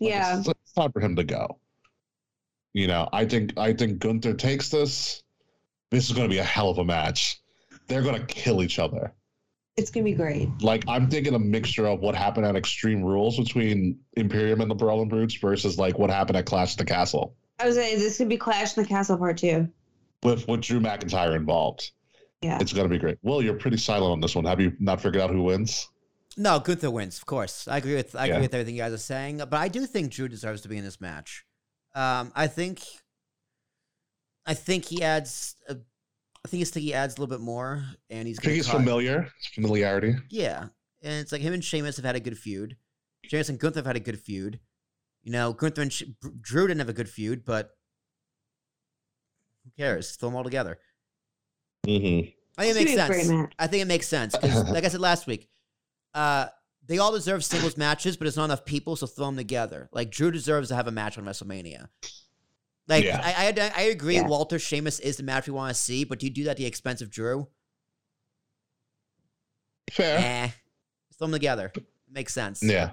[0.00, 1.58] Yeah, it's, it's time for him to go.
[2.72, 5.22] You know, I think I think Gunther takes this.
[5.90, 7.40] This is going to be a hell of a match.
[7.86, 9.12] They're going to kill each other.
[9.76, 10.48] It's gonna be great.
[10.62, 14.74] Like I'm thinking a mixture of what happened at Extreme Rules between Imperium and the
[14.74, 18.18] Brawling Brutes versus like what happened at Clash of the Castle I was saying this
[18.18, 19.68] could be Clash in the Castle Part Two.
[20.22, 21.90] with with Drew McIntyre involved.
[22.42, 23.16] Yeah, It's going to be great.
[23.22, 24.44] Will, you're pretty silent on this one.
[24.44, 25.88] Have you not figured out who wins?
[26.36, 27.66] No, Gunther wins, of course.
[27.66, 28.40] I agree with I agree Yeah.
[28.42, 30.84] with everything you guys are saying, but I do think Drew deserves to be in
[30.84, 31.46] this match.
[31.94, 32.82] Um, I think,
[34.44, 35.56] I think he adds.
[35.68, 35.76] A,
[36.44, 38.38] I think he adds a little bit more, and he's.
[38.38, 39.28] I think gonna he's cut- familiar.
[39.38, 40.14] It's familiarity.
[40.30, 40.66] Yeah,
[41.02, 42.76] and it's like him and Sheamus have had a good feud.
[43.24, 44.60] Sheamus and Gunther have had a good feud.
[45.22, 46.02] You know, Gunther and Sh-
[46.42, 47.70] Drew didn't have a good feud, but
[49.64, 50.16] who cares?
[50.16, 50.78] Throw them all together.
[51.86, 52.28] Mm-hmm.
[52.58, 53.54] I think it makes gonna be a great sense.
[53.58, 55.48] I think it makes sense because, like I said last week,
[56.12, 56.46] uh,
[56.86, 59.88] they all deserve singles matches, but it's not enough people, so throw them together.
[59.92, 61.86] Like Drew deserves to have a match on WrestleMania.
[62.88, 63.20] Like Yeah.
[63.24, 64.26] I, I, I agree, Yeah.
[64.26, 66.56] Walter Sheamus is the match we want to see, but do you do that at
[66.58, 67.48] the expense of Drew?
[69.90, 70.18] Fair.
[70.18, 70.50] Eh,
[71.18, 71.72] throw them together.
[72.10, 72.62] makes sense.
[72.62, 72.90] Yeah.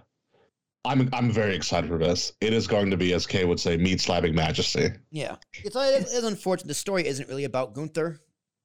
[0.83, 2.33] I'm I'm very excited for this.
[2.41, 4.89] It is going to be, as Kay would say, meat slapping majesty.
[5.11, 6.69] Yeah, it's, it is unfortunate.
[6.69, 8.19] The story isn't really about Gunther.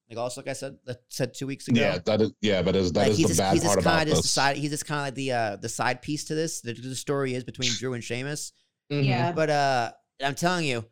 [0.08, 1.78] Like also, like I said, that said two weeks ago.
[1.78, 3.84] Yeah, that is yeah, that is that like is the just, bad he's part just
[3.86, 4.30] about kind of just this.
[4.30, 4.56] side.
[4.56, 6.62] He's just kind of like the uh the side piece to this.
[6.62, 8.52] The, the story is between Drew and Sheamus.
[8.90, 9.04] Mhm.
[9.04, 9.92] Yeah, But uh,
[10.24, 10.86] I'm telling you,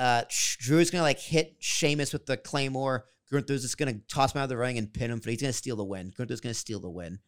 [0.00, 0.22] uh,
[0.58, 3.04] Drew's gonna like hit Sheamus with the claymore.
[3.30, 5.20] Gunther's just gonna toss him out of the ring and pin him.
[5.20, 6.12] For he's gonna steal the win.
[6.16, 7.20] Gunther's gonna steal the win.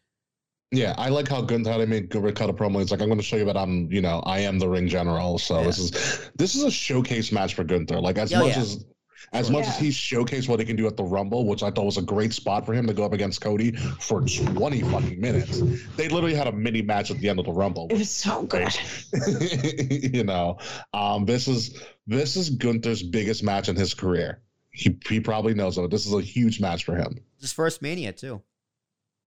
[0.75, 2.81] Yeah, I like how Gunther they made Gunther cut a promo.
[2.81, 4.89] It's like I'm going to show you that I'm, you know, I am the ring
[4.89, 5.39] general.
[5.39, 5.67] So Yeah.
[5.67, 8.01] this is this is a showcase match for Gunther.
[8.01, 8.63] Like as Oh, much yeah.
[8.63, 8.85] as
[9.33, 9.53] as Sure.
[9.59, 9.85] much as Yeah.
[9.87, 12.33] he showcased what he can do at the Rumble, which I thought was a great
[12.33, 15.61] spot for him to go up against Cody for 20 fucking minutes.
[15.97, 17.89] They literally had a mini match at the end of the Rumble.
[17.91, 18.69] it was so good.
[20.15, 20.59] you know,
[20.95, 24.43] um, this is this is Gunther's biggest match in his career.
[24.75, 25.91] he he probably knows it.
[25.91, 27.19] This is a huge match for him.
[27.41, 28.43] His first Mania too.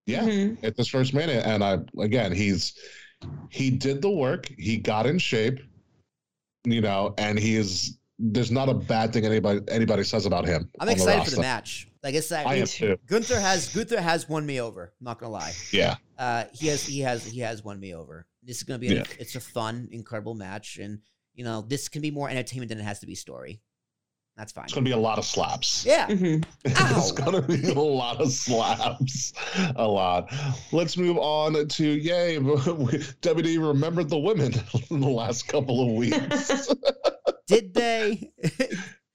[0.07, 0.63] Yeah, Mhm.
[0.63, 2.73] at this first minute, and I again, he's
[3.49, 4.51] he did the work.
[4.57, 5.59] He got in shape,
[6.63, 7.97] you know, and he is.
[8.17, 10.69] There's not a bad thing anybody anybody says about him.
[10.79, 11.89] I'm on excited for the match.
[12.01, 12.97] Like I said, I am too.
[13.07, 14.93] Gunther has Gunther has won me over.
[14.99, 15.53] I'm not gonna lie.
[15.71, 18.25] Yeah, Uh, he has he has he has won me over.
[18.43, 19.01] This is gonna be Yeah.
[19.01, 20.99] a, it's a fun, incredible match, and
[21.33, 23.59] you know this can be more entertainment than it has to be story.
[24.37, 24.65] That's fine.
[24.65, 25.85] it's gonna be a lot of slaps.
[25.85, 26.07] Yeah.
[26.07, 26.45] Mhm.
[26.65, 29.33] it's gonna be a lot of slaps,
[29.75, 30.31] a lot.
[30.71, 32.37] Let's move on to yay.
[32.39, 34.53] WWE remembered the women
[34.91, 36.69] in the last couple of weeks.
[37.47, 38.31] Did they?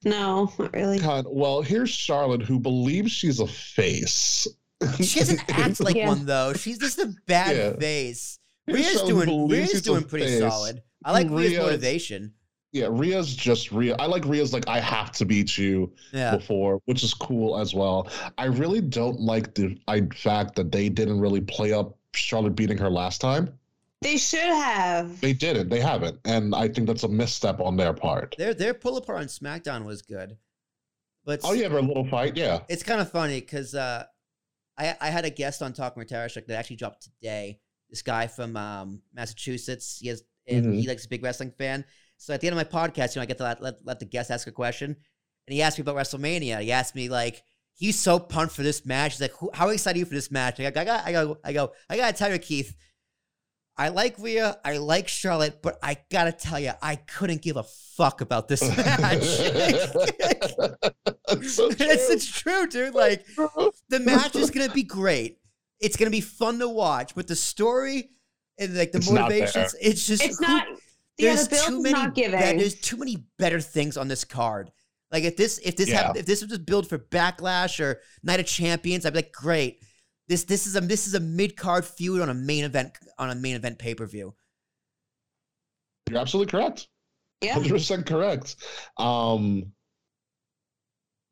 [0.05, 0.98] no, not really.
[0.98, 4.47] God, well, here's Charlotte, who believes she's a face.
[4.98, 6.09] she doesn't act like Yeah.
[6.09, 6.52] one though.
[6.55, 7.73] She's just a bad Yeah.
[7.78, 8.39] face.
[8.66, 10.40] Here's Rhea's Charlotte doing believes Rhea's doing pretty face.
[10.40, 10.82] solid.
[11.05, 12.32] I like Rhea's Rhea- motivation.
[12.73, 13.97] Yeah, Rhea's just Rhea.
[13.98, 16.36] I like Rhea's like I have to beat you Yeah.
[16.36, 18.09] before, which is cool as well.
[18.39, 22.78] I really don't like the I, fact that they didn't really play up Charlotte beating
[22.78, 23.52] her last time.
[24.02, 25.20] They should have.
[25.20, 25.68] They didn't.
[25.68, 28.35] They haven't, and I think that's a misstep on their part.
[28.39, 30.36] Their their pull apart on SmackDown was good.
[31.24, 32.60] But Oh yeah, for a little fight, yeah.
[32.68, 34.05] it's kind of funny because uh,
[34.78, 37.59] I I had a guest on Talking with Tarashuk that actually dropped today.
[37.90, 39.98] This guy from um, Massachusetts.
[40.01, 40.81] He has and Mhm.
[40.81, 41.85] he likes a big wrestling fan.
[42.16, 43.98] So at the end of my podcast, you know, I get to let, let, let
[43.98, 44.97] the guest ask a question,
[45.47, 46.60] and he asked me about WrestleMania.
[46.60, 47.43] He asked me like,
[47.74, 49.12] he's so pumped for this match.
[49.12, 50.59] He's like, how excited are you for this match?
[50.60, 52.74] I got, I got, I go, I go, I gotta tell you, Keith.
[53.81, 57.62] I like Rhea, I like Charlotte, but I gotta tell you, I couldn't give a
[57.97, 58.98] fuck about this match.
[58.98, 59.36] That's
[61.55, 61.86] so it's, true.
[61.89, 62.94] it's true, dude.
[62.94, 63.24] Like
[63.89, 65.39] the match is gonna be great.
[65.81, 68.11] It's gonna be fun to watch, but the story
[68.59, 70.66] and like the It's motivations, it's just It's who- not.
[71.16, 74.70] Yeah, there's the too many be- there's too many better things on this card.
[75.12, 78.40] Like if this if this happened, if this was just built for Backlash or Night
[78.40, 79.82] of Champions, I'd be like, great.
[80.31, 83.31] This this is a this is a mid card feud on a main event on
[83.31, 84.32] a main event pay per view.
[86.09, 86.86] You're absolutely correct.
[87.43, 87.55] yeah.
[87.55, 88.55] Hundred percent correct.
[88.97, 89.73] Um,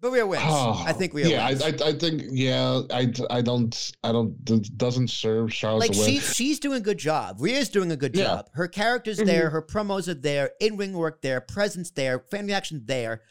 [0.00, 0.42] But Rhea wins.
[0.44, 1.62] oh, I think Rhea yeah, I, wins.
[1.62, 5.98] I, I think yeah, I, I don't, I don't, it doesn't serve Charlotte like to
[6.00, 6.08] win.
[6.10, 7.36] she she's doing a good job.
[7.38, 8.24] Rhea's doing a good Yeah.
[8.24, 8.48] job.
[8.54, 9.26] Her character's Mhm.
[9.26, 13.22] there, her promos are there, in ring work there, presence there, fan reaction there.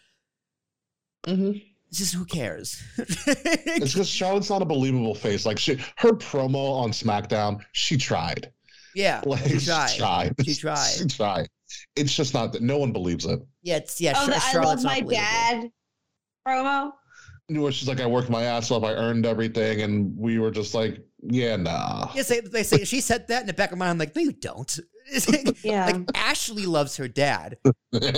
[1.26, 1.61] Mhm.
[1.89, 2.81] It's just who cares?
[2.97, 5.45] It's because Charlotte's not a believable face.
[5.45, 8.51] Like she, her promo on SmackDown, she tried.
[8.95, 10.35] yeah, Like she tried.
[10.41, 10.88] She She tried.
[10.97, 11.47] She tried.
[11.95, 13.39] It's just not that no one believes it.
[13.61, 14.14] Yeah, it's yeah.
[14.15, 15.69] Oh, Char- the I love my dad
[16.47, 16.91] promo.
[17.49, 20.73] Where she's like, I worked my ass off, I earned everything, and we were just
[20.73, 22.09] like, yeah, nah.
[22.14, 23.91] Yes, they, they say she said that in the back of my mind.
[23.91, 24.77] I'm like, no, you don't.
[25.09, 25.85] It's like, Yeah.
[25.88, 27.57] like Ashley loves her dad.
[27.93, 28.13] Charlotte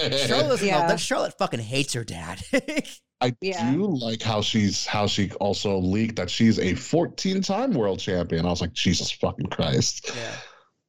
[0.49, 0.79] doesn't Yeah.
[0.79, 0.99] love that.
[0.99, 2.41] Charlotte fucking hates her dad.
[3.21, 3.71] I Yeah.
[3.73, 8.45] do like how she's how she also leaked that she's a 14-time world champion.
[8.45, 10.11] I was like, Jesus fucking Christ.
[10.15, 10.31] yeah.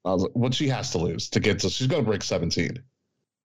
[0.05, 2.79] I was like, what she has to lose to get to she's gonna break 17.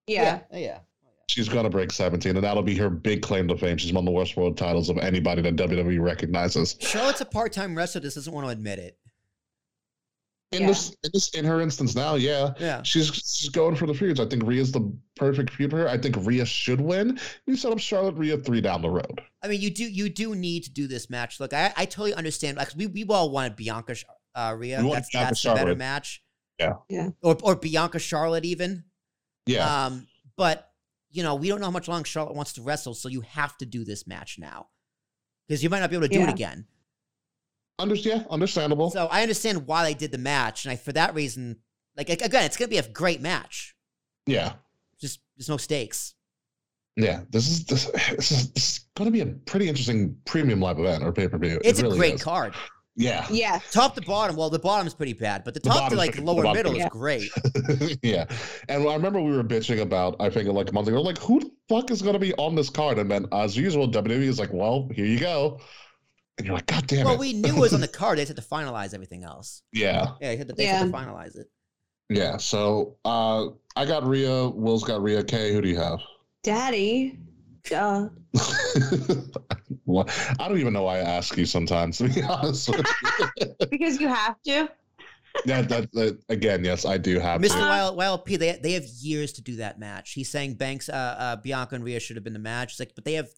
[0.07, 0.41] yeah.
[0.51, 0.79] Yeah.
[1.27, 3.77] She's gonna break 17, and that'll be her big claim to fame.
[3.77, 6.75] She's won the worst world titles of anybody that WWE recognizes.
[6.79, 8.01] Charlotte's a part-time wrestler.
[8.01, 8.97] Just doesn't want to admit it.
[10.51, 10.67] In Yeah.
[10.67, 12.53] this in this in her instance now, yeah.
[12.59, 12.83] Yeah.
[12.83, 14.19] She's she's going for the feuds.
[14.19, 15.89] I think Rhea's the perfect feud for her.
[15.89, 17.19] I think Rhea should win.
[17.47, 19.21] You set up Charlotte Rhea three down the road.
[19.41, 21.39] I mean, you do you do need to do this match.
[21.39, 22.57] Look, I, I totally understand.
[22.57, 23.95] Like, we we all wanted Bianca
[24.35, 24.77] uh, Rhea.
[24.79, 26.23] We want That's Bianca that's the better match.
[26.59, 26.73] Yeah.
[26.89, 27.09] Yeah.
[27.21, 28.85] Or or Bianca Charlotte even.
[29.47, 29.85] Yeah.
[29.87, 30.07] Um,
[30.37, 30.69] but
[31.09, 33.57] you know, we don't know how much long Charlotte wants to wrestle, so you have
[33.57, 34.67] to do this match now
[35.47, 36.65] because you might not be able to do it again.
[37.77, 38.89] Under, yeah, understandable.
[38.91, 41.57] So I understand why they did the match, and I, for that reason,
[41.97, 43.75] like again, it's gonna be a great match.
[44.25, 44.53] yeah.
[44.99, 46.13] Just there's no stakes.
[46.95, 47.21] Yeah.
[47.29, 47.85] This is this,
[48.15, 51.59] this is this is gonna be a pretty interesting premium live event or pay-per-view.
[51.65, 52.23] It's it a really great is.
[52.23, 52.53] card.
[52.95, 53.27] Yeah.
[53.29, 53.59] Yeah.
[53.71, 54.37] Top to bottom.
[54.37, 56.87] Well, the bottom's pretty bad, but the The top to like pretty- lower middle is
[56.87, 57.99] pretty- great.
[58.03, 58.23] yeah.
[58.69, 61.41] And I remember we were bitching about, I think like a month ago, like, who
[61.41, 62.97] the fuck is going to be on this card?
[62.97, 65.59] And then, as usual, WWE is like, well, here you go.
[66.37, 67.19] And you're like, God damn Well, it.
[67.19, 68.17] we knew it was on the card.
[68.17, 69.61] They just had to finalize everything else.
[69.71, 70.11] yeah.
[70.19, 71.47] Yeah, they had to, they had to finalize it.
[72.09, 72.37] Yeah.
[72.37, 74.49] So uh, I got Rhea.
[74.49, 75.53] Will's got Rhea K.
[75.53, 75.99] Who do you have?
[76.43, 77.17] Daddy.
[77.63, 78.09] Duh.
[79.85, 80.07] well,
[80.39, 82.85] I don't even know why I ask you sometimes, to be honest with
[83.39, 83.55] you.
[83.69, 84.69] Because you have to.
[85.45, 87.53] yeah, that, that, again, yes, I do have Mr.
[87.53, 87.59] to.
[87.59, 90.13] Wild, Wild P, they they have years to do that match.
[90.13, 92.73] He's saying Banks, uh, uh, Bianca and Rhea should have been the match.
[92.73, 93.29] It's like, but they have,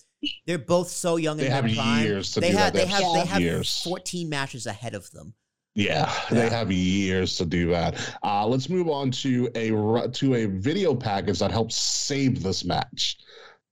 [0.46, 2.04] they're both so young They have prime.
[2.04, 2.80] years to they do have, that.
[2.80, 3.82] they have, they have years.
[3.84, 5.34] 14 matches ahead of them.
[5.76, 6.40] Yeah, Yeah.
[6.42, 8.00] they have years to do that.
[8.24, 9.70] Uh, let's move on to a
[10.10, 13.18] to a video package that helps save this match.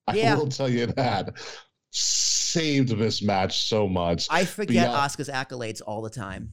[0.07, 0.35] I Yeah.
[0.35, 1.33] will tell you that.
[1.97, 4.27] saved this match so much.
[4.29, 6.49] I forget Asuka's accolades all the time.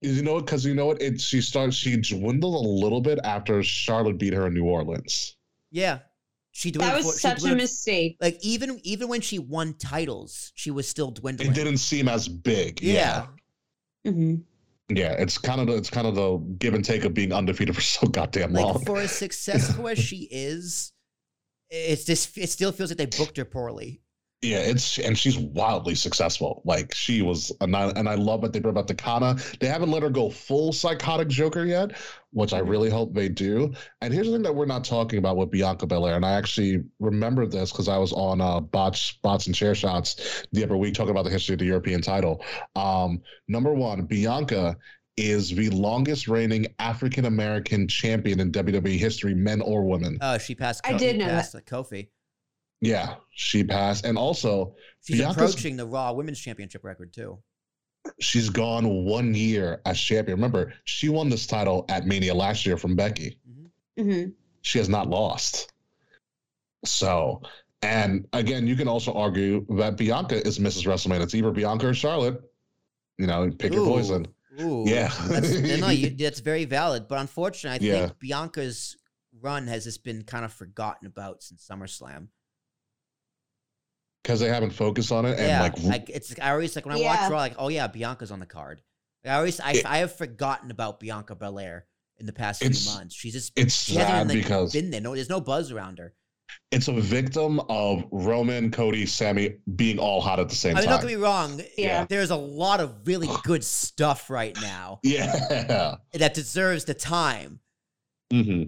[0.00, 1.00] You know, because you know what?
[1.00, 1.72] It she started.
[1.74, 5.36] She dwindled a little bit after Charlotte beat her in New Orleans.
[5.70, 6.00] Yeah,
[6.56, 8.16] she That dwindled was for- such a mistake.
[8.20, 11.50] Like even even when she won titles, she was still dwindling.
[11.50, 12.80] It didn't seem as big.
[12.80, 13.26] Yeah.
[14.04, 14.34] Yeah, hmm
[14.88, 15.12] yeah.
[15.12, 17.80] It's kind of the, it's kind of the give and take of being undefeated for
[17.80, 18.84] so goddamn Like long.
[18.84, 20.92] for as successful as she is,
[21.70, 24.00] it's just it still feels like they booked her poorly.
[24.44, 26.60] Yeah, it's and she's wildly successful.
[26.66, 29.36] Like she was, and I, and I love what they brought back the Kana.
[29.58, 31.96] They haven't let her go full psychotic Joker yet,
[32.30, 33.72] which I really hope they do.
[34.02, 36.84] And here's the thing that we're not talking about with Bianca Belair, and I actually
[37.00, 40.92] remember this because I was on uh, Bots, Bots and Chair Shots the other week
[40.92, 42.44] talking about the history of the European title.
[42.76, 44.76] Um, number one, Bianca
[45.16, 50.18] is the longest reigning African American champion in WWE history, men or women.
[50.20, 50.82] Oh, she passed.
[50.84, 52.08] I Ko- did know passed Kofi.
[52.84, 54.74] Yeah, she passed, and also
[55.06, 57.38] She's Bianca's- approaching the Raw Women's Championship record too.
[58.20, 60.36] she's gone one year as champion.
[60.36, 63.38] Remember, she won this title at Mania last year from Becky.
[63.98, 64.24] hmm
[64.62, 65.72] She has not lost.
[66.84, 67.40] So,
[67.82, 70.84] and again, you can also argue that Bianca is Mrs.
[70.86, 71.22] WrestleMania.
[71.22, 72.42] It's either Bianca or Charlotte.
[73.18, 74.26] You know, pick your poison.
[74.60, 75.08] Ooh, Yeah.
[75.28, 77.08] that's, no, you, that's very valid.
[77.08, 78.06] But unfortunately, I Yeah.
[78.08, 78.96] think Bianca's
[79.40, 82.28] run has just been kind of forgotten about since SummerSlam.
[84.24, 85.38] Because they haven't focused on it.
[85.38, 87.86] And yeah, like, like it's I always like when I watch Raw, like oh yeah,
[87.86, 88.82] Bianca's on the card.
[89.24, 91.86] Like, I always I, It- I have forgotten about Bianca Belair
[92.18, 93.14] in the past few months.
[93.14, 95.00] She's just it's she sad hasn't like, because been there.
[95.02, 96.14] No, there's no buzz around her.
[96.70, 100.78] it's a victim of Roman, Cody, Sami being all hot at the same time.
[100.78, 101.08] I mean, don't time.
[101.08, 101.60] get me wrong.
[101.76, 102.06] Yeah.
[102.08, 105.96] There's a lot of really good stuff right now yeah.
[106.14, 107.60] that deserves the time.
[108.32, 108.64] hmm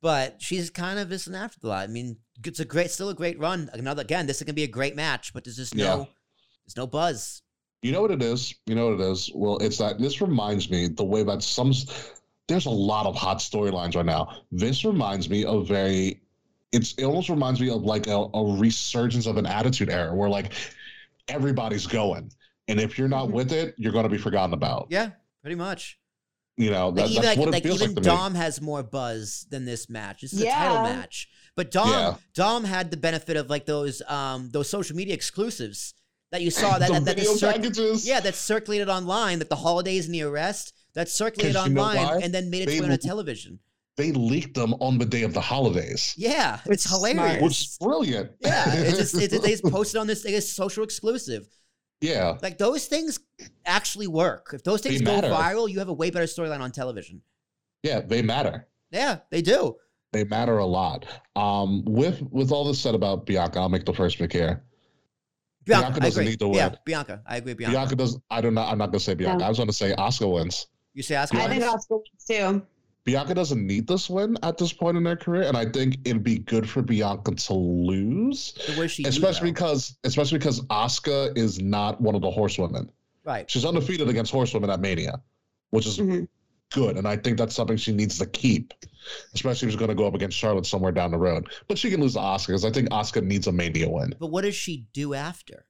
[0.00, 1.84] but she's kind of just an afterthought.
[1.84, 2.16] I mean,
[2.46, 3.70] it's a great, still a great run.
[3.72, 6.04] Another again, this is gonna be a great match, but there's just no, Yeah.
[6.66, 7.42] there's no buzz.
[7.82, 8.54] You know what it is?
[8.66, 9.30] You know what it is?
[9.34, 11.72] Well, it's that this reminds me the way that some
[12.48, 14.42] there's a lot of hot storylines right now.
[14.50, 16.20] This reminds me of very
[16.72, 20.28] it's it almost reminds me of like a, a resurgence of an attitude era where
[20.30, 20.52] like
[21.28, 22.32] everybody's going.
[22.68, 23.32] And if you're not Mhm.
[23.32, 24.86] with it, you're gonna be forgotten about.
[24.90, 25.10] Yeah,
[25.42, 25.98] pretty much.
[26.56, 28.16] You know, Like that, even that's like, what it like feels even like to me.
[28.16, 30.20] Dom has more buzz than this match.
[30.20, 32.14] This is a title match, but Dom Yeah.
[32.34, 35.94] Dom had the benefit of like those um those social media exclusives
[36.30, 38.06] that you saw that that, that video cir- packages.
[38.06, 41.82] yeah that circulated online, that the holidays and the arrest that circulated 'Cause you know
[41.82, 43.58] online and then made its They way on l- television.
[43.98, 46.14] They leaked them on the day of the holidays.
[46.16, 47.12] Yeah, it's Smart.
[47.14, 47.42] hilarious.
[47.42, 48.30] Which is brilliant.
[48.40, 51.46] yeah, it's just it, they just posted on this, this social exclusive.
[52.00, 52.38] yeah.
[52.42, 53.20] Like those things
[53.66, 54.50] actually work.
[54.54, 55.28] If those things They go matter.
[55.28, 57.20] viral, you have a way better storyline on television.
[57.82, 58.66] Yeah, they matter.
[58.90, 59.76] Yeah, they do.
[60.12, 61.06] They matter a lot.
[61.36, 64.62] Um, with with all this said about Bianca, I'll make the first pick here.
[65.64, 66.30] Bianca, Bianca doesn't agree.
[66.32, 66.74] need to Yeah.
[66.84, 67.22] Bianca.
[67.26, 67.54] I agree.
[67.54, 67.72] Bianca.
[67.76, 68.18] Bianca, does.
[68.30, 68.62] I don't know.
[68.62, 69.38] I'm not gonna say Bianca.
[69.38, 69.44] No.
[69.46, 70.66] I was gonna say Asuka wins.
[70.92, 71.64] You say Asuka I think?
[71.64, 72.62] Asuka wins too.
[73.04, 76.22] Bianca doesn't need this win at this point in her career, and I think it'd
[76.22, 78.54] be good for Bianca to lose,
[78.88, 79.02] she?
[79.04, 79.54] especially though?
[79.54, 82.90] because especially because Asuka is not one of the horsewomen.
[83.24, 83.50] right.
[83.50, 85.20] She's undefeated against horsewomen at Mania,
[85.70, 86.28] which is Mhm.
[86.72, 88.72] Good, and I think that's something she needs to keep,
[89.34, 91.48] especially if she's going to go up against Charlotte somewhere down the road.
[91.68, 94.14] But she can lose to Asuka because I think Asuka needs a Mania win.
[94.18, 95.66] But what does she do after?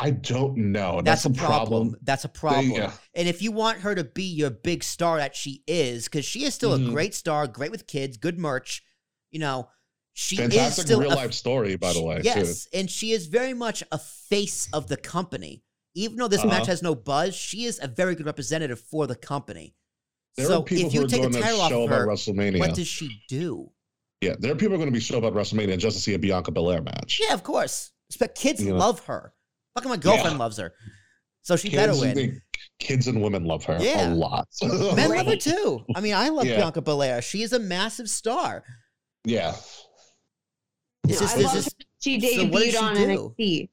[0.00, 1.00] I don't know.
[1.02, 1.68] That's, That's, a problem.
[1.88, 1.96] problem.
[2.02, 2.70] That's a problem.
[2.72, 2.92] yeah.
[3.14, 6.44] And if you want her to be your big star that she is, because she
[6.44, 6.90] is still a Mhm.
[6.90, 8.82] great star, great with kids, good merch,
[9.30, 9.68] you know,
[10.12, 12.16] she is Fantastic still real a life story, by the way.
[12.18, 12.22] too.
[12.24, 15.63] Yes, and she is very much a face of the company.
[15.94, 16.48] Even though this Uh-huh.
[16.48, 19.74] match has no buzz, she is a very good representative for the company.
[20.36, 22.58] There so if you take the going title off of her, WrestleMania.
[22.58, 23.70] what does she do?
[24.20, 26.50] yeah, there are people going to be show about WrestleMania just to see a Bianca
[26.50, 27.20] Belair match.
[27.22, 27.90] Yeah, of course.
[28.18, 28.72] But kids Yeah.
[28.72, 29.34] love her.
[29.74, 30.38] Fucking my girlfriend Yeah.
[30.38, 30.72] loves her.
[31.42, 32.14] So she Kids, better win.
[32.16, 32.40] they-
[32.80, 34.12] kids and women love her Yeah.
[34.12, 34.48] a lot.
[34.62, 35.84] Men love her too.
[35.94, 36.56] I mean, I love Yeah.
[36.56, 37.20] Bianca Belair.
[37.22, 38.64] She is a massive star.
[39.24, 39.54] yeah.
[41.06, 43.34] It's No, just, I it's love just She So what does debuted she on do?
[43.38, 43.68] NXT.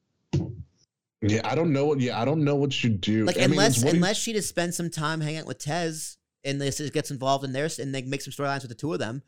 [1.22, 2.00] Yeah, I don't know what.
[2.00, 3.24] Yeah, I don't know what you do.
[3.24, 5.58] like I mean, unless it's you- unless she just spends some time hanging out with
[5.58, 8.92] Tez and this gets involved in theirs and they make some storylines with the two
[8.92, 9.22] of them.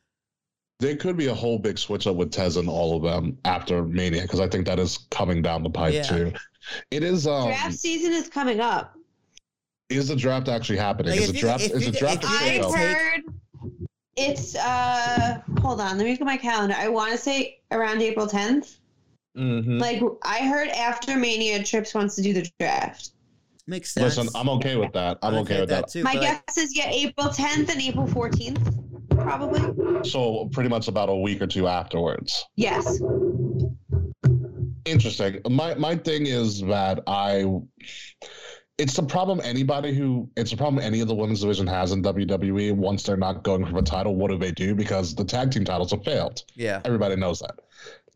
[0.80, 3.84] there could be a whole big switch up with Tez and all of them after
[3.84, 6.02] Mania because I think that is coming down the pipe Yeah.
[6.02, 6.32] too.
[6.90, 7.26] It is.
[7.28, 8.94] Um, Draft season is coming up.
[9.88, 11.12] is the draft actually happening?
[11.12, 11.62] Like, is if the draft?
[11.62, 12.24] Is you- the draft?
[12.24, 13.22] if a you- thing, I heard
[14.16, 16.74] it's uh hold on, let me look at my calendar.
[16.76, 18.78] I want to say around April 10th.
[19.36, 19.80] Mhm.
[19.80, 23.10] Like I heard after Mania Trips wants to do the draft.
[23.66, 24.16] Makes sense.
[24.16, 25.18] Listen, I'm okay with that.
[25.22, 25.88] I'm okay with that.
[25.88, 26.02] too.
[26.02, 28.60] My but, like, guess is yeah, April 10th and April 14th.
[29.16, 30.04] probably.
[30.08, 32.44] So pretty much about a week or two afterwards.
[32.56, 33.00] Yes.
[34.84, 35.40] Interesting.
[35.48, 37.46] My my thing is that I
[38.76, 42.02] it's the problem anybody who it's a problem any of the women's division has in
[42.02, 44.74] WWE once they're not going for a title, what do they do?
[44.74, 46.42] Because the tag team titles have failed.
[46.54, 46.82] Yeah.
[46.84, 47.54] Everybody knows that.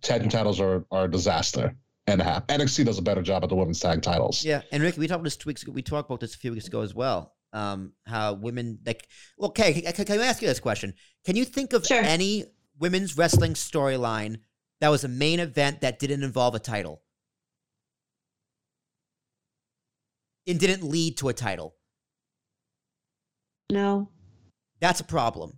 [0.03, 1.75] Tag team titles are, are a disaster
[2.07, 2.47] and a half.
[2.47, 4.45] NXT does a better job at the women's tag titles.
[4.45, 5.73] Yeah, and Ricky, we talked about this two weeks ago.
[5.73, 7.35] We talked about this a few weeks ago as well.
[7.53, 9.07] Um, how women like.
[9.41, 10.95] Okay, can, can I ask you this question?
[11.25, 12.01] Can you think of Sure.
[12.03, 12.45] any
[12.79, 14.37] women's wrestling storyline
[14.81, 17.03] that was a main event that didn't involve a title
[20.47, 21.75] and didn't lead to a title?
[23.71, 24.11] No.
[24.81, 25.58] That's a problem.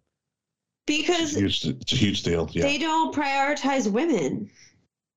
[0.87, 2.49] Because Huge, it's a huge deal.
[2.53, 2.63] Yeah.
[2.63, 4.51] they don't prioritize women.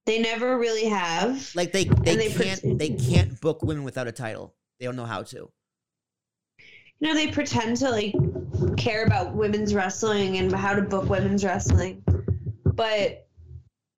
[0.05, 1.51] They never really have.
[1.55, 4.53] Like they they, they can't they can't book women without a title.
[4.79, 5.49] They don't know how to.
[6.99, 8.13] You know, they pretend to like
[8.77, 12.03] care about women's wrestling and how to book women's wrestling.
[12.65, 13.27] But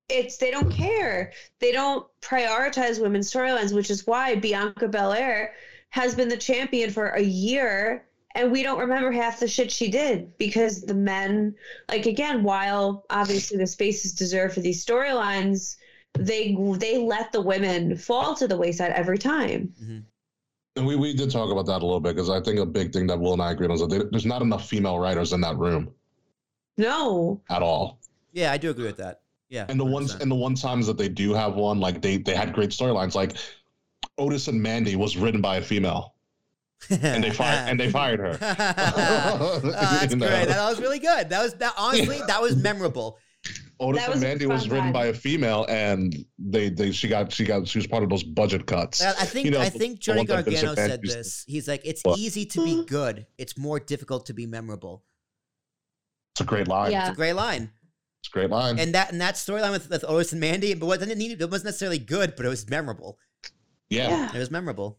[0.08, 1.32] it's they don't care.
[1.60, 5.54] They don't prioritize women's storylines, which is why Bianca Belair
[5.90, 8.05] has been the champion for a year
[8.36, 11.54] and we don't remember half the shit she did because the men
[11.88, 15.76] like again while obviously the space is deserved for these storylines
[16.18, 19.98] they they let the women fall to the wayside every time mm-hmm.
[20.78, 22.92] And we, we did talk about that a little bit because I think a big
[22.92, 25.32] thing that Will and I agreed on is that they, there's not enough female writers
[25.32, 25.90] in that room
[26.76, 27.98] no at all.
[28.32, 29.22] Yeah, I do agree with that.
[29.48, 30.20] Yeah, And the ones 100%.
[30.20, 33.14] and the one times that they do have one, like they they had great storylines.
[33.14, 33.36] Like
[34.18, 36.14] Otis and Mandy was written by a female,
[36.90, 38.38] and they fired and they fired her.
[38.40, 40.26] Oh, that's You know?
[40.28, 40.46] great.
[40.48, 41.28] That was really good.
[41.30, 43.18] That was that honestly, that was memorable.
[43.78, 44.92] Otis That and was Mandy was written time.
[44.92, 48.22] by a female, and they they she got she got she was part of those
[48.22, 49.02] budget cuts.
[49.02, 51.16] I I think You know, I think the Johnny one that Vince Gargano said used
[51.16, 51.44] this.
[51.46, 52.18] He's like, it's What?
[52.18, 53.26] easy to be good.
[53.38, 55.04] It's more difficult to be memorable.
[56.34, 56.92] It's a great line.
[56.92, 57.02] Yeah.
[57.08, 57.70] It's a great line.
[58.20, 58.78] It's a great line.
[58.78, 61.50] And that and that storyline with, with Otis and Mandy, but what didn't need it
[61.50, 63.18] wasn't necessarily good, but it was memorable.
[63.90, 64.98] yeah, yeah It was memorable.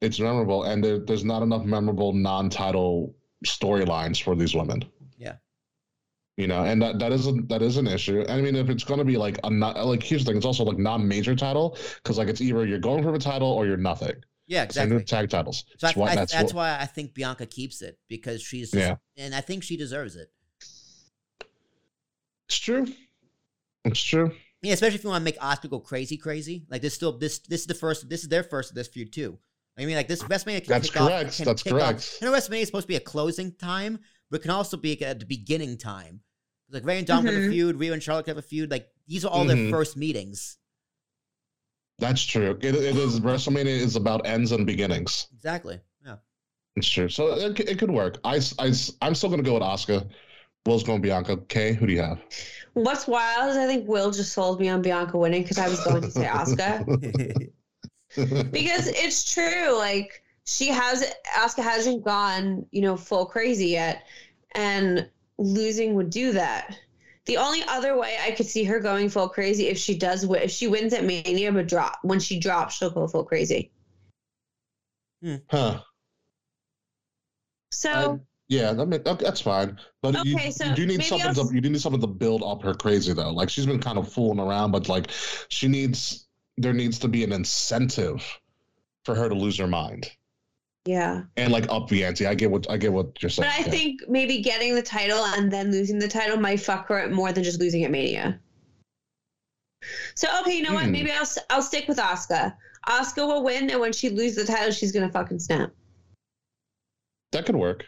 [0.00, 3.14] It's memorable, and there, there's not enough memorable non-title
[3.46, 4.84] storylines for these women.
[5.16, 5.36] Yeah.
[6.36, 8.24] You know, and that, that is a, that is an issue.
[8.28, 10.44] I mean, if it's going to be like a not like here's the thing, it's
[10.46, 13.78] also like non-major title because like it's either you're going for a title or you're
[13.78, 14.12] nothing.
[14.46, 15.02] Yeah, exactly.
[15.02, 15.64] tag titles.
[15.78, 18.42] So I, That's why I- that's, that's what, why I think Bianca keeps it because
[18.42, 18.96] she's Yeah.
[19.16, 20.28] and I think she deserves it.
[22.48, 22.86] it's true.
[23.84, 24.32] It's true.
[24.62, 26.66] Yeah, especially if you want to make Asuka go crazy, crazy.
[26.68, 28.08] Like this, still this this is the first.
[28.08, 29.38] This is their first of this feud too.
[29.78, 30.62] I mean, like this WrestleMania.
[30.64, 31.36] Can That's kick off- correct.
[31.36, 32.18] can That's kick off- correct.
[32.22, 33.98] I know WrestleMania is supposed to be a closing time,
[34.30, 36.20] but it can also be at the beginning time.
[36.70, 37.50] Like Rey and Dom have a Mhm.
[37.50, 38.70] feud, Rhea and Charlotte have a feud.
[38.70, 39.70] Like these are all their Mhm.
[39.70, 40.56] first meetings.
[41.98, 42.58] That's true.
[42.60, 45.28] It, it is WrestleMania is about ends and beginnings.
[45.34, 45.80] Exactly.
[46.04, 46.16] Yeah.
[46.76, 47.08] It's true.
[47.08, 48.18] So it, it could work.
[48.24, 50.06] I, I, I'm still going to go with Asuka.
[50.66, 51.36] Will's going Bianca.
[51.48, 52.18] Kay, who do you have?
[52.74, 55.82] what's wild is i think will just sold me on bianca winning because i was
[55.82, 57.48] going to say asuka
[58.16, 64.06] because it's true like she has Asuka hasn't gone you know full crazy yet
[64.54, 66.78] and losing would do that
[67.26, 70.44] the only other way i could see her going full crazy if she does wi-
[70.44, 73.70] if she wins at mania but drop when she drops she'll go full crazy
[75.22, 75.36] hmm.
[75.50, 75.80] huh.
[77.70, 79.76] so Yeah, that may, okay, that's fine.
[80.02, 82.62] But you, so you do need something to you do need something to build up
[82.62, 83.32] her crazy though.
[83.32, 85.10] Like she's been kind of fooling around, but like
[85.48, 86.25] she needs
[86.58, 88.24] there needs to be an incentive
[89.04, 90.10] for her to lose her mind
[90.86, 92.26] yeah and like up the ante.
[92.26, 93.48] I get what I get what you're saying.
[93.50, 93.70] but i Kay.
[93.70, 97.42] think maybe getting the title and then losing the title might fuck her more than
[97.44, 98.40] just losing at mania
[100.14, 100.92] so okay you know what Hmm.
[100.92, 102.54] maybe i'll i'll stick with Asuka.
[102.88, 105.70] Asuka will win and when she loses the title she's gonna fucking snap
[107.32, 107.84] that could work.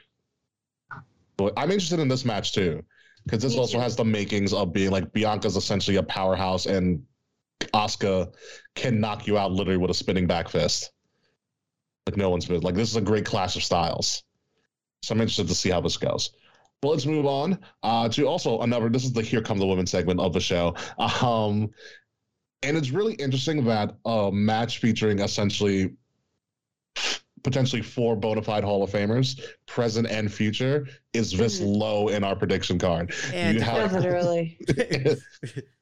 [1.37, 2.83] But I'm interested in this match too,
[3.25, 3.81] because this Me also too.
[3.81, 7.01] has the makings of being like Bianca's essentially a powerhouse, and
[7.73, 8.33] Asuka
[8.75, 10.91] can knock you out literally with a spinning back fist.
[12.07, 14.23] Like no one's been like this is a great clash of styles.
[15.03, 16.31] So I'm interested to see how this goes.
[16.83, 18.89] Well, let's move on uh, to also another.
[18.89, 20.75] This is the Here Come the Women segment of the show.
[20.99, 21.71] Um,
[22.63, 25.95] and it's really interesting that a match featuring essentially
[27.45, 31.77] potentially four bona fide Hall of Famers, present and future, is this Mhm.
[31.77, 33.13] low in our prediction card.
[33.33, 34.59] And You have- Yeah, literally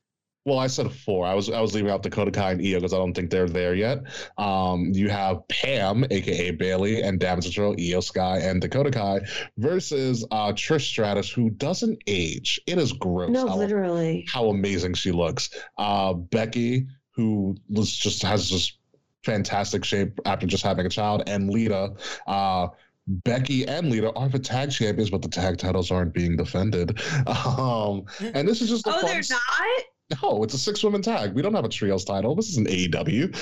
[0.47, 1.27] well, I said four.
[1.27, 3.49] I was I was leaving out Dakota Kai and Iyo because I don't think they're
[3.49, 4.05] there yet.
[4.39, 9.21] Um, you have Pam, aka Bayley, and Damage Control, Iyo Sky, and Dakota Kai
[9.59, 12.61] versus uh, Trish Stratus, who doesn't age.
[12.69, 13.31] It is gross.
[13.31, 15.51] no how, literally how amazing she looks.
[15.79, 18.79] Uh, Becky, who was just has just
[19.25, 21.93] fantastic shape after just having a child, and Lita,
[22.29, 22.69] uh,
[23.09, 27.01] Becky and Lita are the tag champions, but the tag titles aren't being defended.
[27.27, 29.85] Um, and this is just Oh, they're not.
[30.23, 31.35] No, it's a six woman tag.
[31.35, 32.35] We don't have a trios title.
[32.37, 33.35] This is an AEW.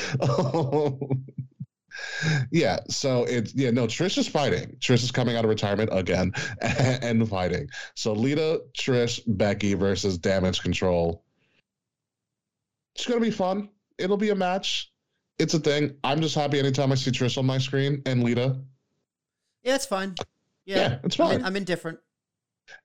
[2.51, 4.77] yeah, so it's yeah, no, Trish is fighting.
[4.81, 6.32] Trish is coming out of retirement again
[6.62, 7.69] and fighting.
[7.95, 11.23] So Lita, Trish, Becky versus Damage Control.
[12.97, 13.69] It's gonna be fun.
[13.99, 14.91] It'll be a match.
[15.39, 15.95] It's a thing.
[16.03, 18.57] I'm just happy anytime I see Trish on my screen and Lita.
[19.65, 20.15] Yeah, it's fine.
[20.65, 21.41] Yeah, Yeah, it's I'm, fine.
[21.41, 21.99] in- I'm indifferent.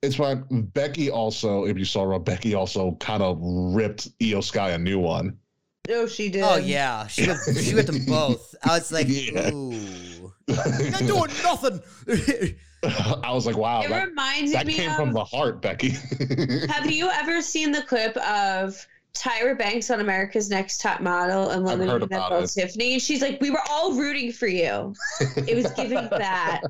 [0.01, 0.43] It's fine.
[0.73, 4.99] Becky also, if you saw Raw, Becky also kind of ripped Iyo Sky a new
[4.99, 5.37] one.
[5.89, 6.43] Oh, she did.
[6.43, 8.53] Oh yeah, she whipped, she whipped them both.
[8.63, 9.49] I was like, Yeah.
[9.51, 11.81] ooh, you're doing nothing.
[12.83, 14.53] I was like, wow, It that, reminds me.
[14.53, 14.95] that me came of.
[14.95, 15.89] from the heart, Becky.
[16.71, 21.67] Have you ever seen the clip of Tyra Banks on America's Next Top Model and
[21.67, 22.99] I've Women heard That about Tiffany?
[22.99, 24.93] She's like, we were all rooting for you.
[25.19, 26.61] It was giving that.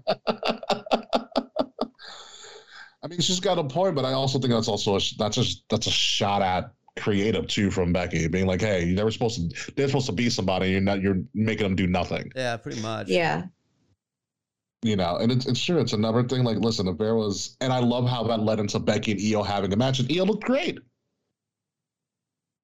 [3.01, 5.63] I mean, she's got a point, but I also think that's also a, that's just
[5.69, 9.71] that's a shot at creative too from Becky, being like, hey, they were supposed to
[9.73, 13.07] they're supposed to be somebody, you're not you're making them do nothing, yeah, pretty much.
[13.07, 13.45] Yeah.
[14.81, 15.17] you know.
[15.17, 15.79] And it's it's true.
[15.79, 16.43] It's another thing.
[16.43, 19.45] Like, listen, if there was, and I love how that led into Becky and Iyo
[19.45, 20.79] having a match, and Iyo looked great.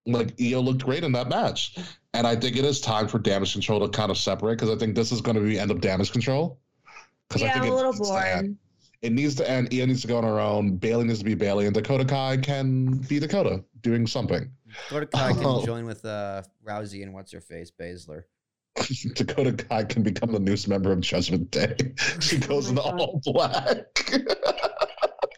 [0.06, 1.78] Like Iyo looked great in that match,
[2.14, 4.78] and I think it is time for Damage Control to kind of separate because I
[4.78, 6.60] think this is going to be end of Damage Control.
[7.28, 8.48] Because Yeah, I'm a little needs to end.
[8.48, 8.58] bored.
[9.06, 9.70] It needs to end.
[9.70, 10.78] Iyo needs to go on her own.
[10.78, 14.50] Bayley needs to be Bayley, and Dakota Kai can be Dakota doing something.
[14.90, 15.64] Dakota Kai can Oh.
[15.66, 18.24] join with uh, Rousey and what's her face, Baszler.
[19.14, 21.76] Dakota Kai can become the newest member of Judgment Day.
[22.20, 23.78] She goes Oh into my all black.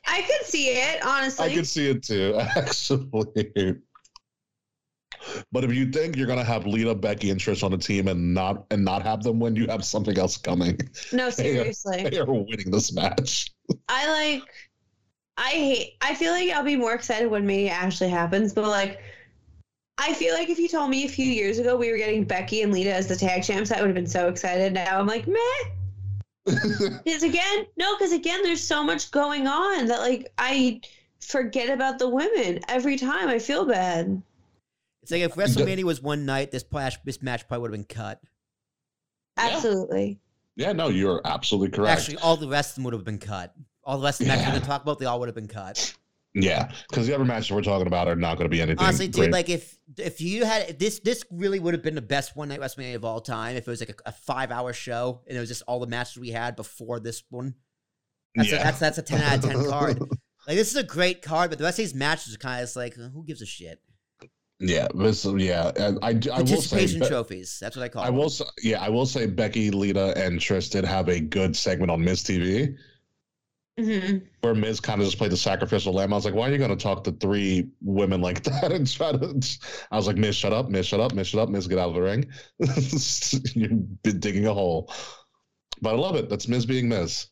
[0.07, 1.45] I could see it, honestly.
[1.45, 3.75] I can see it too, actually.
[5.51, 8.33] But if you think you're gonna have Lita, Becky, and Trish on the team and
[8.33, 10.79] not and not have them win, you have something else coming.
[11.11, 12.09] no, They are- seriously.
[12.09, 13.51] They are winning this match.
[13.89, 14.43] I like
[15.37, 19.01] I hate I feel like I'll be more excited when Mania actually happens, but like
[19.97, 22.61] I feel like if you told me a few years ago we were getting Becky
[22.61, 24.73] and Lita as the tag champs, I would have been so excited.
[24.73, 25.37] Now I'm like, meh.
[27.03, 30.79] Because again, no, because again, there's so much going on that like I
[31.19, 33.27] forget about the women every time.
[33.27, 34.21] I feel bad.
[35.01, 37.95] It's like if WrestleMania was one night, this match, this match probably would have been
[37.95, 38.19] cut.
[39.37, 39.51] Yeah.
[39.53, 40.19] Absolutely.
[40.57, 41.99] Yeah, no, you're absolutely correct.
[41.99, 43.53] Actually, all the rest of them would have been cut.
[43.83, 45.35] All the rest of the matches we're going to talk about, they all would have
[45.35, 45.95] been cut.
[46.33, 48.83] yeah, because the other matches we're talking about are not going to be anything.
[48.83, 49.31] Honestly, dude, great.
[49.31, 52.49] like if if you had if this, this really would have been the best one
[52.49, 53.55] night WrestleMania of all time.
[53.55, 55.87] If it was like a, a five hour show and it was just all the
[55.87, 57.53] matches we had before this one.
[58.35, 59.99] That's, a, that's that's a ten out of ten card.
[59.99, 62.63] Like this is a great card, but the rest of these matches are kind of
[62.63, 63.79] just like who gives a shit.
[64.59, 67.57] Yeah, this, yeah, and I, I will say, Participation Be- trophies.
[67.59, 68.03] That's what I call.
[68.03, 68.15] I them.
[68.15, 71.91] will, say, yeah, I will say Becky, Lita, and Trish did have a good segment
[71.91, 72.75] on Miz TV.
[73.77, 76.13] hmm where Miz kind of just played the sacrificial lamb.
[76.13, 78.89] I was like, why are you going to talk to three women like that and
[78.91, 79.57] try to?
[79.91, 81.89] I was like, Miz, shut up, Miz, shut up, Miz, shut up, Miz, get out
[81.89, 82.25] of the ring.
[83.55, 84.91] You've been digging a hole.
[85.81, 86.29] But I love it.
[86.29, 87.27] That's Miz being Miz.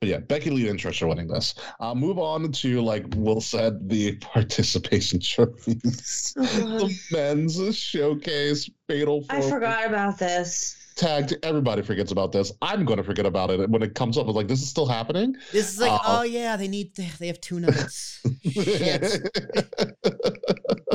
[0.00, 1.54] But yeah, Becky Lee and Trish are winning this.
[1.78, 6.34] Uh, move on to like Will said, the participation trophies.
[6.38, 6.80] Oh, God.
[6.80, 9.24] the men's showcase fatal.
[9.28, 10.76] I four- forgot about this.
[10.96, 11.34] Tagged.
[11.42, 12.50] Everybody forgets about this.
[12.62, 14.24] I'm going to forget about it when it comes up.
[14.24, 15.34] I was like, this is still happening.
[15.52, 18.20] This is like, Uh, oh yeah, they need they have two nights.
[18.42, 19.02] Shit,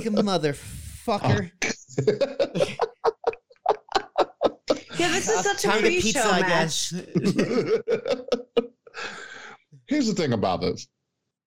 [0.01, 1.51] you motherfucker.
[4.97, 6.93] Yeah, this is Uh, such a time to pre-show pizza, I match.
[8.95, 9.09] Guess.
[9.87, 10.87] Here's the thing about this.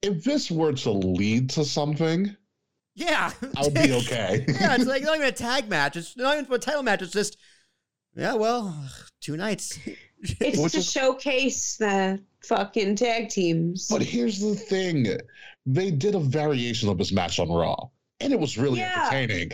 [0.03, 2.37] If this were to lead to something,
[2.95, 4.45] Yeah, I'll be okay.
[4.49, 5.97] yeah, it's like not even a tag match.
[5.97, 7.03] It's not even for a title match.
[7.03, 7.37] It's just,
[8.15, 8.89] yeah, well,
[9.21, 9.79] two nights.
[10.41, 13.87] It's Which to is- showcase the fucking tag teams.
[13.89, 15.07] but here's the thing.
[15.67, 17.89] They did a variation of this match on Raw,
[18.21, 19.09] and it was really Yeah.
[19.13, 19.53] entertaining.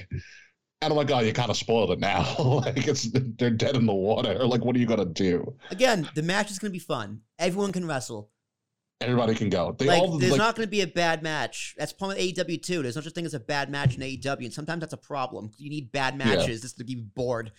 [0.83, 2.35] And I'm like, oh, you kind of spoiled it now.
[2.39, 4.39] like it's they're dead in the water.
[4.45, 5.55] Like, what are you gonna do?
[5.71, 7.21] Again, the match is gonna be fun.
[7.39, 8.31] Everyone can wrestle.
[9.01, 9.75] Everybody can go.
[9.79, 11.75] They like, all there's like, not going to be a bad match.
[11.77, 12.81] That's problem with AEW too.
[12.83, 15.51] There's no such thing as a bad match in AEW, and sometimes that's a problem.
[15.59, 16.25] You need bad Yeah.
[16.25, 17.53] matches just to be bored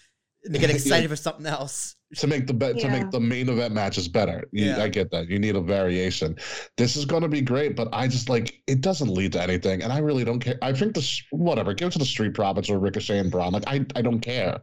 [0.51, 1.95] and to get excited for something else.
[2.17, 4.45] to make the be- to make the main event matches better.
[4.51, 4.83] You, Yeah.
[4.83, 5.27] I get that.
[5.27, 6.37] You need a variation.
[6.77, 9.81] This is going to be great, but I just like it doesn't lead to anything,
[9.83, 10.57] and I really don't care.
[10.61, 13.51] I think this whatever give it to the Street Profits or Ricochet and Braun.
[13.53, 14.59] Like I I don't care.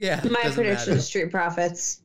[0.00, 0.90] Yeah, My prediction matter.
[0.92, 2.00] is Street Profits.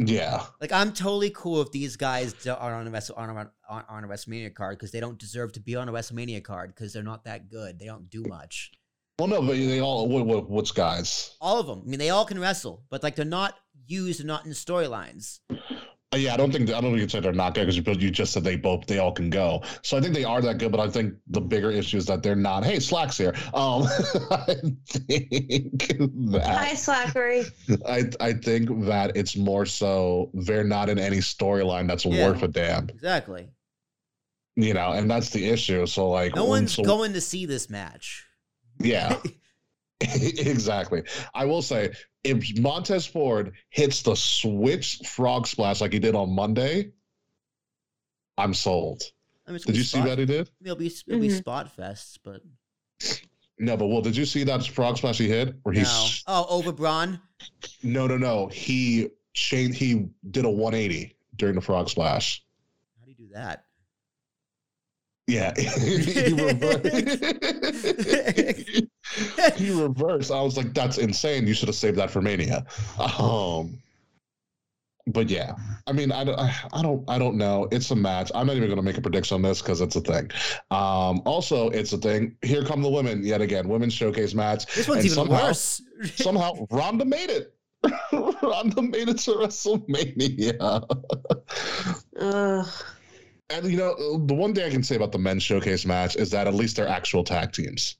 [0.00, 3.84] Yeah, Like I'm totally cool if these guys are on a Wrestle, on a, on,
[3.88, 6.92] on a WrestleMania card because they don't deserve to be on a WrestleMania card because
[6.92, 7.80] they're not that good.
[7.80, 8.70] They don't do much.
[9.18, 11.36] Well, no, but they all what, what what's guys?
[11.40, 11.82] All of them.
[11.84, 13.54] I mean, they all can wrestle, but like they're not
[13.86, 14.24] used.
[14.24, 15.40] Not in storylines.
[16.10, 18.10] Uh, yeah, I don't think I don't think you said they're not good because you
[18.10, 19.62] just said they both they all can go.
[19.82, 22.22] So I think they are that good, but I think the bigger issue is that
[22.22, 22.64] they're not.
[22.64, 23.34] Hey, Slack's here.
[23.52, 23.82] Um,
[24.30, 24.56] I
[24.88, 27.50] think that Hi, that Slackery.
[27.86, 32.26] I I think that it's more so they're not in any storyline that's Yeah.
[32.30, 33.48] worth a damn, Exactly.
[34.56, 35.84] you know, and that's the issue.
[35.86, 38.24] So like, No one's so- going to see this match.
[38.80, 39.16] Yeah.
[40.00, 41.02] exactly.
[41.34, 41.92] I will say,
[42.22, 46.92] if Montez Ford hits the switch frog splash like he did on Monday,
[48.36, 49.02] I'm sold.
[49.46, 50.50] I mean, Did gonna be you see spot- that he did?
[50.62, 51.38] It'll be it'll be Mhm.
[51.38, 52.42] spot fests, but
[53.58, 55.56] No, but well, did you see that frog splash he hit?
[55.64, 55.86] Where he no.
[55.88, 57.20] s- Oh, over Braun.
[57.82, 58.46] no, no, no.
[58.46, 59.76] He changed.
[59.78, 62.44] He did a 180 during the frog splash.
[63.00, 63.64] How do you do that?
[65.28, 67.24] Yeah, he reversed.
[69.56, 70.30] he reversed.
[70.32, 71.46] I was like, "That's insane.
[71.46, 72.64] You should have saved that for Mania."
[73.18, 73.78] Um,
[75.08, 75.54] but yeah,
[75.86, 77.68] I mean, I don't, I don't, I don't know.
[77.70, 78.30] It's a match.
[78.34, 80.30] I'm not even going to make a prediction on this because it's a thing.
[80.70, 82.34] Um, also, it's a thing.
[82.42, 83.68] Here come the women yet again.
[83.68, 84.64] Women's showcase match.
[84.74, 85.82] This one's And even somehow- worse.
[86.14, 87.54] Somehow, Ronda made it.
[88.42, 90.56] Ronda made it to WrestleMania.
[92.18, 92.66] Ugh.
[93.50, 96.30] And you know, the one thing I can say about the men's showcase match is
[96.30, 97.96] that at least they're actual tag teams.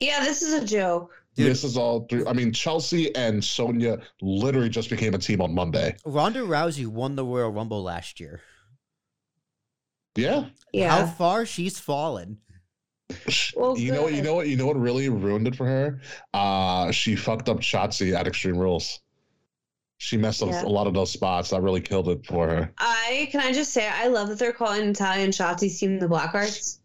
[0.00, 1.12] Yeah, this is a joke.
[1.36, 1.50] Dude.
[1.50, 2.28] This is all through.
[2.28, 5.96] I mean, Chelsea and Sonya literally just became a team on Monday.
[6.04, 8.40] Ronda Rousey won the Royal Rumble last year.
[10.16, 10.46] Yeah.
[10.72, 10.90] Yeah.
[10.90, 12.38] How far she's fallen.
[13.56, 14.14] Well, you know what?
[14.14, 14.48] You know what?
[14.48, 16.00] You know what really ruined it for her?
[16.32, 19.00] Uh, she fucked up Shotzi at Extreme Rules.
[19.98, 20.64] She messed up Yeah.
[20.64, 21.50] a lot of those spots.
[21.50, 22.72] That really killed it for her.
[22.78, 26.30] I can I just say I love that they're calling Italian Shotzi's team the Black
[26.30, 26.80] Hearts.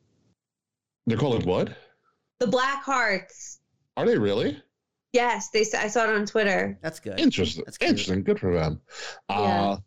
[1.08, 1.76] They're calling what?
[2.40, 3.60] The Black Hearts.
[3.98, 4.62] Are they really?
[5.12, 5.62] Yes, they.
[5.62, 6.78] s- I saw it on Twitter.
[6.84, 7.20] That's good.
[7.20, 7.64] Interesting.
[7.66, 7.90] That's cute.
[7.90, 8.24] Interesting.
[8.24, 8.80] Good for them.
[9.28, 9.78] Uh, Yeah.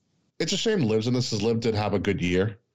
[0.40, 1.32] it's a shame Liv's in this.
[1.32, 2.58] As Liv did have a good year.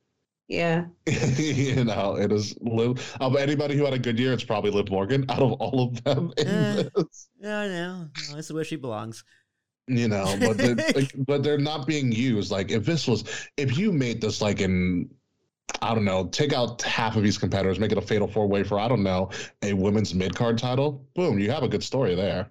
[0.50, 0.86] Yeah.
[1.06, 3.18] you know, it is Liv.
[3.20, 5.26] Of anybody who had a good year, it's probably Liv Morgan.
[5.28, 6.46] Out of all of them, in
[6.96, 7.28] this.
[7.42, 8.08] Yeah, I know.
[8.30, 9.26] No, this is where she belongs.
[9.88, 12.52] You know, but they're, like, but they're not being used.
[12.52, 13.24] Like if this was,
[13.58, 15.10] if you made this like in,
[15.82, 18.64] I don't know, take out half of these competitors, make it a fatal four way
[18.64, 19.30] for I don't know
[19.62, 21.06] a women's mid card title.
[21.16, 22.50] Boom, you have a good story there.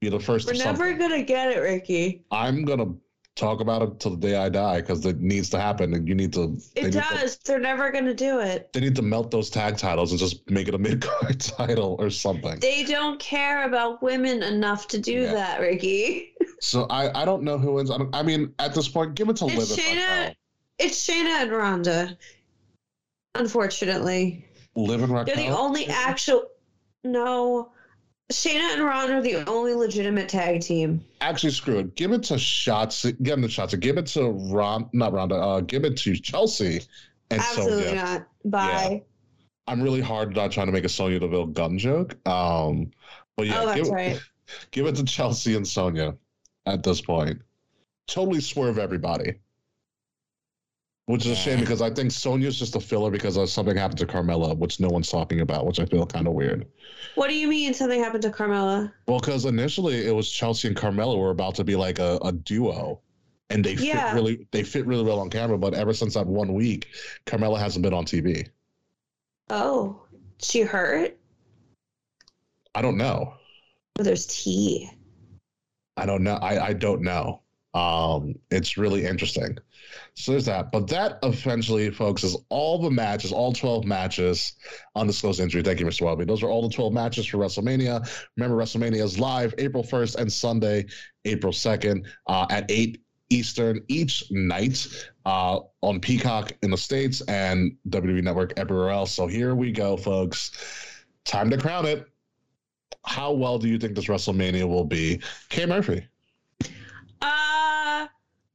[0.00, 0.46] You're the first.
[0.46, 0.98] We're never something.
[0.98, 2.24] gonna get it, Ricky.
[2.30, 2.94] I'm gonna
[3.36, 6.14] talk about it till the day I die because it needs to happen, and you
[6.14, 6.58] need to.
[6.74, 7.36] It need to- does.
[7.38, 8.72] They're never gonna do it.
[8.72, 11.96] they need to melt those tag titles and just make it a mid card title
[11.98, 12.58] or something.
[12.60, 15.34] They don't care about women enough to do Yeah.
[15.34, 16.32] that, Ricky.
[16.60, 17.90] So I, I don't know who wins.
[17.90, 19.78] I, don't, I mean, at this point, give it to It's Liv.
[19.78, 20.34] Shayna-
[20.78, 22.18] It's Shayna and Ronda.
[23.34, 24.46] Unfortunately,
[24.76, 25.56] Liv and they're the Raquel.
[25.56, 26.44] only actual.
[27.04, 27.72] No,
[28.32, 31.02] Shayna and Ronda are the only legitimate tag team.
[31.20, 31.94] Actually, screw it.
[31.96, 33.20] Give it to Shotzi.
[33.22, 33.80] Give him the Shotzi.
[33.80, 34.88] Give it to Ron.
[34.92, 35.36] Not Ronda.
[35.36, 36.80] Uh, give it to Chelsea.
[37.30, 37.94] And Absolutely Sonya.
[37.94, 38.26] not.
[38.44, 39.02] Bye.
[39.66, 42.16] I'm really hard not trying to make a Sonya Deville gun joke.
[42.28, 42.90] Um,
[43.36, 44.20] but yeah, oh, that's give, right.
[44.72, 46.16] give it to Chelsea and Sonya
[46.72, 47.40] at this point.
[48.06, 49.34] Totally swerve everybody.
[51.06, 53.98] Which is a shame because I think Sonya's just a filler because of something happened
[53.98, 56.66] to Carmella, which no one's talking about, which I feel kind of weird.
[57.16, 58.92] What do you mean something happened to Carmella?
[59.08, 62.30] Well, because initially it was Chelsea and Carmella were about to be like a, a
[62.30, 63.00] duo,
[63.48, 64.10] and they Yeah.
[64.10, 65.58] fit really they fit really well on camera.
[65.58, 66.86] But ever since that one week,
[67.26, 68.46] Carmella hasn't been on TV.
[69.48, 70.02] Oh,
[70.40, 71.18] she hurt?
[72.76, 73.34] I don't know.
[73.98, 74.88] Oh, there's tea.
[76.00, 76.36] I don't know.
[76.36, 77.42] I, I don't know.
[77.74, 79.58] Um, it's really interesting.
[80.14, 80.72] So there's that.
[80.72, 84.54] But that essentially, folks, is all the matches, all 12 matches,
[84.96, 85.62] undisclosed injury.
[85.62, 86.02] Thank you, Mr.
[86.02, 86.24] Welby.
[86.24, 88.08] Those are all the 12 matches for WrestleMania.
[88.36, 90.86] Remember, WrestleMania is live April 1st and Sunday,
[91.24, 93.00] April 2nd uh, at 8
[93.30, 94.86] Eastern each night
[95.24, 99.12] uh, on Peacock in the States and WWE Network everywhere else.
[99.12, 100.50] So here we go, folks.
[101.24, 102.09] Time to crown it.
[103.04, 105.20] How well do you think this WrestleMania will be?
[105.48, 106.06] Kay Murphy.
[107.22, 108.06] Uh,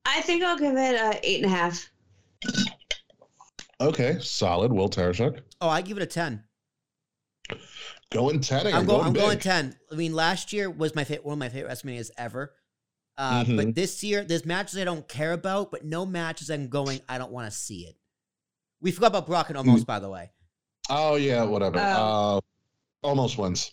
[0.05, 1.89] I think I'll give it a eight and a half.
[3.81, 4.71] Okay, solid.
[4.71, 5.41] Will Tarashuk.
[5.61, 6.43] Oh, I give it a ten.
[8.11, 9.01] Going 10 I'm, going.
[9.07, 9.75] I'm going ten.
[9.91, 12.53] I mean, last year was my fa- one of my favorite WrestleManias ever.
[13.17, 13.57] Uh, Mhm.
[13.57, 17.01] But this year, there's matches I don't care about, but no matches I'm going.
[17.09, 17.95] I don't want to see it.
[18.81, 19.65] We forgot about Brock and Mm.
[19.65, 20.31] Omos, by the way.
[20.89, 21.79] Oh, yeah, whatever.
[21.79, 22.41] Oh.
[23.03, 23.71] Uh, Omos wins.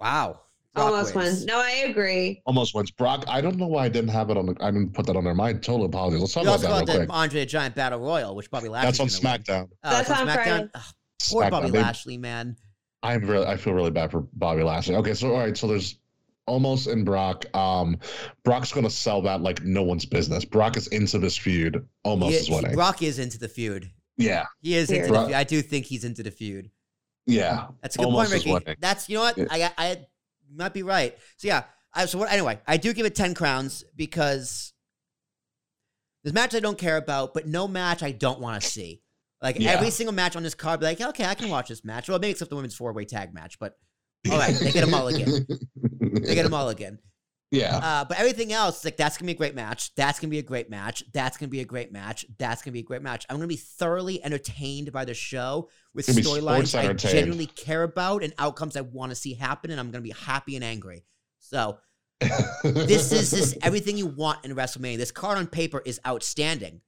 [0.00, 0.40] Wow.
[0.74, 1.14] Brock Omos wins.
[1.14, 1.44] wins.
[1.46, 2.40] No, I agree.
[2.46, 2.90] Omos wins.
[2.90, 5.16] Brock, I don't know why I didn't have it on the, I didn't put that
[5.16, 5.34] on there.
[5.34, 6.20] My total apologies.
[6.20, 7.10] Let's talk We about also that real got the quick.
[7.16, 8.86] Andre the Giant Battle Royal, which Bobby Lashley.
[8.86, 9.68] That's on SmackDown.
[9.82, 10.44] Oh, That's it's on on SmackDown.
[10.44, 10.68] Friday.
[10.74, 10.82] Ugh,
[11.30, 11.50] poor SmackDown.
[11.50, 12.56] Bobby They- Lashley, man.
[13.02, 14.94] I'm really, I feel really bad for Bobby Lashley.
[14.96, 15.96] Okay, so all right, so there's
[16.48, 17.44] Omos and Brock.
[17.56, 17.96] Um,
[18.44, 20.44] Brock's gonna sell that like no one's business.
[20.44, 21.86] Brock is into this feud.
[22.06, 22.74] Omos He- is winning.
[22.74, 23.90] Brock is into the feud.
[24.16, 25.08] yeah, He is into Weird.
[25.08, 25.36] the Brock- feud.
[25.36, 26.70] I do think he's into the feud.
[27.28, 27.68] Yeah.
[27.82, 28.76] That's a good point, Ricky.
[28.80, 29.46] That's you know what Yeah.
[29.50, 30.06] I I
[30.52, 31.16] might be right.
[31.36, 31.64] So yeah,
[31.94, 32.32] I, so what?
[32.32, 34.72] Anyway, I do give it ten crowns because
[36.24, 39.02] there's matches I don't care about, but no match I don't want to see.
[39.40, 39.70] Like Yeah.
[39.72, 42.08] every single match on this card, be like, okay, I can watch this match.
[42.08, 43.78] Well, maybe except the women's four way tag match, but
[44.32, 45.46] all right, they get a mulligan.
[46.00, 46.98] They get a mulligan.
[47.50, 49.94] Yeah, Uh, but everything else, like that's gonna be a great match.
[49.94, 51.02] That's gonna be a great match.
[51.14, 52.26] That's gonna be a great match.
[52.38, 53.24] That's gonna be a great match.
[53.30, 58.34] I'm gonna be thoroughly entertained by the show with storylines I genuinely care about and
[58.38, 61.04] outcomes I want to see happen, and I'm gonna be happy and angry.
[61.38, 61.78] So
[62.64, 64.98] this is just everything you want in WrestleMania.
[64.98, 66.80] This card on paper is outstanding.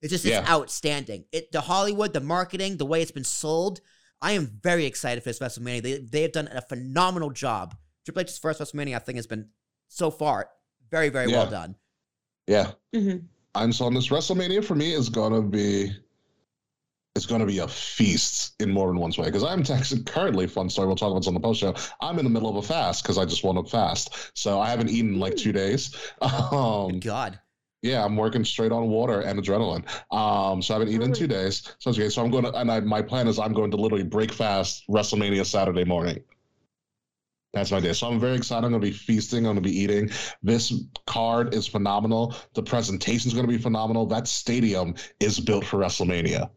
[0.00, 0.46] It's just it's Yeah.
[0.48, 1.24] outstanding.
[1.32, 3.80] It the Hollywood, the marketing, the way it's been sold.
[4.22, 5.82] I am very excited for this WrestleMania.
[5.82, 7.76] They they have done a phenomenal job.
[8.06, 9.50] Triple H's first WrestleMania, I think, has been
[9.88, 10.48] so far
[10.90, 11.74] very very well done.
[12.46, 12.72] yeah.
[12.94, 13.24] Mhm.
[13.54, 15.90] I'm so on this WrestleMania for me is gonna be
[17.16, 20.70] it's gonna be a feast in more than one way because I'm texting currently fun
[20.70, 20.86] story.
[20.86, 21.74] We'll talk about this on the post show.
[22.00, 24.70] I'm in the middle of a fast because I just want to fast, so I
[24.70, 25.94] haven't eaten in like two days.
[26.22, 27.40] Um, God,
[27.82, 29.84] yeah, I'm working straight on water and adrenaline.
[30.14, 31.62] Um, so I haven't eaten in two days.
[31.80, 32.08] So it's okay.
[32.08, 34.84] So I'm going to, and I, my plan is I'm going to literally break fast
[34.88, 36.20] WrestleMania Saturday morning.
[37.54, 37.92] That's my day.
[37.94, 38.64] So I'm very excited.
[38.66, 39.38] I'm going to be feasting.
[39.46, 40.10] I'm going to be eating.
[40.42, 40.72] This
[41.06, 42.34] card is phenomenal.
[42.54, 44.04] The presentation is going to be phenomenal.
[44.06, 46.50] That stadium is built for WrestleMania.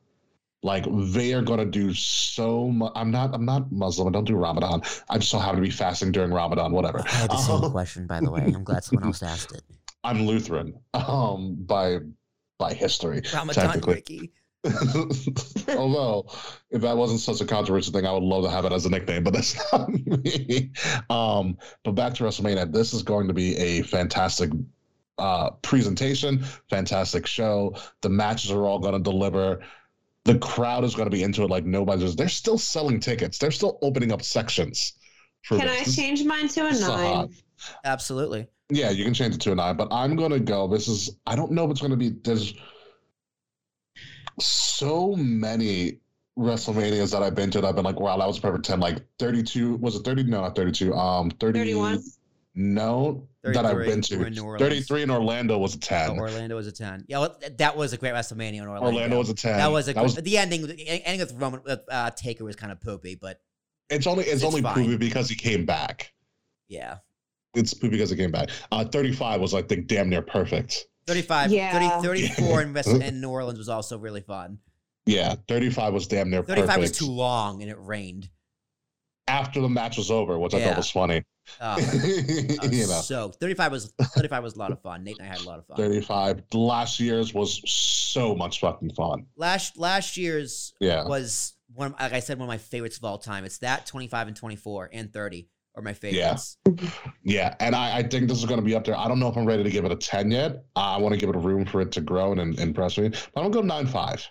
[0.63, 2.91] Like they are going to do so much.
[2.95, 3.34] I'm not.
[3.34, 4.07] I'm not Muslim.
[4.09, 4.81] I don't do Ramadan.
[5.09, 6.72] I just so happen to be fasting during Ramadan.
[6.72, 6.99] Whatever.
[6.99, 8.41] I had the same Um, question by the way.
[8.43, 9.63] I'm glad someone else asked it.
[10.03, 10.73] I'm Lutheran.
[10.93, 11.99] Um, by
[12.59, 13.23] by history.
[13.34, 13.93] Ramadan technically.
[13.95, 14.31] Ricky.
[15.77, 16.27] Although,
[16.69, 18.89] if that wasn't such a controversial thing, I would love to have it as a
[18.89, 20.71] nickname, but that's not me.
[21.09, 24.51] Um, but back to WrestleMania, this is going to be a fantastic
[25.17, 27.75] uh, presentation, fantastic show.
[28.01, 29.61] The matches are all going to deliver.
[30.25, 32.15] The crowd is going to be into it like nobody's.
[32.15, 33.39] They're still selling tickets.
[33.39, 34.93] They're still opening up sections.
[35.43, 37.35] For Can I change mine to a This is a hot- nine?
[37.83, 38.47] Absolutely.
[38.69, 40.67] Yeah, you can change it to a nine, but I'm gonna go.
[40.67, 42.53] This is I don't know if it's gonna be there's
[44.40, 45.99] so many
[46.38, 48.80] WrestleManias that I've been to that I've been like, wow, that was a perfect 10.
[48.80, 50.24] Like 32, was it 30?
[50.24, 50.94] No, not 32.
[50.94, 52.03] Um 30 31.
[52.56, 54.24] no that I've been to.
[54.26, 56.12] in 33 in Orlando was a 10.
[56.12, 57.03] Oh, Orlando was a ten.
[57.08, 58.86] Yeah, well, that was a great WrestleMania in Orlando.
[58.88, 59.58] Orlando was a 10.
[59.58, 60.68] That was a that was the ending.
[60.68, 63.41] The ending with Roman with uh, Taker was kind of poopy, but
[63.90, 64.76] it's only it's, It's only fine.
[64.76, 66.14] poopy because he came back.
[66.68, 66.98] yeah,
[67.56, 68.49] It's poopy because he came back.
[68.72, 70.86] Uh 35 was I think damn near perfect.
[71.11, 71.99] 35, Yeah.
[72.01, 74.59] 30, 34 in, West, in New Orleans was also really fun.
[75.05, 76.81] Yeah, 35 was damn near 35 perfect.
[76.81, 78.29] was too long and it rained.
[79.27, 81.23] After the match was over, which I thought was funny.
[81.59, 83.01] Oh, you know.
[83.01, 85.03] so 35 was 35 was a lot of fun.
[85.03, 85.77] Nate and I had a lot of fun.
[85.77, 86.43] 35.
[86.53, 89.25] Last year's was so much fucking fun.
[89.35, 91.05] Last last year's Yeah.
[91.05, 93.43] was one of, like I said one of my favorites of all time.
[93.45, 96.57] It's that 25 and 24 and 30 are my favorites.
[96.65, 96.89] Yeah.
[97.23, 97.56] yeah.
[97.60, 98.98] And I, I think this is going to be up there.
[98.98, 100.64] I don't know if I'm ready to give it a 10 yet.
[100.76, 103.10] I want to give it a room for it to grow and impress me.
[103.10, 104.27] But I'm going to go 9 5.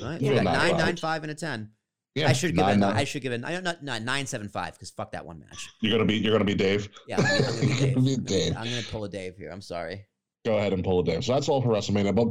[0.00, 0.20] Right?
[0.20, 0.30] Yeah.
[0.30, 0.78] You got Nine, nine, five.
[0.78, 1.70] nine, five, and a 10.
[2.14, 2.28] Yeah.
[2.28, 2.66] I should give it.
[2.68, 2.96] nine, A, nine.
[2.96, 3.44] I should give it.
[3.44, 5.68] I don't not, not nine seven five because fuck that one match.
[5.80, 6.88] You're gonna be you're gonna be Dave.
[7.06, 8.48] Yeah, I'm gonna, I'm gonna be Dave.
[8.48, 9.50] I'm gonna, I'm gonna pull a Dave here.
[9.52, 10.04] I'm sorry.
[10.44, 11.24] Go ahead and pull a Dave.
[11.24, 12.14] So that's all for WrestleMania.
[12.16, 12.28] But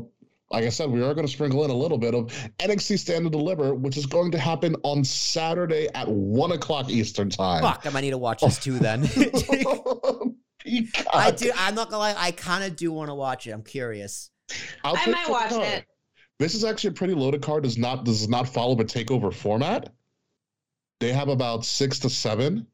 [0.50, 2.28] like I said, we are going to sprinkle in a little bit of
[2.60, 7.30] NXT Stand and Deliver, which is going to happen on Saturday at one o'clock Eastern
[7.30, 7.64] time.
[7.64, 9.04] Fuck, I might need to watch this too then.
[11.14, 11.52] I do.
[11.56, 12.16] I'm not gonna lie.
[12.18, 13.52] I kind of do want to watch it.
[13.52, 14.30] I'm curious.
[14.84, 15.64] I'll I might watch card.
[15.64, 15.86] it.
[16.40, 17.64] This is actually a pretty loaded card.
[17.64, 19.94] Does not does not follow the takeover format.
[21.00, 22.68] They have about six to seven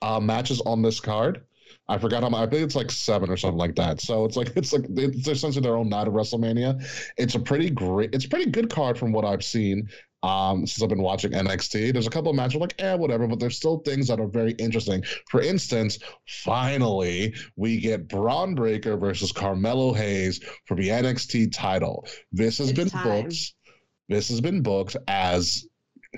[0.00, 1.44] uh, matches on this card.
[1.88, 2.42] I forgot how many.
[2.44, 4.00] I think it's like seven or something like that.
[4.00, 6.82] So it's like it's like it's essentially their own night of WrestleMania.
[7.18, 8.14] It's a pretty great.
[8.14, 9.88] It's a pretty good card from what I've seen.
[10.24, 13.40] Um, since I've been watching NXT, there's a couple of matches like, eh, whatever, but
[13.40, 15.02] there's still things that are very interesting.
[15.28, 15.98] For instance,
[16.46, 22.06] finally, we get Bron Breakker versus Carmelo Hayes for the NXT title.
[22.30, 23.24] This has It's been time.
[23.24, 23.54] booked.
[24.08, 25.66] This has been booked as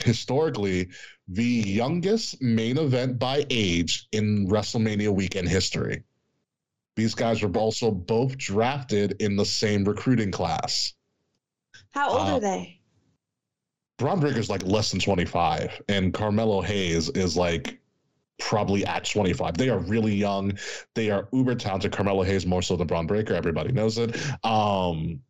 [0.02, 0.88] historically
[1.28, 6.02] the youngest main event by age in WrestleMania weekend history.
[6.96, 10.94] These guys were also both drafted in the same recruiting class.
[11.90, 12.80] How old Uh, are they?
[13.98, 17.80] Bron Breakker's like less than 25, and Carmelo Hayes is like
[18.40, 19.56] probably at 25.
[19.56, 20.58] They are really young.
[20.94, 21.92] They are uber talented.
[21.92, 23.34] Carmelo Hayes more so than Bron Breakker.
[23.34, 24.16] Everybody knows it.
[24.44, 25.20] Um,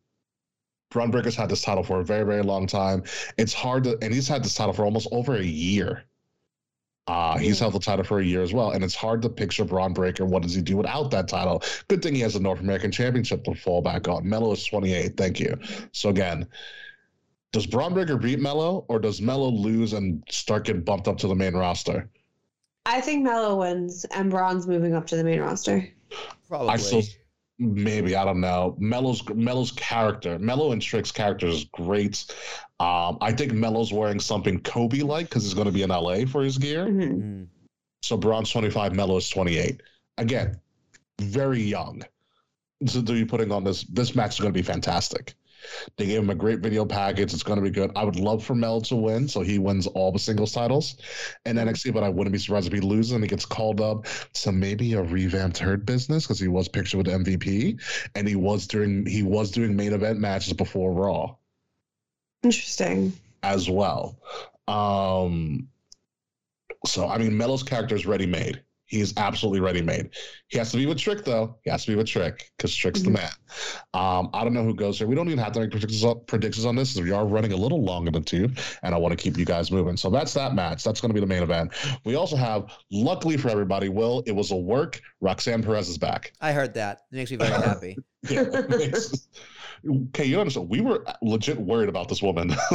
[0.89, 3.03] Bron Breakker's had this title for a very, very long time.
[3.37, 6.03] It's hard to, and he's had this title for almost over a year.
[7.07, 9.63] Uh, he's held the title for a year as well, and it's hard to picture
[9.63, 10.25] Bron Breakker.
[10.25, 11.61] What does he do without that title?
[11.87, 14.27] Good thing he has a North American Championship to fall back on.
[14.27, 15.15] Melo is 28.
[15.15, 15.59] Thank you.
[15.91, 16.47] So again,
[17.51, 21.27] does Bron Breakker beat Melo, or does Melo lose and start getting bumped up to
[21.27, 22.09] the main roster?
[22.87, 25.87] I think Melo wins and Bron's moving up to the main roster.
[26.47, 26.69] Probably.
[26.69, 27.03] I still
[27.57, 28.75] maybe I don't know.
[28.79, 32.25] Melo's Melo's character, Melo and Trick's character is great.
[32.79, 36.25] Um, I think Melo's wearing something Kobe like because he's going to be in LA
[36.25, 36.85] for his gear.
[36.85, 37.21] Mhm.
[37.21, 37.47] Mm.
[38.03, 39.81] So Bron's 25, Melo is 28.
[40.17, 40.59] Again,
[41.19, 42.03] very young.
[42.85, 45.33] So to be putting on this this match is going to be fantastic.
[45.97, 47.33] They gave him a great video package.
[47.33, 47.91] It's going to be good.
[47.95, 50.97] I would love for Mel to win, so he wins all the singles titles
[51.45, 51.93] in NXT.
[51.93, 54.93] But I wouldn't be surprised if he loses and he gets called up to maybe
[54.93, 57.79] a revamped Hurt business because he was pictured with MVP
[58.15, 61.35] and he was doing he was doing main event matches before Raw
[62.43, 63.13] Interesting.
[63.43, 64.17] as well.
[64.67, 65.67] Um,
[66.85, 68.61] so I mean, Melo's character is ready made.
[68.87, 70.11] He's absolutely ready made.
[70.47, 71.57] He has to be with Trick though.
[71.63, 73.13] He has to be with Trick because Trick's the Mhm.
[73.13, 73.31] man.
[73.93, 75.07] Um, I don't know who goes here.
[75.07, 76.93] We don't even have to make predictions on, predictions on this.
[76.93, 79.37] 'cause We are running a little long in the tube, and I want to keep
[79.37, 79.97] you guys moving.
[79.97, 80.83] So that's that match.
[80.83, 81.71] That's going to be the main event.
[82.05, 85.01] We also have, luckily for everybody, Will it was a work.
[85.19, 86.33] Roxanne Perez is back.
[86.39, 87.01] I heard that.
[87.11, 87.97] It makes me very happy.
[88.29, 89.27] Yeah, makes-
[90.09, 90.67] okay, you understand?
[90.69, 92.49] We were legit worried about this woman.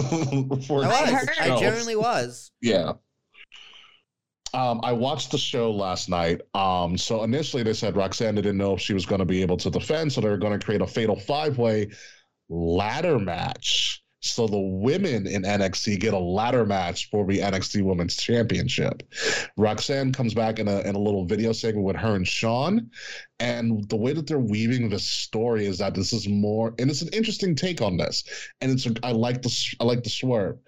[0.66, 1.28] for I heard.
[1.40, 1.56] I show.
[1.58, 2.52] genuinely was.
[2.62, 2.92] Yeah.
[4.52, 6.42] Um, I watched the show last night.
[6.54, 9.56] Um, so initially they said Roxanne didn't know if she was going to be able
[9.58, 11.90] to defend, so they were going to create a fatal five way
[12.48, 14.02] ladder match.
[14.22, 19.02] So the women in NXT get a ladder match for the NXT Women's Championship.
[19.56, 22.90] Roxanne comes back in a in a little video segment with her and Shawn,
[23.38, 27.00] and the way that they're weaving the story is that this is more, and it's
[27.00, 28.24] an interesting take on this,
[28.60, 30.58] and it's I like the I like the swerve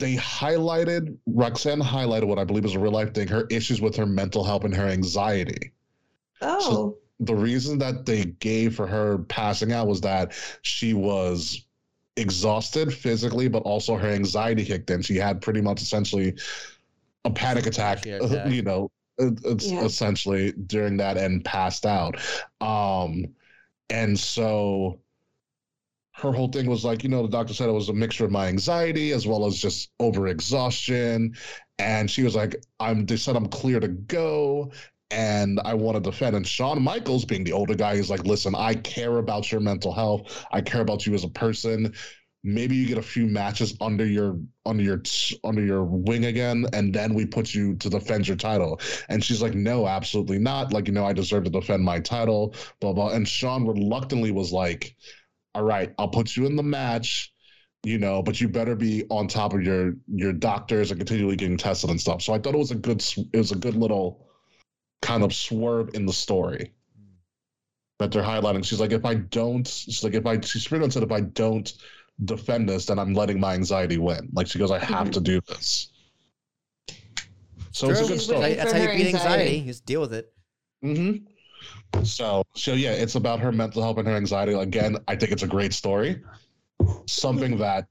[0.00, 3.94] they highlighted Roxanne highlighted what I believe is a real life thing, her issues with
[3.96, 5.72] her mental health and her anxiety.
[6.40, 6.96] Oh.
[7.20, 10.32] The reason that they gave for her passing out was that
[10.62, 11.66] she was
[12.16, 15.02] exhausted physically, but also her anxiety kicked in.
[15.02, 16.34] She had pretty much essentially
[17.26, 18.50] a panic attack, attack.
[18.50, 19.84] you know, Yeah.
[19.84, 22.16] essentially during that and passed out.
[22.62, 23.26] Um,
[23.90, 24.98] and so
[26.20, 28.30] her whole thing was like, you know, the doctor said it was a mixture of
[28.30, 31.34] my anxiety as well as just over exhaustion.
[31.78, 34.70] And she was like, I'm they said I'm clear to go
[35.10, 36.36] and I want to defend.
[36.36, 39.92] And Shawn Michaels, being the older guy, he's like, listen, I care about your mental
[39.92, 40.46] health.
[40.52, 41.94] I care about you as a person.
[42.42, 45.02] Maybe you get a few matches under your under your
[45.44, 48.80] under your wing again, and then we put you to defend your title.
[49.10, 50.72] And she's like, no, absolutely not.
[50.72, 53.10] Like, you know, I deserve to defend my title, blah blah.
[53.10, 54.96] And Shawn reluctantly was like,
[55.54, 57.32] all right, I'll put you in the match,
[57.82, 61.56] you know, but you better be on top of your your doctors and continually getting
[61.56, 62.22] tested and stuff.
[62.22, 64.26] So I thought it was a good it was a good little
[65.02, 66.72] kind of swerve in the story
[67.98, 68.64] that they're highlighting.
[68.64, 71.20] She's like, if I don't, she's like, if I, she's pretty much said, if I
[71.20, 71.70] don't
[72.24, 74.28] defend this, then I'm letting my anxiety win.
[74.32, 75.92] Like she goes, I have to do this.
[77.72, 78.54] So it's a good story.
[78.54, 79.42] That's how you beat anxiety.
[79.42, 79.64] anxiety.
[79.66, 80.32] Just deal with it.
[80.84, 81.26] Mm-hmm.
[82.04, 84.52] So, so yeah, it's about her mental health and her anxiety.
[84.52, 86.22] Again, I think it's a great story.
[87.06, 87.86] Something that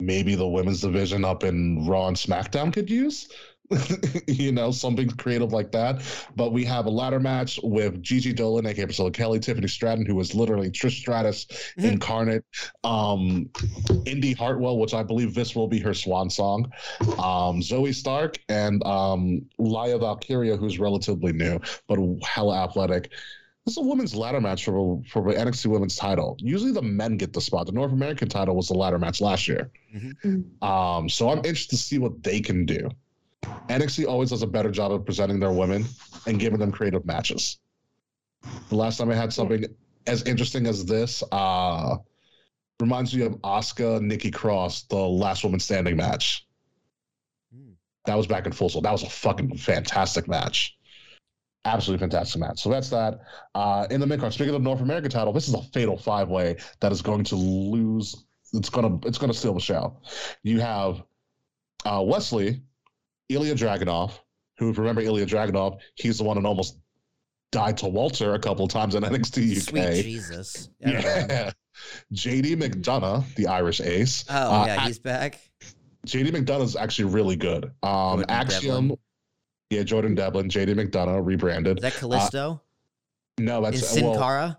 [0.00, 3.28] maybe the women's division up in Raw and SmackDown could use.
[4.28, 6.02] you know, something creative like that.
[6.36, 10.14] But we have a ladder match with Gigi Dolan, aka Priscilla Kelly, Tiffany Stratton, who
[10.14, 11.46] was literally Trish Stratus
[11.78, 11.92] Mhm.
[11.92, 12.44] incarnate,
[12.84, 13.48] um,
[14.04, 16.70] Indi Hartwell, which I believe this will be her swan song,
[17.18, 23.10] um, Zoey Stark, and um, Lyra Valkyria, who's relatively new but hella athletic.
[23.64, 26.36] This is a women's ladder match for for the NXT Women's Title.
[26.38, 27.66] Usually the men get the spot.
[27.66, 29.72] The North American title was the ladder match last year.
[29.92, 30.62] Mhm.
[30.62, 32.88] Um, so I'm interested to see what they can do.
[33.68, 35.84] NXT always does a better job of presenting their women
[36.26, 37.58] and giving them creative matches.
[38.68, 39.64] The last time I had something
[40.06, 41.96] as interesting as this uh,
[42.80, 46.46] reminds me of Asuka Nikki Cross, the last woman standing match.
[47.54, 47.72] Hmm.
[48.04, 48.68] That was back in full.
[48.68, 50.76] So that was a fucking fantastic match.
[51.64, 52.60] Absolutely fantastic match.
[52.60, 53.20] So that's that.
[53.54, 55.98] Uh, in the mid card, speaking of the North American title, this is a fatal
[55.98, 58.24] five way that is going to lose.
[58.52, 60.00] It's gonna it's gonna steal the show.
[60.44, 61.02] You have
[61.84, 62.62] uh, Wesley,
[63.28, 64.12] Ilya Dragunov,
[64.58, 66.78] who if you remember Ilya Dragunov, he's the one that almost
[67.52, 69.62] died to Walter a couple times in NXT UK.
[69.62, 70.70] Sweet Jesus.
[70.80, 71.50] Yeah.
[72.14, 74.24] JD McDonagh, the Irish ace.
[74.30, 75.38] Oh Uh, yeah, he's back.
[76.06, 77.64] JD McDonagh is actually really good.
[77.82, 78.98] Um, Jordan Axiom, Devlin.
[79.70, 81.78] yeah, Jordan Devlin, JD McDonagh rebranded.
[81.78, 82.60] Is that Kalisto?
[83.38, 84.58] No, that's Sin well, Cara?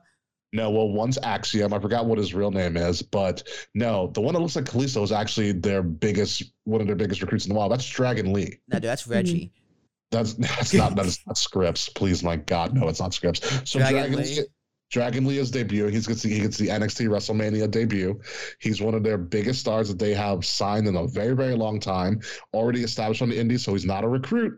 [0.54, 1.74] No, well, one's Axiom.
[1.74, 3.44] I forgot what his real name is, but
[3.74, 7.22] no, the one that looks like Kalisto is actually their biggest, one of their biggest
[7.22, 7.72] recruits in the wild.
[7.72, 8.60] That's Dragon Lee.
[8.70, 9.52] No, dude, that's Reggie.
[10.10, 11.94] That's that's not that's not Scrypts.
[11.94, 13.68] Please, my God, no, it's not Scrypts.
[13.68, 14.38] So Dragon Dragon, Lee?
[14.38, 14.46] Lee.
[14.90, 15.88] Dragon Lee is debut.
[15.88, 18.22] He's gets the, he gets the NXT WrestleMania debut.
[18.60, 21.82] He's one of their biggest stars that they have signed in a very very long
[21.82, 22.22] time.
[22.54, 24.58] Already established on the Indies, so he's not a recruit.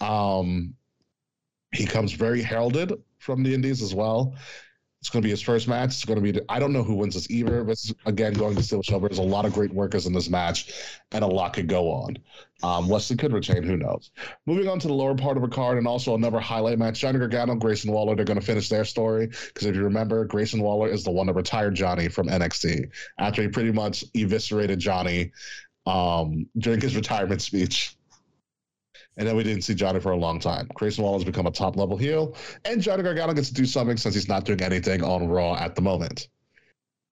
[0.00, 0.74] Um,
[1.74, 4.34] he comes very heralded from the Indies as well.
[5.00, 5.90] It's going to be his first match.
[5.90, 6.40] It's going to be.
[6.48, 7.62] I don't know who wins this either.
[7.62, 8.98] But again, going to Steel Show.
[8.98, 10.72] There's a lot of great workers in this match,
[11.12, 12.18] and a lot could go on.
[12.64, 13.62] Um, Wesley could retain.
[13.62, 14.10] Who knows?
[14.46, 17.20] Moving on to the lower part of the card, and also another highlight match: Johnny
[17.20, 18.16] Gargano, Grayson Waller.
[18.16, 21.28] They're going to finish their story because if you remember, Grayson Waller is the one
[21.28, 25.30] that retired Johnny from NXT after he pretty much eviscerated Johnny
[25.86, 27.97] um, during his retirement speech.
[29.18, 30.68] And then we didn't see Johnny for a long time.
[30.74, 32.34] Grayson Waller's become a top level heel,
[32.64, 35.74] and Johnny Gargano gets to do something since he's not doing anything on Raw at
[35.74, 36.28] the moment.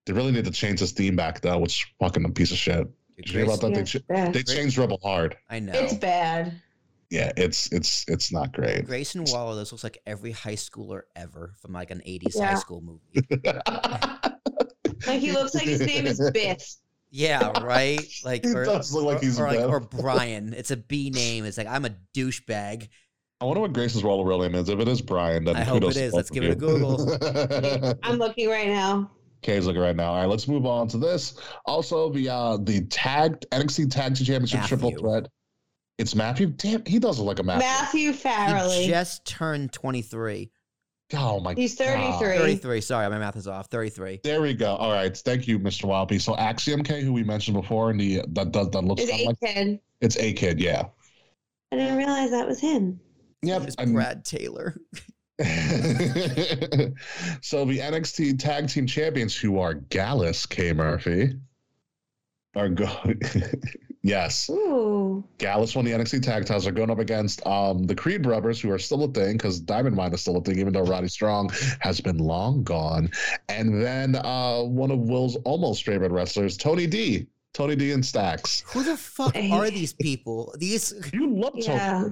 [0.07, 2.59] They really need to change this theme back though, which is fucking a piece of
[2.59, 2.87] shit.
[3.17, 3.71] Did you hear about that?
[3.71, 5.37] Yeah, They, it's ch- they changed Rebel hard.
[5.51, 5.73] I know.
[5.75, 6.61] It's bad.
[7.11, 8.85] Yeah, it's it's it's not great.
[8.87, 12.47] Grayson Waller, this looks like every high schooler ever from like an 80s Yeah.
[12.47, 13.29] high school movie.
[15.07, 16.77] Like he looks like his name is Biff.
[17.17, 18.07] Yeah, right?
[18.25, 20.53] Like He or, does look like he's or, like or Brian.
[20.53, 21.47] It's a B name.
[21.47, 22.89] It's like I'm a douchebag.
[23.41, 24.69] I wonder what Grayson's Waller real name is.
[24.69, 26.13] If it is Brian, then I hope kudos it to is.
[26.13, 26.55] both Let's of give it a.
[26.57, 27.99] Google.
[28.03, 29.11] I'm looking right now.
[29.41, 30.13] Kay's looking right now.
[30.13, 31.41] All right, let's move on to this.
[31.65, 35.29] Also, the uh the tag NXT Tag Team Championship triple threat.
[35.99, 36.49] It's Matthew.
[36.49, 38.11] Damn, he does look like a Matthew.
[38.11, 40.51] Matthew He just turned 23.
[41.15, 42.19] Oh my He's God.
[42.19, 42.39] 33.
[42.39, 42.81] 33.
[42.81, 43.67] Sorry, my math is off.
[43.69, 44.21] 33.
[44.25, 44.75] There we go.
[44.75, 45.85] All right, thank you, Mr.
[45.85, 46.21] Wildby.
[46.21, 49.25] So Axiom K, who we mentioned before, and the that does that looks Is kinda
[49.25, 49.81] a like kid.
[50.01, 50.59] it's a kid.
[50.61, 50.85] Yeah.
[51.73, 52.99] I didn't realize that was him.
[53.43, 53.63] Yep.
[53.63, 54.81] It's Brad Taylor.
[55.39, 55.45] so
[57.65, 61.35] the NXT Tag Team Champions, who are Gallus K Murphy,
[62.57, 63.21] are going.
[64.07, 65.25] yes, Ooh.
[65.39, 66.67] Gallus won the NXT Tag Titles.
[66.67, 69.97] Are going up against um the Creed Brothers, who are still a thing because Diamond
[69.97, 71.51] Mine is still a thing, even though Roddy Strong
[71.81, 73.11] has been long gone.
[73.49, 77.27] And then uh one of Will's almost favorite wrestlers, Tony D.
[77.53, 78.63] Tony D and Stacks.
[78.67, 80.55] Who the fuck are these people?
[80.59, 81.65] These You love Tony.
[81.67, 82.09] Yeah.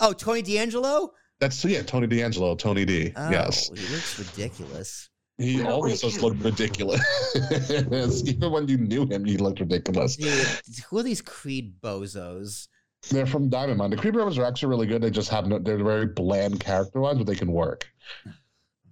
[0.00, 1.12] Oh, Tony D'Angelo?
[1.40, 3.12] That's yeah, Tony D'Angelo, Tony D.
[3.16, 3.70] Oh, yes.
[3.74, 5.08] he looks ridiculous.
[5.40, 7.00] He always just looked ridiculous.
[8.26, 10.16] Even when you knew him, he looked ridiculous.
[10.16, 10.46] Dude,
[10.88, 12.68] who are these Creed bozos?
[13.10, 13.90] They're from Diamond Mine.
[13.90, 15.00] The Creed Brothers are actually really good.
[15.00, 17.88] They just have no, they're very bland character wise, but they can work.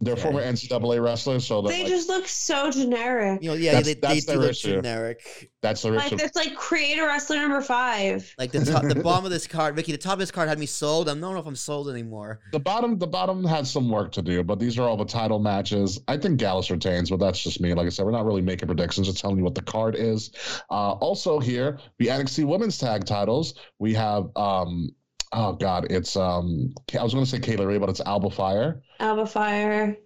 [0.00, 0.22] They're Okay.
[0.22, 3.42] former NCAA wrestlers, so they're like, just look so generic.
[3.42, 4.74] You know, yeah, That's- they, they that's do their look issue.
[4.76, 5.50] generic.
[5.60, 6.20] that's the Like rich.
[6.20, 8.32] that's like creator wrestler number five.
[8.38, 9.90] Like the top, the bottom of this card, Vicky.
[9.90, 11.08] The top of this card had me sold.
[11.08, 12.38] I don't know if I'm sold anymore.
[12.52, 15.40] the bottom, the bottom has some work to do, but these are all the title
[15.40, 16.00] matches.
[16.06, 17.74] I think Gallus retains, but that's just me.
[17.74, 20.30] Like I said, we're not really making predictions, just telling you what the card is.
[20.70, 23.54] Uh, also here, the NXT Women's Tag Titles.
[23.80, 24.90] We have, um,
[25.32, 28.30] oh god, it's um, I was going to say Kay Lee Ray, but it's Alba
[28.30, 28.82] Fyre.
[29.00, 29.96] Alba Fyre.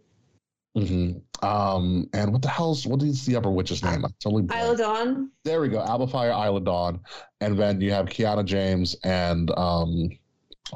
[0.77, 1.47] Mm-hmm.
[1.47, 4.05] Um, and what the hell's what is the upper witch's name?
[4.05, 4.44] I totally.
[4.44, 5.31] Isla Dawn.
[5.44, 5.81] There we go.
[5.81, 7.01] Alba Fyre, Isla Dawn,
[7.40, 10.11] and then you have Kiana James and um,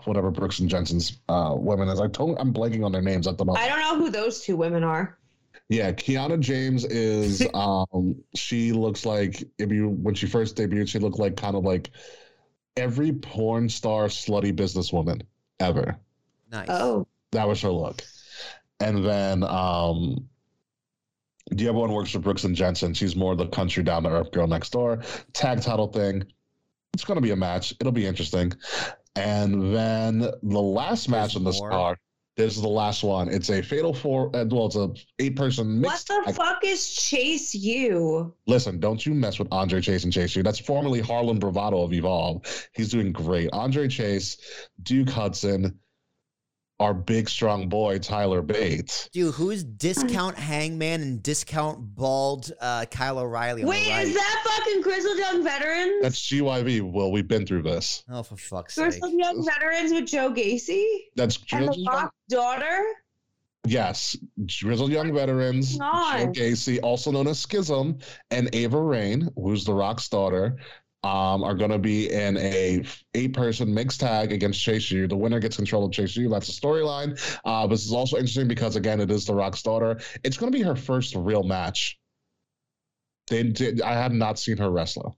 [0.04, 2.00] whatever Brooks and Jensen's uh women is.
[2.00, 3.64] I told I'm blanking on their names at the moment.
[3.64, 5.18] I don't know who those two women are.
[5.68, 10.98] Yeah, Kiana James is um she looks like if you when she first debuted, she
[10.98, 11.90] looked like kind of like
[12.76, 15.22] every porn star slutty businesswoman
[15.60, 15.96] ever.
[16.50, 16.68] Nice.
[16.70, 17.06] Oh.
[17.32, 18.02] That was her look.
[18.80, 20.28] And then um
[21.50, 22.92] the other one works for Brooks and Jensen.
[22.92, 25.02] She's more the country down to earth girl next door.
[25.32, 26.24] Tag title thing.
[26.92, 27.74] It's gonna be a match.
[27.80, 28.52] It'll be interesting.
[29.14, 31.98] And then the last match There's on this more?
[32.36, 33.28] This is the last one.
[33.30, 34.28] It's a fatal four.
[34.36, 38.34] Uh, well, it's a eight-person What the fuck is Chase U?
[38.46, 40.42] Listen, don't you mess with Andre Chase and Chase U.
[40.42, 42.44] That's formerly Harlem Bravado of Evolve.
[42.74, 43.48] He's doing great.
[43.54, 44.36] Andre Chase,
[44.82, 45.78] Duke Hudson,
[46.78, 49.08] our big strong boy Tyler Bates.
[49.12, 54.06] Dude, who's discount Hangman and discount bald uh, Kyle O'Reilly on Wait, the right?
[54.06, 56.02] is that fucking Grizzled Young Veterans?
[56.02, 56.82] That's GYV.
[56.92, 58.04] Well, we've been through this.
[58.10, 58.84] Oh, for fuck's sake!
[58.90, 60.84] Grizzled Young Veterans with Joe Gacy
[61.16, 62.84] That's and the Grizzled Young, Rock's daughter.
[63.66, 64.16] yes,
[64.62, 66.18] Grizzled Young Veterans, Come.
[66.18, 67.98] Joe Gacy, also known as Schism,
[68.30, 70.56] and Ava Raine, who's the Rock's daughter.
[71.06, 72.82] Um, are going to be in a
[73.14, 75.06] eight-person mixed tag against Chase U.
[75.06, 76.28] The winner gets control of Chase U.
[76.28, 77.16] That's the storyline.
[77.44, 80.00] Uh, this is also interesting because again, it is the Rock's daughter.
[80.24, 81.98] It's going to be her first real match.
[83.28, 83.82] They did.
[83.82, 85.16] I have not seen her wrestle.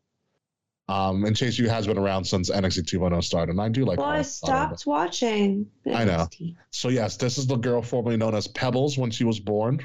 [0.88, 3.98] Um, and Chase U has been around since NXT 2.0 started, and I do like.
[3.98, 4.28] Well, her I daughter.
[4.28, 5.66] stopped watching.
[5.86, 6.26] I know.
[6.70, 9.80] So yes, this is the girl formerly known as Pebbles when she was born.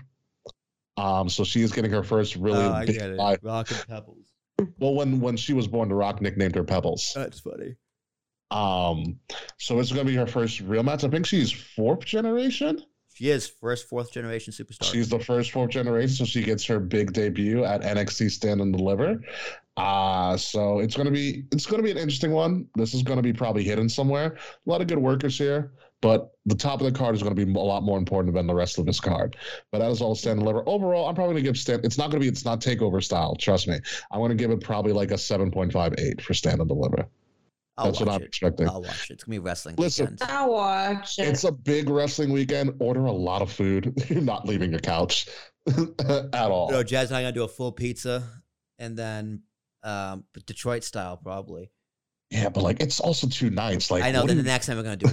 [0.98, 3.18] Um, so she is getting her first really oh, I big get it.
[3.18, 4.23] live- Rock and Pebbles.
[4.80, 7.12] Well, when when she was born, The Rock nicknamed her Pebbles.
[7.16, 7.76] That's funny.
[8.52, 9.20] Um,
[9.58, 11.04] so it's gonna be her first real match.
[11.04, 12.84] I think she's fourth generation.
[13.16, 14.92] She is first, fourth generation superstar.
[14.92, 18.76] She's the first fourth generation, so she gets her big debut at NXT Stand and
[18.76, 19.22] Deliver.
[19.76, 22.68] Uh so it's gonna be it's gonna be an interesting one.
[22.76, 24.36] This is gonna be probably hidden somewhere.
[24.36, 25.74] A lot of good workers here,
[26.04, 28.54] but the top of the card is gonna be a lot more important than the
[28.54, 29.38] rest of this card.
[29.72, 30.68] But that is all Stand and Deliver.
[30.68, 31.86] Overall, I'm probably gonna give Stand.
[31.86, 32.28] It's not gonna be.
[32.28, 33.36] It's not takeover style.
[33.38, 33.80] Trust me.
[34.12, 37.08] I'm gonna give it probably like a 7.58 for Stand and Deliver.
[37.78, 38.28] I'll That's what I'm it.
[38.28, 38.68] expecting.
[38.68, 39.14] I'll watch it.
[39.14, 40.08] It's gonna be wrestling Listen.
[40.12, 40.30] weekend.
[40.30, 41.30] I'll watch it.
[41.30, 42.76] It's a big wrestling weekend.
[42.80, 43.94] Order a lot of food.
[44.10, 45.30] You're not leaving your couch
[45.68, 46.70] at all.
[46.70, 48.24] No, Jazz and I are gonna do a full pizza,
[48.78, 49.44] and then
[49.84, 51.72] um, Detroit style probably.
[52.30, 53.92] Yeah, but like it's also two nights.
[53.92, 54.26] Like I know.
[54.26, 55.08] Then do the next time we're gonna do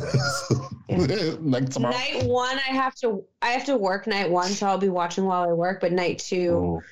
[0.89, 1.41] it.
[1.43, 1.95] like tomorrow.
[1.95, 5.25] Night one, I have to I have to work night one, so I'll be watching
[5.25, 5.81] while I work.
[5.81, 6.83] But night two, Ooh.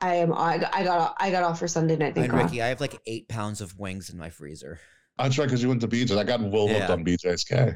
[0.00, 2.14] I am I got I got I got off for Sunday night.
[2.14, 4.78] Thank and Ricky, I have like eight pounds of wings in my freezer.
[5.18, 6.12] That's right, because you went to BJ's.
[6.16, 6.92] I got Will hooked Yeah.
[6.92, 7.74] on BJ's K.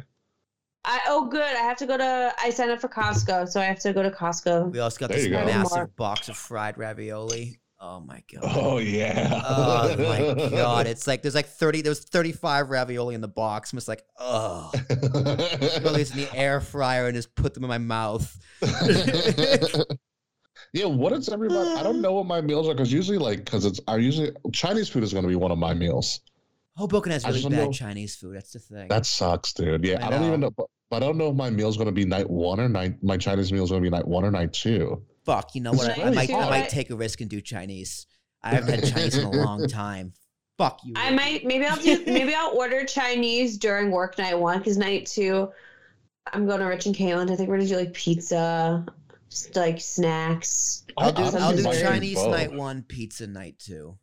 [0.85, 1.43] I, oh, good.
[1.43, 2.35] I have to go to.
[2.43, 4.73] I signed up for Costco, so I have to go to Costco.
[4.73, 5.45] We also got There this you go.
[5.45, 7.61] massive box of fried ravioli.
[7.85, 8.43] Oh my god.
[8.45, 9.43] Oh yeah.
[9.45, 10.87] Oh my god!
[10.93, 11.83] It's like there's like thirty.
[11.83, 13.73] There was thirty-five ravioli in the box.
[13.73, 14.71] I'm just like, oh.
[14.89, 18.39] These in the air fryer and just put them in my mouth.
[20.73, 21.71] yeah, what is everybody?
[21.71, 24.89] I don't know what my meals are because usually, like, because it's I usually Chinese
[24.89, 26.21] food is going to be one of my meals.
[26.77, 28.37] Hoboken has really bad know- Chinese food.
[28.37, 28.87] That's the thing.
[28.87, 29.85] That sucks, dude.
[29.85, 30.51] Yeah, I I, don't even know.
[30.53, 33.03] But, I don't know if my meal's going to be night one or night.
[33.03, 35.03] My Chinese meal is going to be night one or night two.
[35.25, 35.55] Fuck.
[35.55, 35.91] You know what?
[35.91, 36.31] I, I really might.
[36.31, 36.51] I hard.
[36.51, 38.07] might take a risk and do Chinese.
[38.43, 40.13] I haven't had Chinese in a long time.
[40.59, 40.95] Fuck you.
[40.97, 45.07] I might maybe I'll do maybe I'll order Chinese during work night one because night
[45.07, 45.51] two,
[46.33, 47.31] I'm going to Rich and Caitlin.
[47.31, 48.85] I think we're gonna do like pizza,
[49.31, 50.85] just like snacks.
[50.99, 51.23] I'll do.
[51.23, 52.31] I'll do Chinese both.
[52.31, 53.97] night one, pizza night two.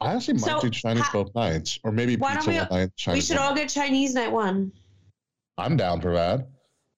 [0.00, 2.76] I actually might So, do Chinese ha- both nights, or maybe Why don't pizza we-
[2.78, 2.90] night.
[2.96, 4.72] Chinese we should one all get Chinese night one.
[5.58, 6.48] I'm down for that.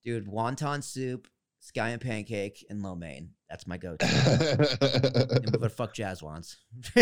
[0.04, 1.28] Dude, wonton soup,
[1.62, 3.30] scallion pancake, and lo mein.
[3.52, 4.06] That's my go-to.
[5.60, 6.56] and fuck Jazz wants.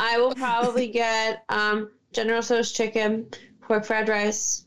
[0.00, 3.28] I will probably get um General Tso's chicken,
[3.60, 4.66] pork fried rice,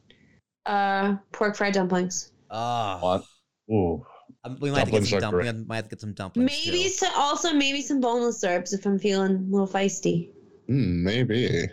[0.65, 2.31] uh, pork fried dumplings.
[2.51, 3.23] oh, what?
[3.69, 4.05] Ooh.
[4.45, 5.53] um, we might have to get some are dump- great.
[5.53, 6.49] we might have to get some dumplings.
[6.49, 6.89] Maybe too.
[6.89, 10.29] so, also maybe some boneless syrups if I'm feeling a little feisty.
[10.67, 11.67] Hmm, maybe.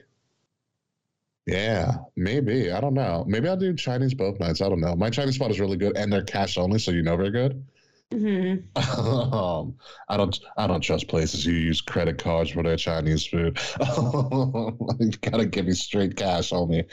[1.46, 2.70] Yeah, maybe.
[2.70, 3.24] I don't know.
[3.26, 4.60] Maybe I'll do Chinese both nights.
[4.60, 4.94] I don't know.
[4.94, 7.64] My Chinese spot is really good, and they're cash only, so you know they're good.
[8.12, 8.56] hmm
[9.34, 9.74] um,
[10.08, 10.38] I don't.
[10.56, 13.58] I don't trust places who use credit cards for their Chinese food.
[13.80, 16.84] you gotta give me straight cash only.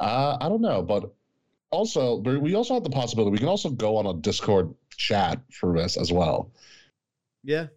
[0.00, 1.14] Uh, I don't know, but
[1.70, 5.74] also we also have the possibility we can also go on a Discord chat for
[5.74, 6.52] this as well
[7.44, 7.68] Yeah,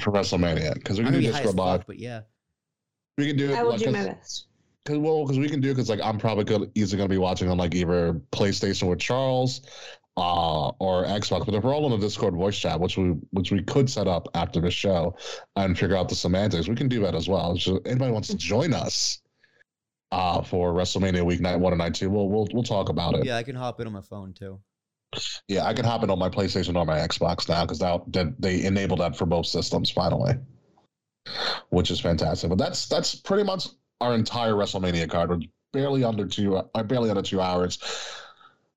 [0.00, 1.78] for WrestleMania because we I'm can gonna do be high Discord live.
[1.80, 2.22] fuck, but yeah.
[3.16, 3.56] We can do it.
[3.56, 4.47] I will like, do 'cause- my best.
[4.88, 7.50] Cause well, because we can do because like I'm probably gonna, easily gonna be watching
[7.50, 9.60] on like either PlayStation with Charles,
[10.16, 11.44] uh, or Xbox.
[11.44, 14.08] But if we're all on a Discord voice chat, which we which we could set
[14.08, 15.14] up after the show,
[15.56, 17.58] and figure out the semantics, we can do that as well.
[17.58, 19.20] So anybody wants to join us,
[20.10, 23.26] uh, for WrestleMania week night one and night two, we'll we'll we'll talk about it.
[23.26, 24.58] Yeah, I can hop in on my phone too.
[25.48, 28.24] Yeah, I can hop in on my PlayStation or my Xbox now because now they,
[28.38, 30.32] they enable that for both systems finally,
[31.68, 32.48] which is fantastic.
[32.48, 33.68] But that's that's pretty much
[34.00, 35.30] our entire WrestleMania card.
[35.30, 35.40] We're
[35.72, 37.78] barely under two, uh, barely under two hours.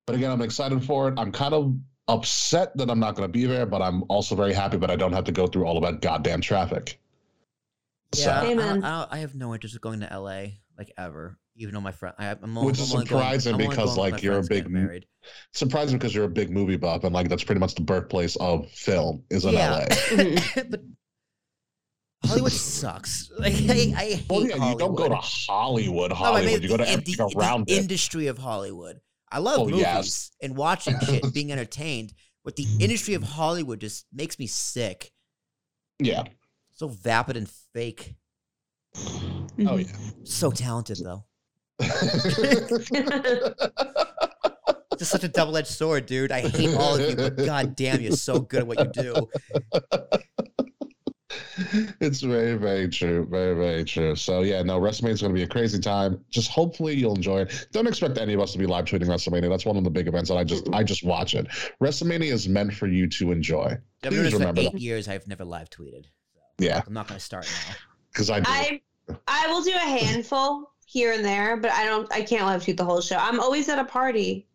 [0.06, 1.14] But again, I'm excited for it.
[1.18, 1.74] I'm kind of
[2.08, 4.96] upset that I'm not going to be there, but I'm also very happy that I
[4.96, 6.98] don't have to go through all of that goddamn traffic.
[8.16, 10.44] Yeah, I, Hey, I, I, I have no interest in going to LA
[10.76, 11.38] like ever.
[11.54, 13.86] Even though my friend, I, I'm only, Which is I'm only going- surprising because, going
[13.88, 15.06] 'cause my like, you're a big married.
[15.52, 18.70] Surprising because you're a big movie buff, and like that's pretty much the birthplace of
[18.70, 19.86] film is in Yeah.
[20.12, 20.34] LA.
[20.70, 20.80] but
[22.24, 23.30] Hollywood sucks.
[23.38, 26.12] Like I, I hate Well, yeah, you don't go to Hollywood.
[26.12, 27.78] Hollywood, No, I mean, you go to the- everything the, around the it.
[27.80, 29.00] industry of Hollywood.
[29.30, 30.30] I love Oh, movies yes.
[30.42, 32.12] and watching shit, being entertained,
[32.44, 35.10] but the industry of Hollywood just makes me sick.
[35.98, 36.24] Yeah.
[36.72, 38.14] So vapid and fake.
[38.94, 39.00] Oh
[39.58, 39.78] mm-hmm.
[39.78, 39.86] yeah.
[40.24, 41.24] So talented though.
[44.98, 46.30] Just such a double-edged sword, dude.
[46.30, 49.28] I hate all of you, but god damn, you're so good at what you do.
[52.00, 53.26] it's very, very true.
[53.30, 54.16] Very, very true.
[54.16, 56.24] So yeah, no, WrestleMania is going to be a crazy time.
[56.30, 57.68] Just hopefully you'll enjoy it.
[57.72, 59.48] Don't expect any of us to be live tweeting WrestleMania.
[59.48, 61.46] That's one of the big events that I just I just watch it.
[61.82, 63.66] WrestleMania is meant for you to enjoy.
[63.66, 64.80] I've been doing Please this for remember eight that.
[64.80, 65.08] years.
[65.08, 66.04] I've never live tweeted.
[66.04, 67.74] So Yeah, I'm not going to start now.
[68.12, 68.42] because I.
[68.44, 68.80] I
[69.26, 72.10] I will do a handful here and there, but I don't.
[72.12, 73.16] I can't live tweet the whole show.
[73.16, 74.46] I'm always at a party.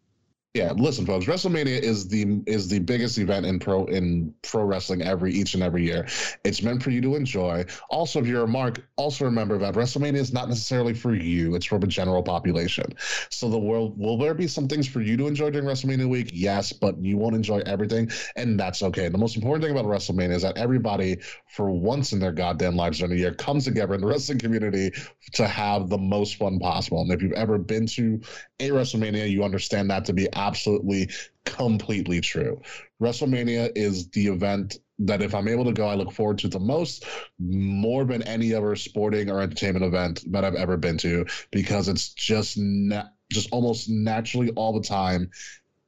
[0.57, 1.27] Yeah, listen, folks.
[1.27, 5.61] WrestleMania is the is the biggest event in pro in pro wrestling every each and
[5.61, 6.07] every year.
[6.43, 7.63] It's meant for you to enjoy.
[7.91, 11.53] Also, if you're a mark, also remember that WrestleMania is not necessarily for you.
[11.53, 12.85] It's for the general population.
[13.29, 16.31] So the world will there be some things for you to enjoy during WrestleMania week?
[16.33, 19.09] Yes, but you won't enjoy everything, and that's okay.
[19.09, 21.17] The most important thing about WrestleMania is that everybody,
[21.49, 24.91] for once in their goddamn lives during the year, comes together in the wrestling community
[25.33, 27.01] to have the most fun possible.
[27.01, 28.19] And if you've ever been to
[28.59, 31.09] a WrestleMania, you understand that to be absolutely
[31.45, 32.61] completely true.
[33.01, 36.59] WrestleMania is the event that if I'm able to go, I look forward to the
[36.59, 37.05] most,
[37.39, 42.13] more than any other sporting or entertainment event that I've ever been to, because it's
[42.13, 45.29] just na- just almost naturally all the time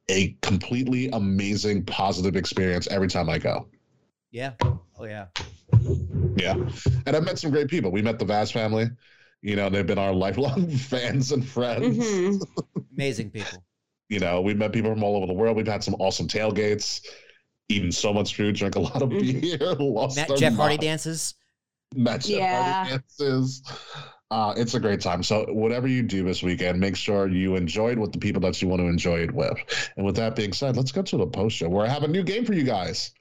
[0.08, 3.68] a completely amazing positive experience every time I go.
[4.30, 4.52] Yeah.
[4.98, 5.26] Oh yeah.
[6.36, 6.54] Yeah.
[7.06, 7.90] And I've met some great people.
[7.90, 8.90] We met the Vaz family.
[9.42, 11.96] You know, they've been our lifelong fans and friends.
[11.98, 12.40] Mhm.
[12.96, 13.64] Amazing people.
[14.10, 15.56] You know, we've met people from all over the world.
[15.56, 17.00] We've had some awesome tailgates,
[17.68, 19.40] eaten so much food, drank a lot of Mhm.
[19.40, 21.34] beer, lost Matt our Jeff Hardy dances.
[21.94, 22.72] Met Jeff Yeah.
[22.72, 23.62] Hardy dances.
[24.32, 25.22] Uh, it's a great time.
[25.22, 28.60] So whatever you do this weekend, make sure you enjoy it with the people that
[28.60, 29.56] you want to enjoy it with.
[29.96, 32.08] And with that being said, let's go to the post show where I have a
[32.08, 33.12] new game for you guys.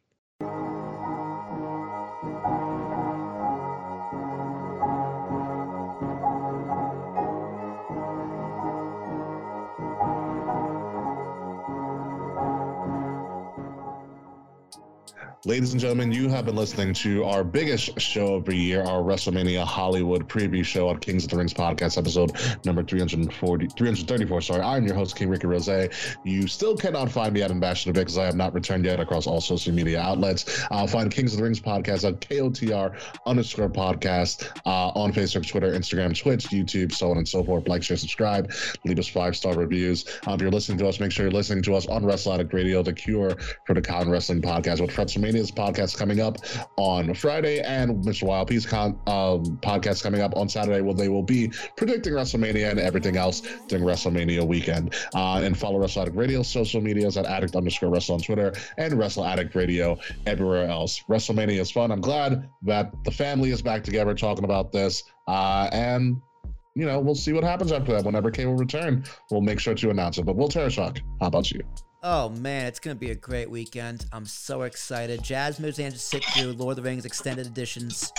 [15.45, 19.01] Ladies and gentlemen, you have been listening to our biggest show of the year, our
[19.01, 22.33] WrestleMania Hollywood preview show on Kings of the Rings podcast, episode
[22.65, 24.41] number 340, 334.
[24.41, 25.69] Sorry, I'm your host, King Ricky Rose.
[26.25, 29.39] You still cannot find me at Ambassador because I have not returned yet across all
[29.39, 30.65] social media outlets.
[30.71, 35.71] Uh, find Kings of the Rings podcast at KOTR underscore podcast uh, on Facebook, Twitter,
[35.71, 37.65] Instagram, Twitch, YouTube, so on and so forth.
[37.69, 38.51] Like, share, subscribe,
[38.83, 40.05] leave us five star reviews.
[40.27, 42.83] Uh, if you're listening to us, make sure you're listening to us on Wrestle Radio,
[42.83, 44.91] the cure for the Con Wrestling Podcast, with
[45.29, 46.37] WrestleMania's podcast coming up
[46.77, 48.23] on Friday and Mr.
[48.23, 52.71] Wild Peace con, um, podcast coming up on Saturday, where they will be predicting WrestleMania
[52.71, 54.95] and everything else during WrestleMania weekend.
[55.13, 58.93] Uh, and follow Wrestle Addict Radio social medias at addict underscore wrestle on Twitter and
[58.93, 61.03] Wrestle Addict Radio everywhere else.
[61.09, 61.91] WrestleMania is fun.
[61.91, 65.03] I'm glad that the family is back together talking about this.
[65.27, 66.21] Uh, and
[66.75, 68.05] you know, we'll see what happens after that.
[68.05, 70.25] Whenever Kae will return, we'll make sure to announce it.
[70.25, 71.01] But Will Tarashuk.
[71.19, 71.61] How about you?
[72.01, 74.05] Oh man, it's gonna be a great weekend.
[74.13, 75.21] I'm so excited.
[75.21, 78.13] Jazz moves and sit through Lord of the Rings extended editions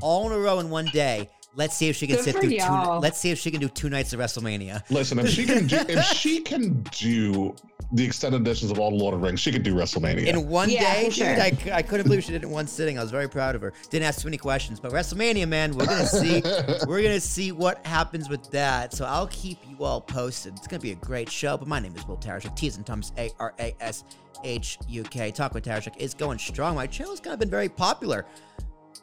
[0.00, 1.28] all in a row in one day.
[1.56, 2.98] Let's see if she can Good sit through y'all.
[2.98, 3.02] two.
[3.02, 4.82] Let's see if she can do two nights of WrestleMania.
[4.90, 7.56] Listen, if she can do if she can do
[7.92, 10.26] the extended editions of all the Lord of the Rings, she could do WrestleMania.
[10.26, 11.40] In one Yeah, day, for dude, sure.
[11.40, 12.98] I, c- I couldn't believe she did it in one sitting.
[12.98, 13.72] I was very proud of her.
[13.88, 16.42] Didn't ask too many questions, but WrestleMania, man, we're gonna see.
[16.86, 18.92] we're gonna see what happens with that.
[18.92, 20.54] So I'll keep you all posted.
[20.58, 21.56] It's gonna be a great show.
[21.56, 22.54] But my name is Will Tarashuk.
[22.54, 24.04] T as in Thomas A R A S
[24.44, 25.30] H U K.
[25.30, 26.74] Talk with Tarashuk is going strong.
[26.74, 28.26] My channel's kind of been very popular.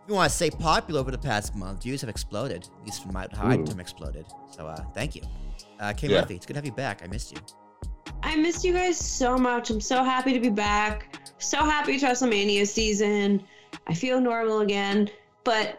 [0.04, 2.68] If you want to say popular over the past month, views have exploded.
[2.80, 4.26] At least from my how I term exploded.
[4.52, 5.22] So uh, thank you,
[5.80, 6.22] uh, Kae Yeah.
[6.22, 6.36] Murphy.
[6.36, 7.02] It's good to have you back.
[7.04, 7.38] I missed you.
[8.22, 9.70] I missed you guys so much.
[9.70, 11.18] I'm so happy to be back.
[11.40, 13.44] So happy it's WrestleMania season.
[13.88, 15.10] I feel normal again.
[15.44, 15.78] But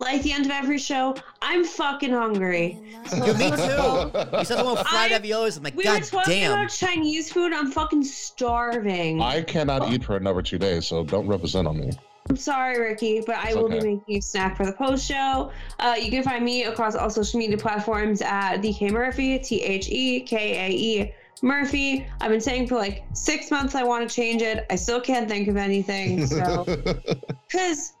[0.00, 2.78] like the end of every show, I'm fucking hungry.
[3.10, 3.56] Dude, me too.
[3.56, 5.56] You said the one fried I- raviolis.
[5.56, 6.52] I'm like, We were God talking damn.
[6.52, 7.52] about Chinese food.
[7.52, 9.20] I'm fucking starving.
[9.22, 11.90] I cannot eat for another two days, so don't represent on me.
[12.28, 15.50] I'm sorry, Ricky, but I It's will be making a snack for the post show.
[15.78, 19.88] Uh, you can find me across all social media platforms at DK Murphy, T H
[19.88, 22.06] E K A E Murphy.
[22.20, 24.66] I've been saying for like six months I want to change it.
[24.70, 26.26] I still can't think of anything.
[26.26, 26.64] So,
[27.48, 27.94] because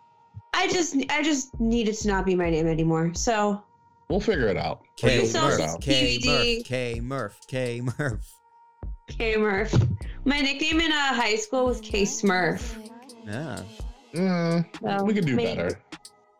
[0.52, 3.12] I just I just need it to not be my name anymore.
[3.14, 3.62] So
[4.08, 4.82] we'll figure it out.
[4.96, 5.80] K We'll So figure it Murph.
[5.80, 6.22] K DVD.
[6.22, 8.34] Murph, K Murph, K Murph.
[9.08, 9.74] K Murph.
[10.24, 12.76] My nickname in uh, high school was K Smurf.
[13.24, 13.62] Yeah.
[14.14, 14.64] Mm,
[14.98, 15.78] So we can do maybe- better.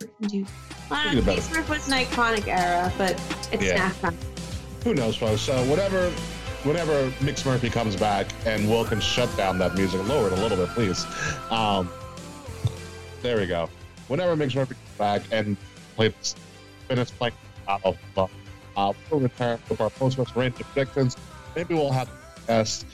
[0.01, 0.47] do- I We don't
[1.05, 1.63] can do better.
[1.73, 3.21] Was an iconic era, but
[3.53, 3.91] it's Yeah.
[4.01, 4.17] time.
[4.85, 5.43] Who knows, folks?
[5.43, 6.11] So whatever,
[6.65, 10.37] whenever Mix Murphy comes back and Will can shut down that music, lower it a
[10.37, 11.05] little bit, please.
[11.51, 11.91] Um,
[13.23, 13.69] there we go.
[14.09, 15.57] Whenever Mix Murphy comes back and
[15.97, 16.35] plays,
[16.89, 17.35] finish playing
[17.69, 18.27] out of uh,
[18.77, 21.17] uh, we'll return with our post range of predictions.
[21.57, 22.09] Maybe we'll have
[22.47, 22.87] guests.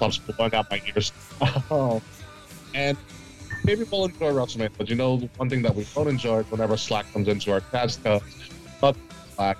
[0.00, 1.10] I'm still blowing out my ears.
[1.70, 2.00] Um,
[2.74, 2.96] and
[3.64, 4.70] maybe we'll enjoy WrestleMania.
[4.76, 7.90] But you know, one thing that we don't enjoy whenever Slack comes into our chat
[7.90, 8.96] stuff, uh, but
[9.34, 9.58] Slack,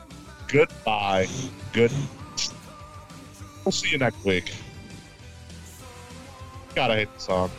[0.49, 1.29] goodbye.
[1.73, 1.93] Good.
[3.65, 4.53] We'll see you next week.
[6.75, 7.51] Gotta hate the song.